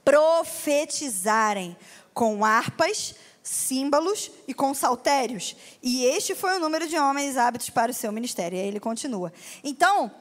profetizarem 0.05 1.75
com 2.13 2.45
harpas, 2.45 3.15
símbolos 3.41 4.29
e 4.47 4.53
com 4.53 4.73
saltérios. 4.73 5.55
E 5.81 6.05
este 6.05 6.35
foi 6.35 6.55
o 6.55 6.59
número 6.59 6.87
de 6.87 6.97
homens 6.97 7.35
hábitos 7.35 7.69
para 7.69 7.91
o 7.91 7.93
seu 7.93 8.11
ministério. 8.11 8.57
E 8.57 8.61
aí 8.61 8.67
ele 8.67 8.79
continua. 8.79 9.33
Então, 9.63 10.11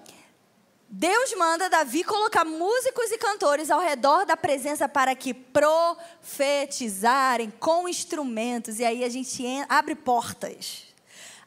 Deus 0.95 1.34
manda 1.38 1.70
Davi 1.70 2.05
colocar 2.05 2.45
músicos 2.45 3.11
e 3.11 3.16
cantores 3.16 3.70
ao 3.70 3.80
redor 3.80 4.26
da 4.26 4.36
presença 4.36 4.86
para 4.86 5.14
que 5.14 5.32
profetizarem 5.32 7.51
com 7.51 7.88
instrumentos. 7.88 8.78
E 8.78 8.84
aí 8.84 9.03
a 9.03 9.09
gente 9.09 9.43
abre 9.70 9.95
portas. 9.95 10.82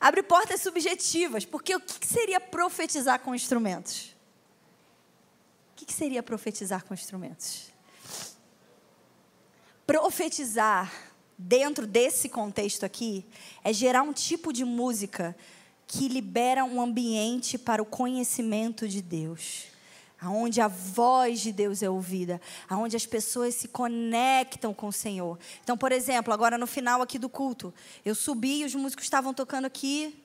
Abre 0.02 0.24
portas 0.24 0.62
subjetivas. 0.62 1.46
Porque 1.46 1.76
o 1.76 1.80
que 1.80 2.08
seria 2.08 2.40
profetizar 2.40 3.20
com 3.20 3.36
instrumentos? 3.36 4.16
O 5.74 5.76
que 5.76 5.94
seria 5.94 6.24
profetizar 6.24 6.84
com 6.84 6.96
instrumentos? 6.96 7.72
Profetizar, 9.86 10.92
dentro 11.38 11.86
desse 11.86 12.30
contexto 12.30 12.84
aqui, 12.84 13.24
é 13.64 13.72
gerar 13.72 14.02
um 14.02 14.12
tipo 14.12 14.52
de 14.52 14.66
música 14.66 15.38
que 15.88 16.08
libera 16.08 16.64
um 16.66 16.82
ambiente 16.82 17.58
para 17.58 17.82
o 17.82 17.86
conhecimento 17.86 18.88
de 18.88 19.02
Deus. 19.02 19.66
Aonde 20.20 20.62
a 20.62 20.68
voz 20.68 21.42
de 21.42 21.52
Deus 21.52 21.84
é 21.84 21.90
ouvida, 21.90 22.42
aonde 22.68 22.96
as 22.96 23.06
pessoas 23.06 23.54
se 23.54 23.68
conectam 23.68 24.74
com 24.74 24.88
o 24.88 24.94
Senhor. 24.94 25.38
Então, 25.64 25.78
por 25.78 25.92
exemplo, 25.92 26.34
agora 26.34 26.58
no 26.58 26.66
final 26.66 27.02
aqui 27.02 27.20
do 27.20 27.30
culto, 27.30 27.74
eu 28.04 28.16
subi 28.16 28.62
e 28.62 28.66
os 28.66 28.74
músicos 28.74 29.04
estavam 29.04 29.34
tocando 29.34 29.66
aqui 29.66 30.24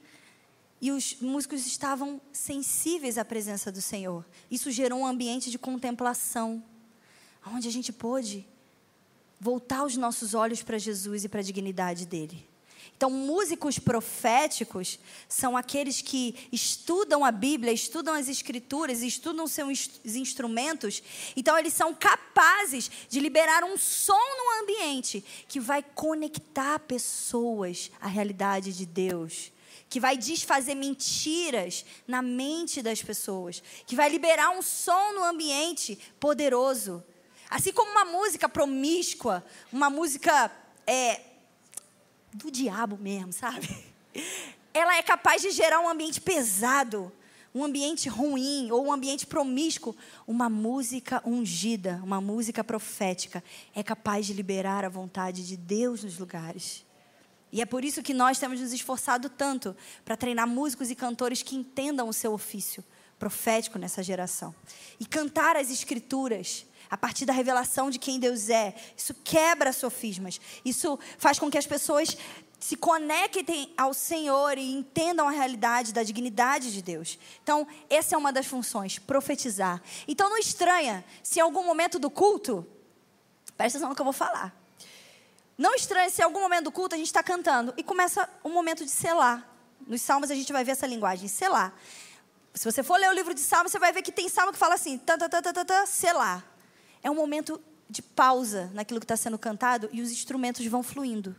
e 0.80 0.90
os 0.90 1.16
músicos 1.20 1.66
estavam 1.66 2.20
sensíveis 2.32 3.18
à 3.18 3.24
presença 3.24 3.70
do 3.70 3.82
Senhor. 3.82 4.24
Isso 4.50 4.70
gerou 4.70 5.00
um 5.00 5.06
ambiente 5.06 5.50
de 5.50 5.58
contemplação, 5.58 6.62
onde 7.46 7.68
a 7.68 7.72
gente 7.72 7.92
pôde 7.92 8.46
voltar 9.38 9.84
os 9.84 9.96
nossos 9.96 10.34
olhos 10.34 10.62
para 10.62 10.78
Jesus 10.78 11.24
e 11.24 11.28
para 11.28 11.40
a 11.40 11.42
dignidade 11.42 12.06
dele. 12.06 12.49
Então, 13.00 13.08
músicos 13.08 13.78
proféticos 13.78 14.98
são 15.26 15.56
aqueles 15.56 16.02
que 16.02 16.46
estudam 16.52 17.24
a 17.24 17.32
Bíblia, 17.32 17.72
estudam 17.72 18.12
as 18.12 18.28
Escrituras, 18.28 19.00
estudam 19.00 19.46
seus 19.46 19.88
instrumentos. 20.04 21.02
Então, 21.34 21.56
eles 21.56 21.72
são 21.72 21.94
capazes 21.94 22.90
de 23.08 23.18
liberar 23.18 23.64
um 23.64 23.78
som 23.78 24.12
no 24.12 24.62
ambiente 24.62 25.24
que 25.48 25.58
vai 25.58 25.82
conectar 25.82 26.78
pessoas 26.80 27.90
à 28.02 28.06
realidade 28.06 28.70
de 28.74 28.84
Deus 28.84 29.50
que 29.88 29.98
vai 29.98 30.16
desfazer 30.16 30.74
mentiras 30.74 31.86
na 32.06 32.20
mente 32.22 32.82
das 32.82 33.02
pessoas, 33.02 33.62
que 33.86 33.96
vai 33.96 34.08
liberar 34.10 34.50
um 34.50 34.62
som 34.62 35.14
no 35.14 35.24
ambiente 35.24 35.98
poderoso. 36.20 37.02
Assim 37.48 37.72
como 37.72 37.90
uma 37.90 38.04
música 38.04 38.48
promíscua, 38.48 39.44
uma 39.72 39.90
música 39.90 40.52
é, 40.86 41.29
do 42.32 42.50
diabo 42.50 42.96
mesmo, 42.96 43.32
sabe? 43.32 43.68
Ela 44.72 44.96
é 44.96 45.02
capaz 45.02 45.42
de 45.42 45.50
gerar 45.50 45.80
um 45.80 45.88
ambiente 45.88 46.20
pesado, 46.20 47.12
um 47.54 47.64
ambiente 47.64 48.08
ruim 48.08 48.70
ou 48.70 48.86
um 48.86 48.92
ambiente 48.92 49.26
promíscuo. 49.26 49.96
Uma 50.26 50.48
música 50.48 51.22
ungida, 51.26 52.00
uma 52.04 52.20
música 52.20 52.62
profética 52.62 53.42
é 53.74 53.82
capaz 53.82 54.26
de 54.26 54.32
liberar 54.32 54.84
a 54.84 54.88
vontade 54.88 55.46
de 55.46 55.56
Deus 55.56 56.04
nos 56.04 56.18
lugares. 56.18 56.84
E 57.52 57.60
é 57.60 57.66
por 57.66 57.84
isso 57.84 58.02
que 58.02 58.14
nós 58.14 58.38
temos 58.38 58.60
nos 58.60 58.72
esforçado 58.72 59.28
tanto 59.28 59.76
para 60.04 60.16
treinar 60.16 60.46
músicos 60.46 60.90
e 60.90 60.94
cantores 60.94 61.42
que 61.42 61.56
entendam 61.56 62.08
o 62.08 62.12
seu 62.12 62.32
ofício 62.32 62.84
profético 63.18 63.78
nessa 63.78 64.02
geração. 64.02 64.54
E 64.98 65.04
cantar 65.04 65.56
as 65.56 65.70
escrituras 65.70 66.64
a 66.90 66.96
partir 66.96 67.24
da 67.24 67.32
revelação 67.32 67.90
de 67.90 67.98
quem 67.98 68.18
Deus 68.18 68.48
é. 68.48 68.74
Isso 68.96 69.14
quebra 69.22 69.72
sofismas. 69.72 70.40
Isso 70.64 70.98
faz 71.18 71.38
com 71.38 71.50
que 71.50 71.56
as 71.56 71.66
pessoas 71.66 72.16
se 72.58 72.76
conectem 72.76 73.72
ao 73.76 73.94
Senhor 73.94 74.58
e 74.58 74.72
entendam 74.72 75.26
a 75.26 75.30
realidade 75.30 75.92
da 75.94 76.02
dignidade 76.02 76.72
de 76.72 76.82
Deus. 76.82 77.18
Então, 77.42 77.66
essa 77.88 78.14
é 78.14 78.18
uma 78.18 78.32
das 78.32 78.46
funções, 78.46 78.98
profetizar. 78.98 79.80
Então, 80.06 80.28
não 80.28 80.36
estranha 80.36 81.02
se 81.22 81.38
em 81.38 81.42
algum 81.42 81.64
momento 81.64 81.98
do 81.98 82.10
culto, 82.10 82.66
presta 83.56 83.78
atenção 83.78 83.88
no 83.88 83.94
que 83.94 84.00
eu 84.02 84.04
vou 84.04 84.12
falar. 84.12 84.54
Não 85.56 85.74
estranha 85.74 86.10
se 86.10 86.20
em 86.20 86.24
algum 86.24 86.40
momento 86.40 86.64
do 86.64 86.72
culto 86.72 86.94
a 86.94 86.98
gente 86.98 87.06
está 87.06 87.22
cantando 87.22 87.72
e 87.76 87.82
começa 87.82 88.28
um 88.44 88.50
momento 88.50 88.84
de 88.84 88.90
selar. 88.90 89.46
Nos 89.86 90.02
salmos 90.02 90.30
a 90.30 90.34
gente 90.34 90.52
vai 90.52 90.64
ver 90.64 90.72
essa 90.72 90.86
linguagem, 90.86 91.28
selar. 91.28 91.74
Se 92.52 92.70
você 92.70 92.82
for 92.82 92.98
ler 92.98 93.08
o 93.08 93.12
livro 93.12 93.32
de 93.32 93.40
salmos, 93.40 93.72
você 93.72 93.78
vai 93.78 93.92
ver 93.92 94.02
que 94.02 94.12
tem 94.12 94.28
salmo 94.28 94.52
que 94.52 94.58
fala 94.58 94.74
assim, 94.74 95.00
selar. 95.86 96.49
É 97.02 97.10
um 97.10 97.14
momento 97.14 97.60
de 97.88 98.02
pausa 98.02 98.70
naquilo 98.72 99.00
que 99.00 99.04
está 99.04 99.16
sendo 99.16 99.38
cantado 99.38 99.88
e 99.92 100.00
os 100.00 100.10
instrumentos 100.10 100.64
vão 100.66 100.82
fluindo. 100.82 101.34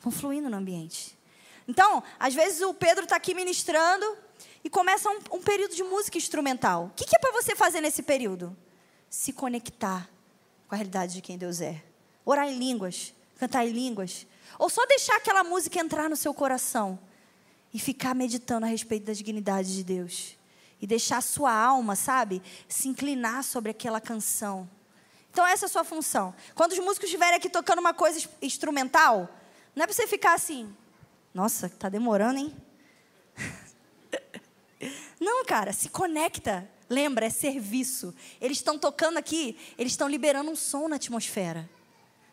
Vão 0.00 0.12
fluindo 0.12 0.48
no 0.48 0.56
ambiente. 0.56 1.18
Então, 1.66 2.02
às 2.18 2.34
vezes 2.34 2.62
o 2.62 2.72
Pedro 2.72 3.04
está 3.04 3.16
aqui 3.16 3.34
ministrando 3.34 4.16
e 4.62 4.70
começa 4.70 5.08
um, 5.10 5.36
um, 5.36 5.42
período 5.42 5.74
de 5.74 5.82
música 5.82 6.16
instrumental. 6.16 6.86
O 6.86 6.90
que, 6.94 7.04
que 7.04 7.16
é 7.16 7.18
para 7.18 7.32
você 7.32 7.54
fazer 7.54 7.80
nesse 7.80 8.02
período? 8.02 8.56
Se 9.10 9.32
conectar 9.32 10.08
com 10.66 10.74
a 10.74 10.78
realidade 10.78 11.14
de 11.14 11.20
quem 11.20 11.36
Deus 11.36 11.60
é. 11.60 11.82
Orar 12.24 12.48
em 12.48 12.58
línguas, 12.58 13.12
cantar 13.38 13.66
em 13.66 13.72
línguas. 13.72 14.26
Ou 14.58 14.70
só 14.70 14.86
deixar 14.86 15.16
aquela 15.16 15.42
música 15.42 15.78
entrar 15.78 16.08
no 16.08 16.16
seu 16.16 16.32
coração 16.32 16.98
e 17.72 17.78
ficar 17.78 18.14
meditando 18.14 18.64
a 18.64 18.68
respeito 18.68 19.06
da 19.06 19.12
dignidade 19.12 19.74
de 19.74 19.84
Deus. 19.84 20.36
E 20.80 20.86
deixar 20.86 21.18
a 21.18 21.22
sua 21.22 21.52
alma, 21.52 21.96
sabe, 21.96 22.40
se 22.68 22.88
inclinar 22.88 23.42
sobre 23.42 23.70
aquela 23.70 24.00
canção. 24.00 24.68
Então, 25.38 25.46
essa 25.46 25.66
é 25.66 25.68
a 25.68 25.70
sua 25.70 25.84
função. 25.84 26.34
Quando 26.52 26.72
os 26.72 26.80
músicos 26.80 27.04
estiverem 27.04 27.36
aqui 27.36 27.48
tocando 27.48 27.78
uma 27.78 27.94
coisa 27.94 28.28
instrumental, 28.42 29.32
não 29.72 29.84
é 29.84 29.86
para 29.86 29.94
você 29.94 30.04
ficar 30.04 30.34
assim, 30.34 30.74
nossa, 31.32 31.66
está 31.66 31.88
demorando, 31.88 32.40
hein? 32.40 32.56
Não, 35.20 35.44
cara, 35.44 35.72
se 35.72 35.90
conecta. 35.90 36.68
Lembra, 36.90 37.26
é 37.26 37.30
serviço. 37.30 38.12
Eles 38.40 38.56
estão 38.56 38.76
tocando 38.76 39.16
aqui, 39.16 39.56
eles 39.78 39.92
estão 39.92 40.08
liberando 40.08 40.50
um 40.50 40.56
som 40.56 40.88
na 40.88 40.96
atmosfera. 40.96 41.70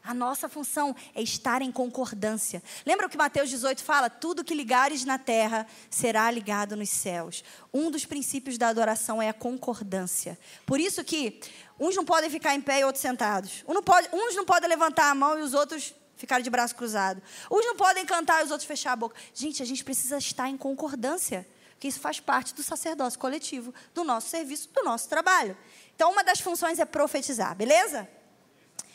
A 0.06 0.14
nossa 0.14 0.48
função 0.48 0.96
é 1.16 1.22
estar 1.24 1.64
em 1.64 1.72
concordância. 1.72 2.62
Lembra 2.86 3.08
o 3.08 3.10
que 3.10 3.18
Mateus 3.18 3.50
18 3.50 3.84
fala? 3.84 4.08
Tudo 4.08 4.44
que 4.44 4.54
ligares 4.54 5.04
na 5.04 5.18
terra 5.18 5.66
será 5.90 6.30
ligado 6.30 6.76
nos 6.76 6.90
céus. 6.90 7.44
Um 7.74 7.90
dos 7.90 8.06
princípios 8.06 8.56
da 8.56 8.68
adoração 8.68 9.20
é 9.20 9.30
a 9.30 9.34
concordância. 9.34 10.38
Por 10.64 10.80
isso 10.80 11.04
que 11.04 11.40
uns 11.80 11.96
não 11.96 12.06
podem 12.06 12.30
ficar 12.30 12.56
em 12.56 12.62
pé 12.62 12.80
e 12.80 12.84
outros 12.84 13.02
sentados. 13.02 13.64
Um 13.68 13.74
não 13.74 13.84
pode, 13.84 14.10
uns 14.14 14.36
não 14.36 14.46
podem 14.46 14.70
levantar 14.70 15.10
a 15.10 15.16
mão 15.16 15.38
e 15.40 15.42
os 15.42 15.54
outros 15.54 15.94
ficarem 16.16 16.44
de 16.44 16.50
braço 16.50 16.76
cruzado. 16.76 17.22
Uns 17.52 17.66
não 17.66 17.76
podem 17.76 18.06
cantar 18.06 18.42
e 18.42 18.46
os 18.46 18.52
outros 18.52 18.68
fechar 18.68 18.94
a 18.94 18.96
boca. 18.96 19.16
Gente, 19.34 19.62
a 19.62 19.66
gente 19.66 19.84
precisa 19.84 20.18
estar 20.18 20.50
em 20.50 20.58
concordância. 20.58 21.48
Porque 21.72 21.90
isso 21.90 22.00
faz 22.00 22.22
parte 22.22 22.54
do 22.54 22.64
sacerdócio 22.64 23.20
coletivo, 23.20 23.74
do 23.94 24.04
nosso 24.04 24.30
serviço, 24.30 24.70
do 24.74 24.84
nosso 24.84 25.10
trabalho. 25.10 25.58
Então, 25.94 26.12
uma 26.12 26.24
das 26.24 26.40
funções 26.40 26.80
é 26.80 26.86
profetizar, 26.86 27.54
beleza? 27.54 28.08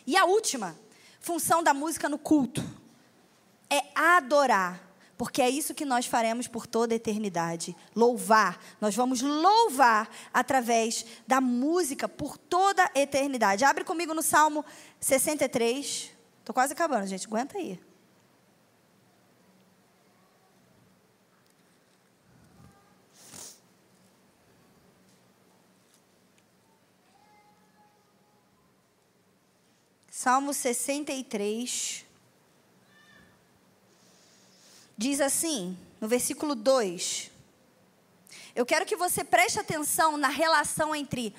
E 0.06 0.16
a 0.16 0.24
última 0.24 0.76
função 1.20 1.62
da 1.62 1.74
música 1.74 2.08
no 2.08 2.18
culto 2.18 2.64
é 3.68 3.82
adorar. 3.94 4.89
Porque 5.20 5.42
é 5.42 5.50
isso 5.50 5.74
que 5.74 5.84
nós 5.84 6.06
faremos 6.06 6.48
por 6.48 6.66
toda 6.66 6.94
a 6.94 6.96
eternidade. 6.96 7.76
Louvar. 7.94 8.58
Nós 8.80 8.96
vamos 8.96 9.20
louvar 9.20 10.08
através 10.32 11.04
da 11.26 11.42
música 11.42 12.08
por 12.08 12.38
toda 12.38 12.82
a 12.84 12.98
eternidade. 12.98 13.62
Abre 13.62 13.84
comigo 13.84 14.14
no 14.14 14.22
Salmo 14.22 14.64
63. 14.98 16.10
Estou 16.38 16.54
quase 16.54 16.72
acabando, 16.72 17.06
gente. 17.06 17.26
Aguenta 17.26 17.58
aí. 17.58 17.78
Salmo 30.08 30.54
63. 30.54 32.08
Diz 35.03 35.18
assim, 35.22 35.78
no 35.98 36.07
versículo 36.07 36.55
2. 36.55 37.30
Eu 38.55 38.66
quero 38.66 38.84
que 38.84 38.94
você 38.94 39.24
preste 39.24 39.59
atenção 39.59 40.18
na 40.18 40.28
relação 40.28 40.94
entre 40.94 41.34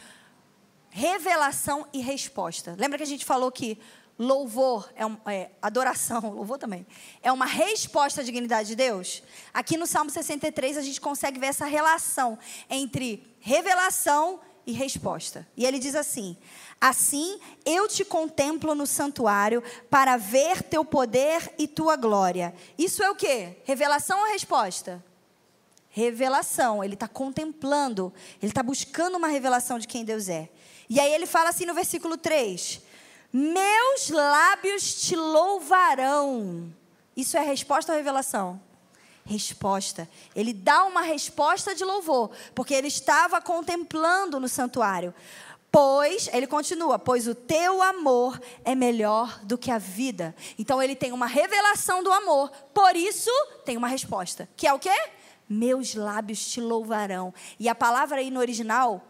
revelação 0.89 1.85
e 1.93 2.01
resposta. 2.01 2.75
Lembra 2.75 2.97
que 2.97 3.03
a 3.03 3.07
gente 3.07 3.23
falou 3.23 3.51
que 3.51 3.77
louvor 4.17 4.91
é, 4.95 5.05
um, 5.05 5.15
é, 5.27 5.51
adoração, 5.61 6.21
louvor 6.33 6.57
também, 6.57 6.87
é 7.21 7.31
uma 7.31 7.45
resposta 7.45 8.21
à 8.21 8.23
dignidade 8.23 8.69
de 8.69 8.75
Deus? 8.75 9.21
Aqui 9.53 9.77
no 9.77 9.85
Salmo 9.85 10.09
63 10.09 10.77
a 10.77 10.81
gente 10.81 10.99
consegue 10.99 11.39
ver 11.39 11.45
essa 11.45 11.65
relação 11.65 12.39
entre 12.67 13.23
revelação 13.39 14.39
e 14.39 14.50
resposta. 14.67 15.47
E 15.57 15.65
ele 15.65 15.79
diz 15.79 15.95
assim: 15.95 16.37
Assim 16.79 17.39
eu 17.65 17.87
te 17.87 18.05
contemplo 18.05 18.73
no 18.73 18.87
santuário 18.87 19.63
para 19.89 20.17
ver 20.17 20.63
teu 20.63 20.83
poder 20.83 21.53
e 21.57 21.67
tua 21.67 21.95
glória. 21.95 22.53
Isso 22.77 23.03
é 23.03 23.09
o 23.09 23.15
que? 23.15 23.55
Revelação 23.63 24.19
ou 24.19 24.31
resposta? 24.31 25.03
Revelação. 25.89 26.83
Ele 26.83 26.93
está 26.93 27.07
contemplando, 27.07 28.13
ele 28.41 28.51
está 28.51 28.63
buscando 28.63 29.17
uma 29.17 29.27
revelação 29.27 29.79
de 29.79 29.87
quem 29.87 30.05
Deus 30.05 30.29
é. 30.29 30.49
E 30.89 30.99
aí 30.99 31.13
ele 31.13 31.25
fala 31.25 31.49
assim 31.49 31.65
no 31.65 31.73
versículo 31.73 32.17
3: 32.17 32.81
Meus 33.31 34.09
lábios 34.09 35.01
te 35.01 35.15
louvarão. 35.15 36.73
Isso 37.15 37.37
é 37.37 37.41
resposta 37.41 37.91
ou 37.91 37.97
revelação? 37.97 38.61
Resposta. 39.31 40.07
Ele 40.35 40.53
dá 40.53 40.83
uma 40.85 41.01
resposta 41.01 41.73
de 41.73 41.83
louvor, 41.83 42.31
porque 42.53 42.73
ele 42.73 42.87
estava 42.87 43.41
contemplando 43.41 44.39
no 44.39 44.47
santuário. 44.47 45.13
Pois, 45.71 46.29
ele 46.33 46.47
continua, 46.47 46.99
pois 46.99 47.27
o 47.27 47.33
teu 47.33 47.81
amor 47.81 48.39
é 48.65 48.75
melhor 48.75 49.39
do 49.43 49.57
que 49.57 49.71
a 49.71 49.77
vida. 49.77 50.35
Então 50.59 50.83
ele 50.83 50.95
tem 50.95 51.13
uma 51.13 51.25
revelação 51.25 52.03
do 52.03 52.11
amor, 52.11 52.51
por 52.73 52.93
isso 52.95 53.31
tem 53.63 53.77
uma 53.77 53.87
resposta, 53.87 54.49
que 54.57 54.67
é 54.67 54.73
o 54.73 54.79
quê? 54.79 54.93
Meus 55.47 55.95
lábios 55.95 56.45
te 56.45 56.59
louvarão. 56.59 57.33
E 57.57 57.69
a 57.69 57.75
palavra 57.75 58.17
aí 58.17 58.29
no 58.29 58.41
original 58.41 59.01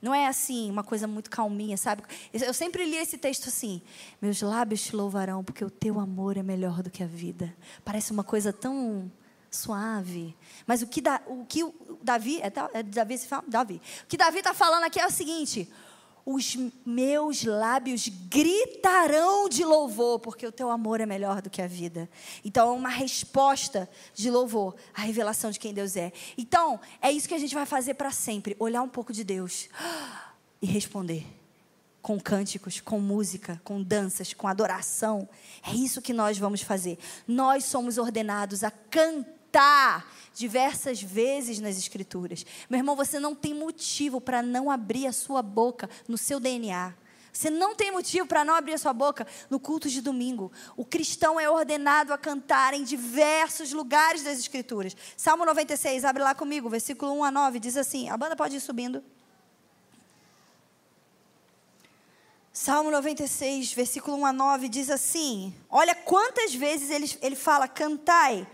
não 0.00 0.14
é 0.14 0.26
assim, 0.26 0.70
uma 0.70 0.84
coisa 0.84 1.06
muito 1.08 1.30
calminha, 1.30 1.76
sabe? 1.76 2.02
Eu 2.30 2.52
sempre 2.52 2.84
li 2.84 2.96
esse 2.96 3.16
texto 3.16 3.48
assim: 3.48 3.80
Meus 4.20 4.40
lábios 4.42 4.82
te 4.82 4.94
louvarão, 4.94 5.42
porque 5.42 5.64
o 5.64 5.70
teu 5.70 5.98
amor 5.98 6.36
é 6.36 6.42
melhor 6.42 6.82
do 6.82 6.90
que 6.90 7.02
a 7.02 7.06
vida. 7.06 7.52
Parece 7.84 8.12
uma 8.12 8.22
coisa 8.22 8.52
tão 8.52 9.10
suave. 9.54 10.36
Mas 10.66 10.82
o 10.82 10.86
que, 10.86 11.00
da, 11.00 11.20
o 11.26 11.44
que 11.44 11.64
Davi, 12.02 12.40
é, 12.40 12.52
é 12.72 12.82
Davi, 12.82 13.18
se 13.18 13.26
fala? 13.26 13.44
Davi. 13.46 13.80
O 14.04 14.06
que 14.06 14.16
Davi 14.16 14.38
está 14.38 14.52
falando 14.52 14.84
aqui 14.84 15.00
é 15.00 15.06
o 15.06 15.10
seguinte: 15.10 15.70
os 16.26 16.56
meus 16.86 17.44
lábios 17.44 18.08
gritarão 18.08 19.48
de 19.48 19.64
louvor, 19.64 20.18
porque 20.18 20.46
o 20.46 20.52
teu 20.52 20.70
amor 20.70 21.00
é 21.00 21.06
melhor 21.06 21.42
do 21.42 21.50
que 21.50 21.60
a 21.60 21.66
vida. 21.66 22.08
Então, 22.42 22.68
é 22.68 22.72
uma 22.72 22.88
resposta 22.88 23.88
de 24.14 24.30
louvor 24.30 24.74
à 24.94 25.02
revelação 25.02 25.50
de 25.50 25.60
quem 25.60 25.74
Deus 25.74 25.96
é. 25.96 26.12
Então, 26.38 26.80
é 27.02 27.12
isso 27.12 27.28
que 27.28 27.34
a 27.34 27.38
gente 27.38 27.54
vai 27.54 27.66
fazer 27.66 27.94
para 27.94 28.10
sempre: 28.10 28.56
olhar 28.58 28.82
um 28.82 28.88
pouco 28.88 29.12
de 29.12 29.22
Deus 29.22 29.68
e 30.62 30.66
responder. 30.66 31.26
Com 32.00 32.20
cânticos, 32.20 32.82
com 32.82 33.00
música, 33.00 33.58
com 33.64 33.82
danças, 33.82 34.34
com 34.34 34.46
adoração. 34.46 35.26
É 35.66 35.72
isso 35.72 36.02
que 36.02 36.12
nós 36.12 36.36
vamos 36.36 36.60
fazer. 36.60 36.98
Nós 37.26 37.64
somos 37.64 37.96
ordenados 37.96 38.62
a 38.62 38.70
cantar 38.70 39.43
diversas 40.34 41.00
vezes 41.00 41.60
nas 41.60 41.78
Escrituras. 41.78 42.44
Meu 42.68 42.78
irmão, 42.78 42.96
você 42.96 43.18
não 43.18 43.34
tem 43.34 43.54
motivo 43.54 44.20
para 44.20 44.42
não 44.42 44.70
abrir 44.70 45.06
a 45.06 45.12
sua 45.12 45.42
boca 45.42 45.88
no 46.08 46.18
seu 46.18 46.40
DNA. 46.40 46.94
Você 47.32 47.50
não 47.50 47.74
tem 47.74 47.90
motivo 47.90 48.28
para 48.28 48.44
não 48.44 48.54
abrir 48.54 48.74
a 48.74 48.78
sua 48.78 48.92
boca 48.92 49.26
no 49.50 49.58
culto 49.58 49.88
de 49.88 50.00
domingo. 50.00 50.52
O 50.76 50.84
cristão 50.84 51.40
é 51.40 51.50
ordenado 51.50 52.12
a 52.12 52.18
cantar 52.18 52.74
em 52.74 52.84
diversos 52.84 53.72
lugares 53.72 54.22
das 54.22 54.38
Escrituras. 54.38 54.96
Salmo 55.16 55.44
96, 55.44 56.04
abre 56.04 56.22
lá 56.22 56.32
comigo, 56.32 56.70
versículo 56.70 57.12
1 57.12 57.24
a 57.24 57.30
9, 57.32 57.58
diz 57.58 57.76
assim: 57.76 58.08
a 58.08 58.16
banda 58.16 58.36
pode 58.36 58.56
ir 58.56 58.60
subindo. 58.60 59.02
Salmo 62.52 62.88
96, 62.92 63.72
versículo 63.72 64.16
1 64.18 64.26
a 64.26 64.32
9, 64.32 64.68
diz 64.68 64.88
assim: 64.88 65.52
Olha 65.68 65.92
quantas 65.92 66.54
vezes 66.54 66.88
ele, 66.88 67.18
ele 67.20 67.34
fala: 67.34 67.66
cantai 67.66 68.46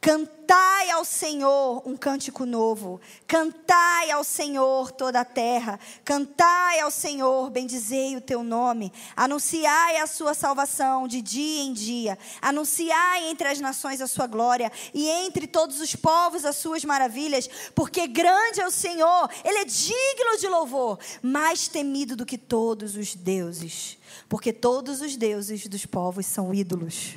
Cantai 0.00 0.90
ao 0.90 1.04
Senhor 1.04 1.82
um 1.84 1.96
cântico 1.96 2.46
novo. 2.46 3.00
Cantai 3.26 4.12
ao 4.12 4.22
Senhor 4.22 4.92
toda 4.92 5.20
a 5.20 5.24
terra. 5.24 5.78
Cantai 6.04 6.78
ao 6.78 6.90
Senhor, 6.90 7.50
bendizei 7.50 8.16
o 8.16 8.20
teu 8.20 8.44
nome. 8.44 8.92
Anunciai 9.16 9.96
a 9.96 10.06
sua 10.06 10.34
salvação 10.34 11.08
de 11.08 11.20
dia 11.20 11.62
em 11.64 11.72
dia. 11.72 12.16
Anunciai 12.40 13.28
entre 13.28 13.48
as 13.48 13.58
nações 13.58 14.00
a 14.00 14.06
sua 14.06 14.28
glória 14.28 14.70
e 14.94 15.08
entre 15.08 15.48
todos 15.48 15.80
os 15.80 15.96
povos 15.96 16.44
as 16.44 16.54
suas 16.54 16.84
maravilhas, 16.84 17.48
porque 17.74 18.06
grande 18.06 18.60
é 18.60 18.66
o 18.66 18.70
Senhor, 18.70 19.28
ele 19.44 19.58
é 19.58 19.64
digno 19.64 20.38
de 20.38 20.46
louvor, 20.46 20.98
mais 21.20 21.66
temido 21.66 22.14
do 22.14 22.24
que 22.24 22.38
todos 22.38 22.96
os 22.96 23.14
deuses, 23.14 23.98
porque 24.28 24.52
todos 24.52 25.00
os 25.00 25.16
deuses 25.16 25.66
dos 25.66 25.84
povos 25.84 26.26
são 26.26 26.54
ídolos, 26.54 27.14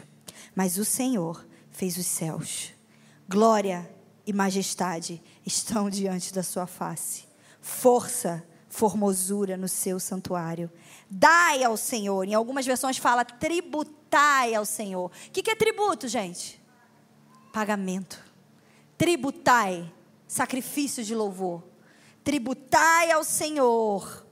mas 0.55 0.77
o 0.77 0.85
Senhor 0.85 1.45
fez 1.81 1.97
os 1.97 2.05
céus. 2.05 2.73
Glória 3.27 3.91
e 4.23 4.31
majestade 4.31 5.19
estão 5.43 5.89
diante 5.89 6.31
da 6.31 6.43
sua 6.43 6.67
face. 6.67 7.23
Força, 7.59 8.45
formosura 8.69 9.57
no 9.57 9.67
seu 9.67 9.99
santuário. 9.99 10.69
Dai 11.09 11.63
ao 11.63 11.75
Senhor. 11.75 12.27
Em 12.27 12.35
algumas 12.35 12.67
versões 12.67 12.99
fala 12.99 13.25
tributai 13.25 14.53
ao 14.53 14.63
Senhor. 14.63 15.07
O 15.07 15.31
que, 15.31 15.41
que 15.41 15.49
é 15.49 15.55
tributo, 15.55 16.07
gente? 16.07 16.61
Pagamento. 17.51 18.23
Tributai, 18.95 19.91
sacrifício 20.27 21.03
de 21.03 21.15
louvor. 21.15 21.63
Tributai 22.23 23.09
ao 23.09 23.23
Senhor 23.23 24.23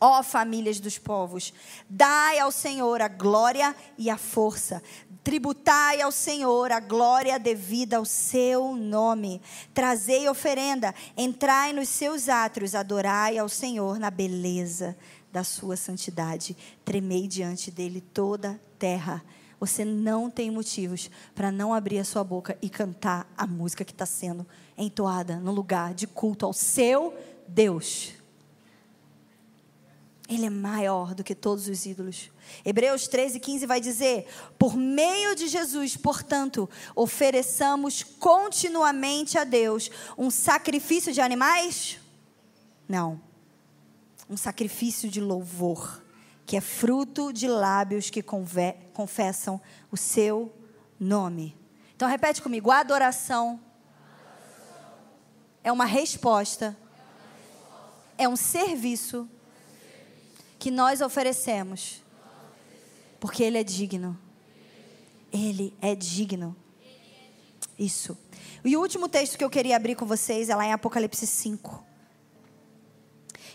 Ó 0.00 0.22
famílias 0.22 0.78
dos 0.78 0.98
povos, 0.98 1.54
dai 1.88 2.38
ao 2.38 2.52
Senhor 2.52 3.00
a 3.00 3.08
glória 3.08 3.74
e 3.96 4.10
a 4.10 4.18
força. 4.18 4.82
Tributai 5.24 6.02
ao 6.02 6.12
Senhor 6.12 6.70
a 6.70 6.78
glória 6.78 7.38
devida 7.38 7.96
ao 7.96 8.04
seu 8.04 8.76
nome. 8.76 9.40
Trazei 9.72 10.28
oferenda, 10.28 10.94
entrai 11.16 11.72
nos 11.72 11.88
seus 11.88 12.28
átrios, 12.28 12.74
adorai 12.74 13.38
ao 13.38 13.48
Senhor 13.48 13.98
na 13.98 14.10
beleza 14.10 14.96
da 15.32 15.42
sua 15.42 15.76
santidade. 15.76 16.56
Tremei 16.84 17.26
diante 17.26 17.70
dele 17.70 18.00
toda 18.00 18.50
a 18.50 18.78
terra. 18.78 19.24
Você 19.58 19.84
não 19.84 20.28
tem 20.30 20.50
motivos 20.50 21.10
para 21.34 21.50
não 21.50 21.72
abrir 21.72 21.98
a 21.98 22.04
sua 22.04 22.22
boca 22.22 22.56
e 22.60 22.68
cantar 22.68 23.26
a 23.36 23.46
música 23.46 23.84
que 23.84 23.92
está 23.92 24.04
sendo 24.04 24.46
entoada 24.76 25.36
no 25.36 25.52
lugar 25.52 25.94
de 25.94 26.06
culto 26.06 26.44
ao 26.44 26.52
seu 26.52 27.14
Deus. 27.48 28.12
Ele 30.28 30.46
é 30.46 30.50
maior 30.50 31.14
do 31.14 31.22
que 31.22 31.34
todos 31.34 31.68
os 31.68 31.86
ídolos. 31.86 32.30
Hebreus 32.64 33.06
13, 33.06 33.38
15 33.38 33.66
vai 33.66 33.80
dizer: 33.80 34.26
Por 34.58 34.76
meio 34.76 35.34
de 35.36 35.46
Jesus, 35.46 35.96
portanto, 35.96 36.68
ofereçamos 36.94 38.02
continuamente 38.02 39.38
a 39.38 39.44
Deus 39.44 39.90
um 40.18 40.30
sacrifício 40.30 41.12
de 41.12 41.20
animais? 41.20 41.98
Não. 42.88 43.20
Um 44.28 44.36
sacrifício 44.36 45.08
de 45.08 45.20
louvor 45.20 46.02
que 46.46 46.56
é 46.56 46.60
fruto 46.60 47.32
de 47.32 47.48
lábios 47.48 48.08
que 48.08 48.22
confessam 48.22 49.60
o 49.90 49.96
seu 49.96 50.54
nome. 50.98 51.56
Então 51.94 52.08
repete 52.08 52.40
comigo: 52.40 52.70
a 52.70 52.78
adoração 52.78 53.60
é 55.62 55.72
uma 55.72 55.84
resposta, 55.84 56.76
é 58.16 58.28
um 58.28 58.36
serviço 58.36 59.28
que 60.58 60.70
nós 60.70 61.00
oferecemos, 61.00 62.02
porque 63.20 63.42
Ele 63.42 63.58
é 63.58 63.64
digno. 63.64 64.18
Ele 65.32 65.74
é 65.80 65.94
digno. 65.94 66.56
Isso. 67.78 68.16
E 68.64 68.76
o 68.76 68.80
último 68.80 69.08
texto 69.08 69.36
que 69.36 69.44
eu 69.44 69.50
queria 69.50 69.76
abrir 69.76 69.94
com 69.94 70.06
vocês 70.06 70.48
é 70.48 70.54
lá 70.54 70.64
em 70.66 70.72
Apocalipse 70.72 71.26
5. 71.26 71.84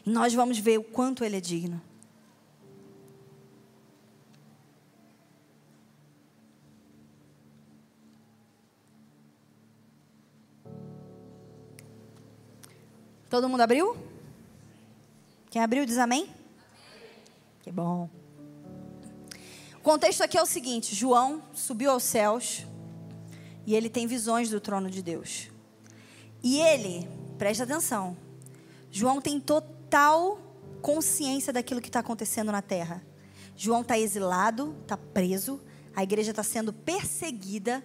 E 0.05 0.09
nós 0.09 0.33
vamos 0.33 0.57
ver 0.57 0.77
o 0.77 0.83
quanto 0.83 1.23
Ele 1.23 1.37
é 1.37 1.41
digno. 1.41 1.81
Todo 13.29 13.47
mundo 13.47 13.61
abriu? 13.61 13.95
Quem 15.49 15.61
abriu 15.61 15.85
diz 15.85 15.97
amém? 15.97 16.40
Que 17.61 17.71
bom. 17.71 18.09
O 19.77 19.81
contexto 19.81 20.21
aqui 20.21 20.37
é 20.37 20.41
o 20.41 20.45
seguinte: 20.45 20.95
João 20.95 21.43
subiu 21.53 21.91
aos 21.91 22.03
céus 22.03 22.65
e 23.65 23.75
ele 23.75 23.89
tem 23.89 24.07
visões 24.07 24.49
do 24.49 24.59
trono 24.59 24.89
de 24.89 25.01
Deus. 25.01 25.49
E 26.43 26.59
ele, 26.59 27.07
presta 27.37 27.63
atenção, 27.63 28.17
João 28.89 29.21
tem 29.21 29.39
total 29.39 30.39
consciência 30.81 31.53
daquilo 31.53 31.81
que 31.81 31.89
está 31.89 31.99
acontecendo 31.99 32.51
na 32.51 32.61
terra. 32.61 33.03
João 33.55 33.81
está 33.81 33.97
exilado, 33.97 34.75
está 34.81 34.97
preso, 34.97 35.61
a 35.95 36.01
igreja 36.01 36.31
está 36.31 36.43
sendo 36.43 36.73
perseguida 36.73 37.83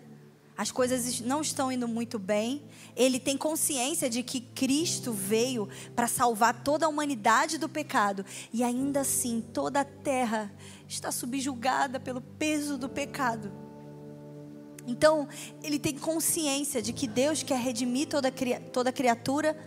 as 0.56 0.70
coisas 0.70 1.20
não 1.20 1.42
estão 1.42 1.70
indo 1.70 1.86
muito 1.86 2.18
bem. 2.18 2.62
Ele 2.96 3.20
tem 3.20 3.36
consciência 3.36 4.08
de 4.08 4.22
que 4.22 4.40
Cristo 4.40 5.12
veio 5.12 5.68
para 5.94 6.08
salvar 6.08 6.62
toda 6.62 6.86
a 6.86 6.88
humanidade 6.88 7.58
do 7.58 7.68
pecado. 7.68 8.24
E 8.52 8.64
ainda 8.64 9.00
assim, 9.00 9.44
toda 9.52 9.80
a 9.80 9.84
terra 9.84 10.50
está 10.88 11.12
subjugada 11.12 12.00
pelo 12.00 12.22
peso 12.22 12.78
do 12.78 12.88
pecado. 12.88 13.52
Então, 14.86 15.28
ele 15.62 15.78
tem 15.78 15.98
consciência 15.98 16.80
de 16.80 16.92
que 16.92 17.06
Deus 17.06 17.42
quer 17.42 17.58
redimir 17.58 18.06
toda, 18.06 18.32
toda 18.72 18.92
criatura, 18.92 19.58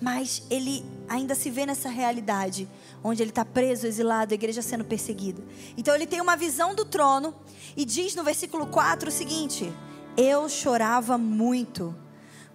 mas 0.00 0.44
ele 0.48 0.86
ainda 1.08 1.34
se 1.34 1.50
vê 1.50 1.66
nessa 1.66 1.90
realidade, 1.90 2.68
onde 3.02 3.20
ele 3.22 3.30
está 3.30 3.44
preso, 3.44 3.86
exilado, 3.86 4.32
a 4.32 4.36
igreja 4.36 4.62
sendo 4.62 4.84
perseguida. 4.84 5.42
Então, 5.76 5.94
ele 5.94 6.06
tem 6.06 6.20
uma 6.20 6.36
visão 6.36 6.74
do 6.74 6.84
trono 6.84 7.34
e 7.76 7.84
diz 7.84 8.14
no 8.14 8.22
versículo 8.24 8.68
4 8.68 9.10
o 9.10 9.12
seguinte 9.12 9.70
eu 10.16 10.48
chorava 10.48 11.16
muito, 11.16 11.94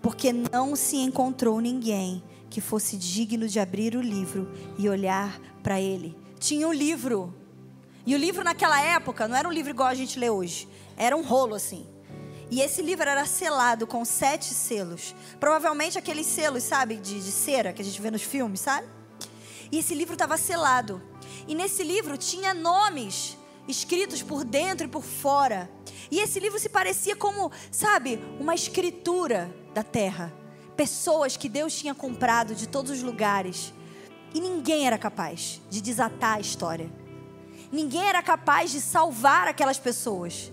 porque 0.01 0.32
não 0.32 0.76
se 0.76 0.97
encontrou 0.97 1.60
ninguém 1.60 2.24
que 2.49 2.62
fosse 2.62 2.97
digno 2.97 3.47
de 3.47 3.60
abrir 3.60 3.95
o 3.95 4.01
livro 4.01 4.51
e 4.78 4.88
olhar 4.88 5.39
para 5.64 5.80
ele. 5.80 6.18
Tinha 6.39 6.68
um 6.68 6.74
livro. 6.74 7.34
E 8.06 8.14
o 8.14 8.18
livro 8.18 8.43
naquela 8.43 8.80
época 8.80 9.28
não 9.28 9.36
era 9.36 9.47
um 9.47 9.51
livro 9.51 9.72
igual 9.72 9.89
a 9.89 9.95
gente 9.95 10.20
lê 10.20 10.30
hoje. 10.30 10.68
Era 10.95 11.18
um 11.18 11.24
rolo 11.24 11.56
assim. 11.56 11.88
E 12.51 12.62
esse 12.62 12.82
livro 12.82 13.10
era 13.10 13.26
selado 13.26 13.88
com 13.88 14.06
sete 14.06 14.53
selos. 14.53 15.16
Provavelmente 15.39 15.97
aqueles 15.97 16.28
selos, 16.28 16.64
sabe, 16.64 16.97
de, 16.97 17.20
de 17.20 17.32
cera 17.32 17.74
que 17.74 17.82
a 17.82 17.86
gente 17.86 18.01
vê 18.01 18.12
nos 18.12 18.22
filmes, 18.22 18.60
sabe? 18.60 18.88
E 19.72 19.80
esse 19.80 19.95
livro 19.95 20.14
estava 20.14 20.38
selado. 20.38 21.01
E 21.47 21.56
nesse 21.56 21.84
livro 21.84 22.18
tinha 22.18 22.53
nomes 22.53 23.38
escritos 23.68 24.22
por 24.22 24.43
dentro 24.43 24.86
e 24.86 24.89
por 24.89 25.03
fora. 25.03 25.70
E 26.11 26.20
esse 26.20 26.39
livro 26.39 26.59
se 26.59 26.70
parecia 26.70 27.16
como, 27.16 27.51
sabe, 27.72 28.20
uma 28.39 28.53
escritura 28.53 29.53
da 29.74 29.84
terra. 29.84 30.34
Pessoas 30.76 31.38
que 31.38 31.49
Deus 31.49 31.76
tinha 31.76 31.95
comprado 31.95 32.53
de 32.53 32.68
todos 32.68 32.91
os 32.91 33.01
lugares. 33.01 33.74
E 34.34 34.39
ninguém 34.39 34.86
era 34.86 34.97
capaz 34.97 35.61
de 35.70 35.82
desatar 35.82 36.38
a 36.38 36.39
história. 36.39 36.91
Ninguém 37.72 38.03
era 38.03 38.22
capaz 38.22 38.72
de 38.72 38.82
salvar 38.82 39.47
aquelas 39.47 39.80
pessoas. 39.80 40.51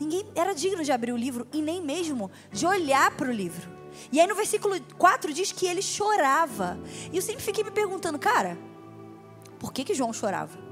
Ninguém 0.00 0.24
era 0.34 0.54
digno 0.54 0.84
de 0.84 0.92
abrir 0.92 1.12
o 1.12 1.16
livro 1.16 1.46
e 1.52 1.60
nem 1.60 1.82
mesmo 1.82 2.30
de 2.52 2.64
olhar 2.66 3.10
para 3.16 3.28
o 3.28 3.32
livro. 3.32 3.68
E 4.12 4.20
aí 4.20 4.26
no 4.26 4.34
versículo 4.34 4.80
4 4.96 5.32
diz 5.32 5.50
que 5.50 5.66
ele 5.66 5.82
chorava. 5.82 6.78
E 7.12 7.16
eu 7.16 7.22
sempre 7.22 7.42
fiquei 7.42 7.64
me 7.64 7.70
perguntando, 7.70 8.18
cara, 8.18 8.56
por 9.58 9.72
que, 9.72 9.84
que 9.84 9.94
João 9.94 10.12
chorava? 10.12 10.67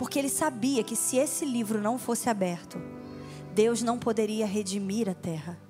Porque 0.00 0.18
ele 0.18 0.30
sabia 0.30 0.82
que 0.82 0.96
se 0.96 1.18
esse 1.18 1.44
livro 1.44 1.78
não 1.78 1.98
fosse 1.98 2.30
aberto, 2.30 2.80
Deus 3.54 3.82
não 3.82 3.98
poderia 3.98 4.46
redimir 4.46 5.10
a 5.10 5.12
terra. 5.12 5.60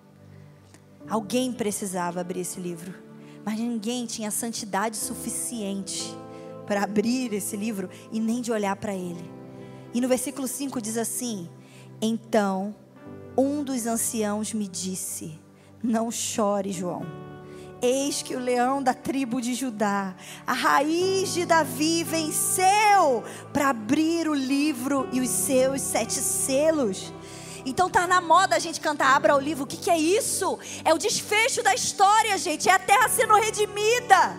Alguém 1.08 1.52
precisava 1.52 2.20
abrir 2.20 2.38
esse 2.38 2.60
livro, 2.60 2.94
mas 3.44 3.58
ninguém 3.58 4.06
tinha 4.06 4.30
santidade 4.30 4.96
suficiente 4.96 6.16
para 6.64 6.84
abrir 6.84 7.32
esse 7.32 7.56
livro 7.56 7.90
e 8.12 8.20
nem 8.20 8.40
de 8.40 8.52
olhar 8.52 8.76
para 8.76 8.94
ele. 8.94 9.28
E 9.92 10.00
no 10.00 10.06
versículo 10.06 10.46
5 10.46 10.80
diz 10.80 10.96
assim: 10.96 11.50
Então 12.00 12.72
um 13.36 13.64
dos 13.64 13.84
anciãos 13.84 14.54
me 14.54 14.68
disse: 14.68 15.40
Não 15.82 16.08
chore, 16.08 16.70
João 16.70 17.29
Eis 17.82 18.20
que 18.20 18.36
o 18.36 18.38
leão 18.38 18.82
da 18.82 18.92
tribo 18.92 19.40
de 19.40 19.54
Judá, 19.54 20.14
a 20.46 20.52
raiz 20.52 21.32
de 21.32 21.46
Davi, 21.46 22.04
venceu 22.04 23.24
para 23.52 23.70
abrir 23.70 24.28
o 24.28 24.34
livro 24.34 25.08
e 25.12 25.20
os 25.20 25.30
seus 25.30 25.80
sete 25.80 26.14
selos. 26.14 27.12
Então 27.64 27.88
tá 27.88 28.06
na 28.06 28.20
moda 28.20 28.56
a 28.56 28.58
gente 28.58 28.80
cantar 28.80 29.16
Abra 29.16 29.34
o 29.34 29.40
livro. 29.40 29.64
O 29.64 29.66
que, 29.66 29.76
que 29.76 29.90
é 29.90 29.98
isso? 29.98 30.58
É 30.84 30.92
o 30.92 30.98
desfecho 30.98 31.62
da 31.62 31.74
história, 31.74 32.36
gente. 32.36 32.68
É 32.68 32.72
a 32.72 32.78
terra 32.78 33.08
sendo 33.08 33.34
redimida. 33.34 34.36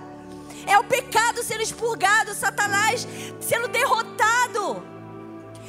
É 0.67 0.77
o 0.77 0.83
pecado 0.83 1.43
sendo 1.43 1.63
expurgado, 1.63 2.35
Satanás 2.35 3.07
sendo 3.39 3.67
derrotado 3.67 4.90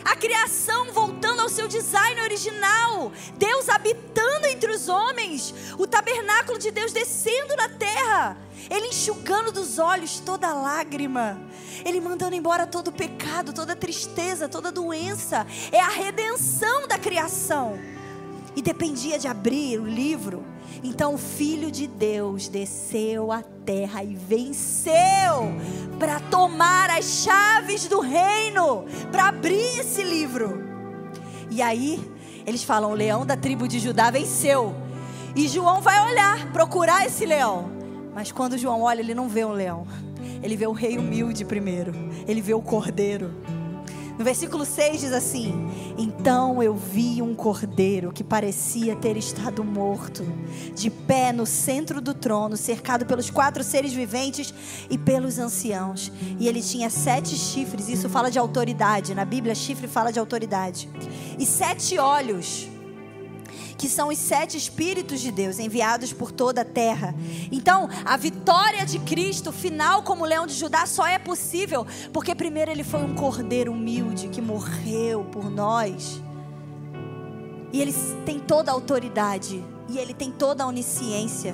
a 0.04 0.16
criação 0.16 0.92
voltando 0.92 1.40
ao 1.40 1.48
seu 1.48 1.68
design 1.68 2.20
original, 2.20 3.12
Deus 3.36 3.68
habitando 3.68 4.46
entre 4.46 4.70
os 4.72 4.88
homens, 4.88 5.54
o 5.78 5.86
tabernáculo 5.86 6.58
de 6.58 6.70
Deus 6.70 6.92
descendo 6.92 7.56
na 7.56 7.68
terra, 7.68 8.36
Ele 8.70 8.88
enxugando 8.88 9.52
dos 9.52 9.78
olhos 9.78 10.20
toda 10.20 10.52
lágrima, 10.52 11.40
Ele 11.84 12.00
mandando 12.00 12.34
embora 12.34 12.66
todo 12.66 12.92
pecado, 12.92 13.52
toda 13.52 13.76
tristeza, 13.76 14.48
toda 14.48 14.72
doença, 14.72 15.46
é 15.70 15.80
a 15.80 15.88
redenção 15.88 16.86
da 16.88 16.98
criação. 16.98 17.78
E 18.54 18.62
dependia 18.62 19.18
de 19.18 19.28
abrir 19.28 19.78
o 19.78 19.86
livro 19.86 20.44
então 20.82 21.14
o 21.14 21.18
Filho 21.18 21.70
de 21.70 21.86
Deus 21.86 22.48
desceu 22.48 23.30
à 23.30 23.42
terra 23.42 24.02
e 24.02 24.14
venceu 24.14 25.54
para 25.98 26.18
tomar 26.18 26.90
as 26.90 27.04
chaves 27.04 27.86
do 27.86 28.00
reino, 28.00 28.84
para 29.10 29.28
abrir 29.28 29.78
esse 29.78 30.02
livro. 30.02 30.62
E 31.50 31.62
aí 31.62 32.02
eles 32.46 32.64
falam: 32.64 32.90
o 32.90 32.94
leão 32.94 33.26
da 33.26 33.36
tribo 33.36 33.68
de 33.68 33.78
Judá 33.78 34.10
venceu. 34.10 34.74
E 35.34 35.48
João 35.48 35.80
vai 35.80 36.00
olhar, 36.10 36.52
procurar 36.52 37.06
esse 37.06 37.24
leão. 37.24 37.70
Mas 38.14 38.30
quando 38.30 38.58
João 38.58 38.82
olha, 38.82 39.00
ele 39.00 39.14
não 39.14 39.28
vê 39.28 39.44
um 39.44 39.52
leão. 39.52 39.86
Ele 40.42 40.56
vê 40.56 40.66
o 40.66 40.72
rei 40.72 40.98
humilde 40.98 41.44
primeiro. 41.44 41.92
Ele 42.26 42.42
vê 42.42 42.52
o 42.52 42.60
cordeiro. 42.60 43.32
No 44.18 44.24
versículo 44.24 44.64
6 44.64 45.00
diz 45.00 45.12
assim: 45.12 45.70
Então 45.96 46.62
eu 46.62 46.74
vi 46.74 47.22
um 47.22 47.34
cordeiro 47.34 48.12
que 48.12 48.22
parecia 48.22 48.94
ter 48.94 49.16
estado 49.16 49.64
morto, 49.64 50.24
de 50.74 50.90
pé 50.90 51.32
no 51.32 51.46
centro 51.46 52.00
do 52.00 52.14
trono, 52.14 52.56
cercado 52.56 53.06
pelos 53.06 53.30
quatro 53.30 53.64
seres 53.64 53.92
viventes 53.92 54.52
e 54.90 54.98
pelos 54.98 55.38
anciãos. 55.38 56.12
E 56.38 56.46
ele 56.46 56.62
tinha 56.62 56.90
sete 56.90 57.34
chifres, 57.36 57.88
isso 57.88 58.08
fala 58.08 58.30
de 58.30 58.38
autoridade. 58.38 59.14
Na 59.14 59.24
Bíblia, 59.24 59.54
chifre 59.54 59.88
fala 59.88 60.12
de 60.12 60.18
autoridade. 60.18 60.88
E 61.38 61.46
sete 61.46 61.98
olhos 61.98 62.71
que 63.82 63.88
são 63.88 64.10
os 64.10 64.18
sete 64.18 64.56
Espíritos 64.56 65.20
de 65.20 65.32
Deus 65.32 65.58
enviados 65.58 66.12
por 66.12 66.30
toda 66.30 66.60
a 66.60 66.64
terra. 66.64 67.12
Então, 67.50 67.88
a 68.04 68.16
vitória 68.16 68.86
de 68.86 69.00
Cristo, 69.00 69.50
final 69.50 70.04
como 70.04 70.24
leão 70.24 70.46
de 70.46 70.54
Judá, 70.54 70.86
só 70.86 71.04
é 71.04 71.18
possível 71.18 71.84
porque, 72.12 72.32
primeiro, 72.32 72.70
ele 72.70 72.84
foi 72.84 73.02
um 73.02 73.12
cordeiro 73.12 73.72
humilde 73.72 74.28
que 74.28 74.40
morreu 74.40 75.24
por 75.24 75.50
nós. 75.50 76.22
E 77.72 77.82
ele 77.82 77.92
tem 78.24 78.38
toda 78.38 78.70
a 78.70 78.74
autoridade, 78.74 79.60
e 79.88 79.98
ele 79.98 80.14
tem 80.14 80.30
toda 80.30 80.62
a 80.62 80.68
onisciência. 80.68 81.52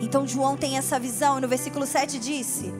Então, 0.00 0.26
João 0.26 0.56
tem 0.56 0.76
essa 0.76 0.98
visão, 0.98 1.40
no 1.40 1.48
versículo 1.48 1.86
7 1.86 2.18
disse. 2.18 2.72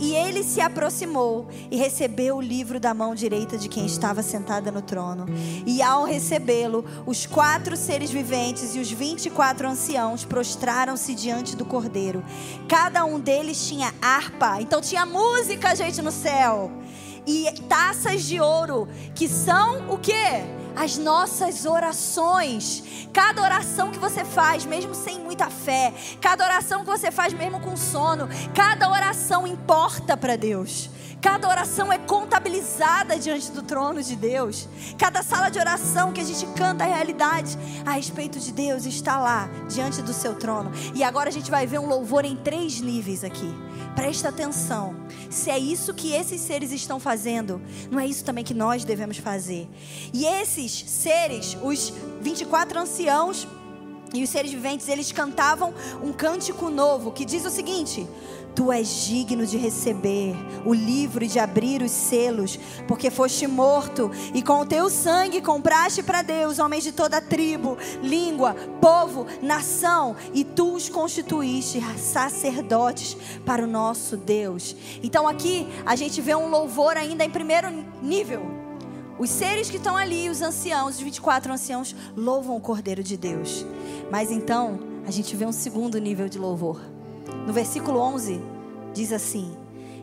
E 0.00 0.14
ele 0.14 0.44
se 0.44 0.60
aproximou 0.60 1.48
e 1.70 1.76
recebeu 1.76 2.36
o 2.36 2.40
livro 2.40 2.78
da 2.78 2.94
mão 2.94 3.16
direita 3.16 3.58
de 3.58 3.68
quem 3.68 3.84
estava 3.84 4.22
sentada 4.22 4.70
no 4.70 4.80
trono. 4.80 5.26
E 5.66 5.82
ao 5.82 6.04
recebê-lo, 6.04 6.84
os 7.04 7.26
quatro 7.26 7.76
seres 7.76 8.08
viventes 8.08 8.76
e 8.76 8.78
os 8.78 8.90
vinte 8.90 9.26
e 9.26 9.30
quatro 9.30 9.68
anciãos 9.68 10.24
prostraram-se 10.24 11.14
diante 11.14 11.56
do 11.56 11.64
cordeiro. 11.64 12.24
Cada 12.68 13.04
um 13.04 13.18
deles 13.18 13.66
tinha 13.66 13.92
harpa, 14.00 14.60
então 14.60 14.80
tinha 14.80 15.04
música, 15.04 15.74
gente, 15.74 16.00
no 16.00 16.12
céu. 16.12 16.70
E 17.26 17.46
taças 17.68 18.22
de 18.22 18.40
ouro, 18.40 18.88
que 19.16 19.28
são 19.28 19.90
o 19.90 19.98
quê? 19.98 20.44
As 20.76 20.98
nossas 20.98 21.64
orações. 21.66 23.08
Cada 23.12 23.42
oração 23.42 23.90
que 23.90 23.98
você 23.98 24.24
faz, 24.24 24.64
mesmo 24.64 24.94
sem 24.94 25.18
muita 25.18 25.50
fé, 25.50 25.92
cada 26.20 26.44
oração 26.44 26.80
que 26.80 26.90
você 26.90 27.10
faz, 27.10 27.32
mesmo 27.32 27.60
com 27.60 27.76
sono, 27.76 28.28
cada 28.54 28.90
oração 28.90 29.46
importa 29.46 30.16
para 30.16 30.36
Deus. 30.36 30.90
Cada 31.20 31.48
oração 31.48 31.92
é 31.92 31.98
contabilizada 31.98 33.18
diante 33.18 33.50
do 33.50 33.62
trono 33.62 34.02
de 34.02 34.14
Deus. 34.14 34.68
Cada 34.96 35.22
sala 35.22 35.50
de 35.50 35.58
oração 35.58 36.12
que 36.12 36.20
a 36.20 36.24
gente 36.24 36.46
canta 36.54 36.84
a 36.84 36.86
realidade 36.86 37.58
a 37.84 37.92
respeito 37.92 38.38
de 38.38 38.52
Deus 38.52 38.84
está 38.84 39.18
lá, 39.18 39.48
diante 39.68 40.00
do 40.00 40.12
seu 40.12 40.36
trono. 40.36 40.70
E 40.94 41.02
agora 41.02 41.28
a 41.28 41.32
gente 41.32 41.50
vai 41.50 41.66
ver 41.66 41.80
um 41.80 41.86
louvor 41.86 42.24
em 42.24 42.36
três 42.36 42.80
níveis 42.80 43.24
aqui. 43.24 43.52
Presta 43.96 44.28
atenção. 44.28 44.94
Se 45.28 45.50
é 45.50 45.58
isso 45.58 45.92
que 45.92 46.12
esses 46.12 46.40
seres 46.40 46.70
estão 46.70 47.00
fazendo, 47.00 47.60
não 47.90 47.98
é 47.98 48.06
isso 48.06 48.24
também 48.24 48.44
que 48.44 48.54
nós 48.54 48.84
devemos 48.84 49.18
fazer. 49.18 49.68
E 50.12 50.24
esses 50.24 50.70
seres, 50.70 51.56
os 51.62 51.92
24 52.20 52.78
anciãos 52.78 53.46
e 54.14 54.22
os 54.22 54.30
seres 54.30 54.52
viventes, 54.52 54.88
eles 54.88 55.12
cantavam 55.12 55.74
um 56.02 56.12
cântico 56.12 56.70
novo 56.70 57.12
que 57.12 57.24
diz 57.24 57.44
o 57.44 57.50
seguinte: 57.50 58.06
Tu 58.54 58.72
és 58.72 59.04
digno 59.06 59.46
de 59.46 59.56
receber 59.56 60.34
o 60.64 60.74
livro 60.74 61.24
e 61.24 61.28
de 61.28 61.38
abrir 61.38 61.80
os 61.82 61.92
selos, 61.92 62.58
porque 62.86 63.10
foste 63.10 63.46
morto 63.46 64.10
e 64.34 64.42
com 64.42 64.60
o 64.60 64.66
teu 64.66 64.90
sangue 64.90 65.40
compraste 65.40 66.02
para 66.02 66.22
Deus 66.22 66.58
homens 66.58 66.82
de 66.82 66.92
toda 66.92 67.20
tribo, 67.20 67.78
língua, 68.02 68.54
povo, 68.80 69.26
nação, 69.40 70.16
e 70.34 70.44
tu 70.44 70.74
os 70.74 70.88
constituíste 70.88 71.80
sacerdotes 71.98 73.16
para 73.46 73.62
o 73.62 73.66
nosso 73.66 74.16
Deus. 74.16 74.74
Então 75.02 75.28
aqui 75.28 75.68
a 75.86 75.94
gente 75.94 76.20
vê 76.20 76.34
um 76.34 76.48
louvor 76.48 76.96
ainda 76.96 77.24
em 77.24 77.30
primeiro 77.30 77.68
nível. 78.02 78.68
Os 79.18 79.30
seres 79.30 79.68
que 79.68 79.78
estão 79.78 79.96
ali, 79.96 80.30
os 80.30 80.42
anciãos, 80.42 80.96
os 80.96 81.00
24 81.00 81.52
anciãos, 81.52 81.94
louvam 82.16 82.56
o 82.56 82.60
Cordeiro 82.60 83.02
de 83.02 83.16
Deus. 83.16 83.66
Mas 84.12 84.30
então, 84.30 84.78
a 85.04 85.10
gente 85.10 85.34
vê 85.34 85.44
um 85.44 85.52
segundo 85.52 85.98
nível 85.98 86.28
de 86.28 86.38
louvor. 86.38 86.97
No 87.46 87.52
versículo 87.52 87.98
11, 88.00 88.40
diz 88.92 89.12
assim: 89.12 89.50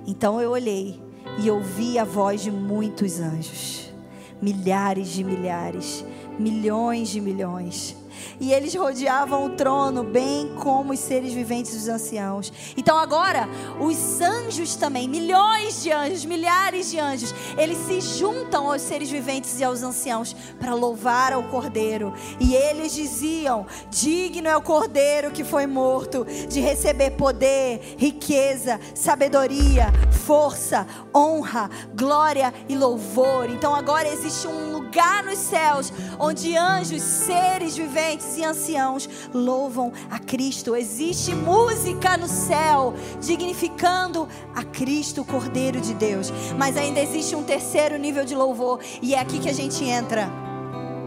Então 0.05 0.41
eu 0.41 0.51
olhei 0.51 1.01
e 1.43 1.49
ouvi 1.49 1.97
a 1.99 2.03
voz 2.03 2.41
de 2.41 2.51
muitos 2.51 3.19
anjos, 3.19 3.93
milhares 4.41 5.09
de 5.09 5.23
milhares, 5.23 6.05
milhões 6.39 7.09
de 7.09 7.19
milhões 7.19 7.95
e 8.39 8.53
eles 8.53 8.75
rodeavam 8.75 9.45
o 9.45 9.49
trono, 9.51 10.03
bem 10.03 10.53
como 10.55 10.93
os 10.93 10.99
seres 10.99 11.33
viventes 11.33 11.73
dos 11.73 11.87
anciãos. 11.87 12.51
Então 12.77 12.97
agora, 12.97 13.47
os 13.79 14.21
anjos 14.21 14.75
também, 14.75 15.07
milhões 15.07 15.81
de 15.81 15.91
anjos, 15.91 16.25
milhares 16.25 16.91
de 16.91 16.99
anjos, 16.99 17.33
eles 17.57 17.77
se 17.79 18.01
juntam 18.01 18.71
aos 18.71 18.81
seres 18.81 19.09
viventes 19.09 19.59
e 19.59 19.63
aos 19.63 19.83
anciãos 19.83 20.35
para 20.59 20.73
louvar 20.73 21.33
ao 21.33 21.43
Cordeiro. 21.43 22.13
E 22.39 22.53
eles 22.53 22.93
diziam: 22.93 23.65
Digno 23.89 24.47
é 24.47 24.55
o 24.55 24.61
Cordeiro 24.61 25.31
que 25.31 25.43
foi 25.43 25.65
morto 25.65 26.25
de 26.47 26.59
receber 26.59 27.11
poder, 27.11 27.95
riqueza, 27.97 28.79
sabedoria, 28.93 29.87
força, 30.25 30.85
honra, 31.15 31.69
glória 31.95 32.53
e 32.67 32.75
louvor. 32.75 33.49
Então 33.49 33.73
agora 33.73 34.07
existe 34.07 34.47
um 34.47 34.73
lugar 34.73 35.23
nos 35.23 35.39
céus 35.39 35.91
onde 36.19 36.55
anjos, 36.55 37.01
seres 37.01 37.75
viventes 37.75 37.95
e 38.13 38.43
anciãos 38.43 39.09
louvam 39.33 39.91
a 40.09 40.19
Cristo. 40.19 40.75
Existe 40.75 41.33
música 41.33 42.17
no 42.17 42.27
céu 42.27 42.93
dignificando 43.19 44.27
a 44.53 44.63
Cristo, 44.63 45.21
o 45.21 45.25
Cordeiro 45.25 45.81
de 45.81 45.93
Deus. 45.93 46.31
Mas 46.57 46.77
ainda 46.77 46.99
existe 46.99 47.35
um 47.35 47.43
terceiro 47.43 47.97
nível 47.97 48.23
de 48.23 48.35
louvor 48.35 48.79
e 49.01 49.15
é 49.15 49.19
aqui 49.19 49.39
que 49.39 49.49
a 49.49 49.53
gente 49.53 49.83
entra. 49.83 50.29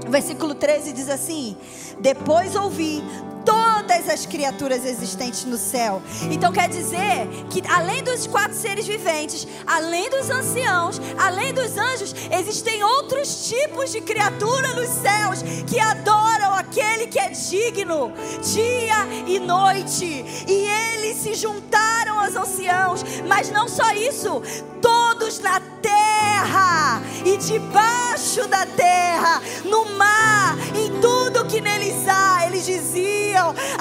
Versículo 0.09 0.55
13 0.55 0.93
diz 0.93 1.09
assim: 1.09 1.57
Depois 2.01 2.57
ouvi 2.57 3.03
todas 3.49 4.11
as 4.11 4.27
criaturas 4.27 4.85
existentes 4.85 5.47
no 5.47 5.57
céu. 5.57 6.03
Então 6.31 6.53
quer 6.53 6.69
dizer 6.69 7.27
que 7.49 7.63
além 7.67 8.05
dos 8.05 8.27
quatro 8.27 8.55
seres 8.55 8.87
viventes, 8.87 9.49
além 9.67 10.11
dos 10.11 10.29
anciãos, 10.29 11.01
além 11.17 11.55
dos 11.55 11.79
anjos, 11.79 12.15
existem 12.31 12.85
outros 12.85 13.49
tipos 13.49 13.91
de 13.91 14.03
criatura 14.03 14.75
nos 14.75 14.91
céus 14.91 15.43
que 15.67 15.81
adoram 15.81 16.53
aquele 16.53 17.07
que 17.07 17.19
é 17.19 17.31
digno, 17.31 18.13
dia 18.53 19.07
e 19.27 19.39
noite. 19.39 20.05
E 20.47 20.69
eles 20.97 21.17
se 21.17 21.33
juntaram 21.33 22.21
aos 22.21 22.37
anciãos, 22.37 23.03
mas 23.27 23.51
não 23.51 23.67
só 23.67 23.91
isso, 23.93 24.43
todos 24.83 25.39
na 25.41 25.59
terra 25.81 27.01
e 27.25 27.37
debaixo 27.39 28.47
da 28.49 28.67
terra, 28.67 29.41
no 29.65 29.85
mar, 29.97 30.48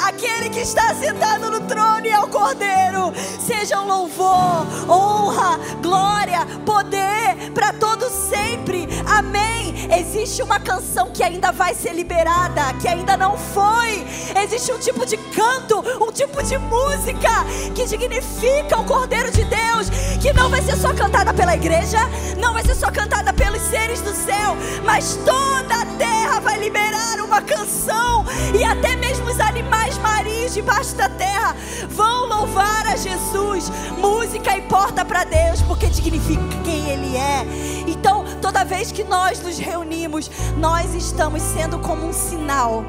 aquele 0.05 0.49
que 0.49 0.59
está 0.59 0.93
sentado 0.95 1.49
no 1.51 1.61
trono 1.61 2.05
e 2.05 2.09
é 2.09 2.19
o 2.19 2.27
cordeiro, 2.27 3.13
sejam 3.39 3.87
louvor, 3.87 4.65
honra, 4.87 5.59
glória, 5.81 6.45
poder 6.65 7.51
para 7.53 7.73
todos 7.73 8.11
sempre. 8.11 8.87
Amém. 9.07 9.87
Existe 9.97 10.43
uma 10.43 10.59
canção 10.59 11.11
que 11.11 11.23
ainda 11.23 11.51
vai 11.51 11.73
ser 11.73 11.93
liberada, 11.93 12.73
que 12.81 12.87
ainda 12.87 13.15
não 13.15 13.37
foi. 13.37 14.05
Existe 14.43 14.71
um 14.71 14.79
tipo 14.79 15.05
de 15.05 15.15
canto, 15.17 15.79
um 16.03 16.11
tipo 16.11 16.43
de 16.43 16.57
música 16.57 17.45
que 17.73 17.85
dignifica 17.85 18.79
o 18.79 18.83
Cordeiro 18.83 19.31
de 19.31 19.45
Deus, 19.45 19.89
que 20.21 20.33
não 20.33 20.49
vai 20.49 20.61
ser 20.61 20.75
só 20.75 20.93
cantada 20.93 21.33
pela 21.33 21.55
igreja, 21.55 21.99
não 22.37 22.53
vai 22.53 22.63
ser 22.63 22.75
só 22.75 22.91
cantada 22.91 23.31
pelos 23.31 23.61
seres 23.61 24.01
do 24.01 24.13
céu, 24.13 24.57
mas 24.83 25.17
toda 25.23 25.81
a 25.81 25.85
terra 25.97 26.39
vai 26.41 26.59
liberar 26.59 27.21
uma 27.21 27.41
canção 27.41 28.25
e 28.53 28.63
até 28.63 28.95
mesmo 28.95 29.25
os 29.29 29.39
animais 29.39 29.97
marinhos 29.99 30.53
debaixo 30.53 30.95
da 30.95 31.09
terra 31.09 31.55
vão 31.89 32.27
louvar 32.27 32.87
a 32.87 32.95
Jesus. 32.95 33.71
Música 33.97 34.55
importa 34.55 35.05
para 35.05 35.23
Deus 35.23 35.61
porque 35.61 35.87
dignifica 35.87 36.41
quem 36.63 36.89
Ele 36.89 37.15
é. 37.15 37.45
Então, 37.87 38.25
toda 38.47 38.63
vez 38.63 38.93
que 38.93 39.03
nós 39.03 39.41
nos 39.41 39.57
reunimos, 39.57 40.31
nós 40.55 40.95
estamos 40.95 41.41
sendo 41.41 41.79
como 41.79 42.07
um 42.07 42.13
sinal 42.13 42.85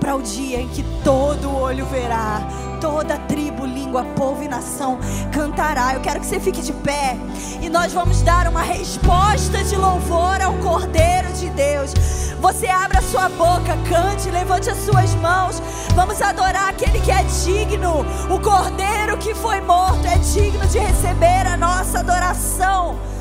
para 0.00 0.16
o 0.16 0.22
dia 0.22 0.58
em 0.58 0.68
que 0.68 0.82
todo 1.04 1.54
olho 1.54 1.84
verá, 1.84 2.40
toda 2.80 3.18
tribo, 3.18 3.66
língua, 3.66 4.04
povo 4.16 4.42
e 4.42 4.48
nação 4.48 4.98
cantará. 5.30 5.92
Eu 5.92 6.00
quero 6.00 6.18
que 6.18 6.24
você 6.24 6.40
fique 6.40 6.62
de 6.62 6.72
pé 6.72 7.18
e 7.60 7.68
nós 7.68 7.92
vamos 7.92 8.22
dar 8.22 8.48
uma 8.48 8.62
resposta 8.62 9.62
de 9.62 9.76
louvor 9.76 10.40
ao 10.40 10.54
Cordeiro 10.54 11.30
de 11.34 11.50
Deus. 11.50 11.92
Você 12.40 12.68
abra 12.68 13.02
sua 13.02 13.28
boca, 13.28 13.76
cante, 13.90 14.30
levante 14.30 14.70
as 14.70 14.78
suas 14.78 15.14
mãos. 15.16 15.60
Vamos 15.94 16.22
adorar 16.22 16.70
aquele 16.70 16.98
que 17.02 17.10
é 17.10 17.22
digno. 17.44 18.06
O 18.30 18.40
Cordeiro 18.40 19.18
que 19.18 19.34
foi 19.34 19.60
morto 19.60 20.06
é 20.06 20.16
digno 20.16 20.66
de 20.68 20.78
receber 20.78 21.46
a 21.46 21.56
nossa 21.58 21.98
adoração. 21.98 23.11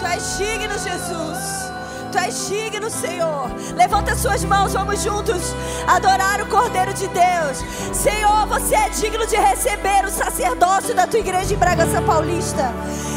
Tu 0.00 0.06
és 0.06 0.38
digno, 0.38 0.78
Jesus. 0.78 1.70
Tu 2.10 2.18
és 2.18 2.48
digno, 2.48 2.90
Senhor. 2.90 3.50
Levanta 3.76 4.16
suas 4.16 4.42
mãos, 4.44 4.72
vamos 4.72 5.02
juntos 5.02 5.54
adorar 5.86 6.40
o 6.40 6.46
Cordeiro 6.46 6.94
de 6.94 7.06
Deus. 7.08 7.58
Senhor, 7.92 8.46
você 8.46 8.74
é 8.74 8.88
digno 8.88 9.26
de 9.26 9.36
receber 9.36 10.06
o 10.06 10.10
sacerdócio 10.10 10.94
da 10.94 11.06
tua 11.06 11.20
igreja 11.20 11.52
em 11.52 11.58
Bragança 11.58 12.00
Paulista. 12.00 12.72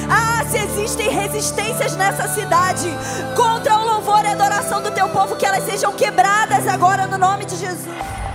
Ah, 0.10 0.44
se 0.46 0.58
existem 0.58 1.10
resistências 1.10 1.96
nessa 1.96 2.28
cidade 2.28 2.90
contra 3.34 3.78
o 3.78 3.86
louvor 3.86 4.26
e 4.26 4.28
adoração 4.28 4.82
do 4.84 4.92
teu 4.92 5.08
povo, 5.08 5.38
que 5.38 5.46
elas 5.46 5.64
sejam 5.64 5.94
quebradas 5.94 6.68
agora 6.68 7.08
no 7.08 7.18
nome 7.18 7.46
de 7.46 7.56
Jesus. 7.56 8.33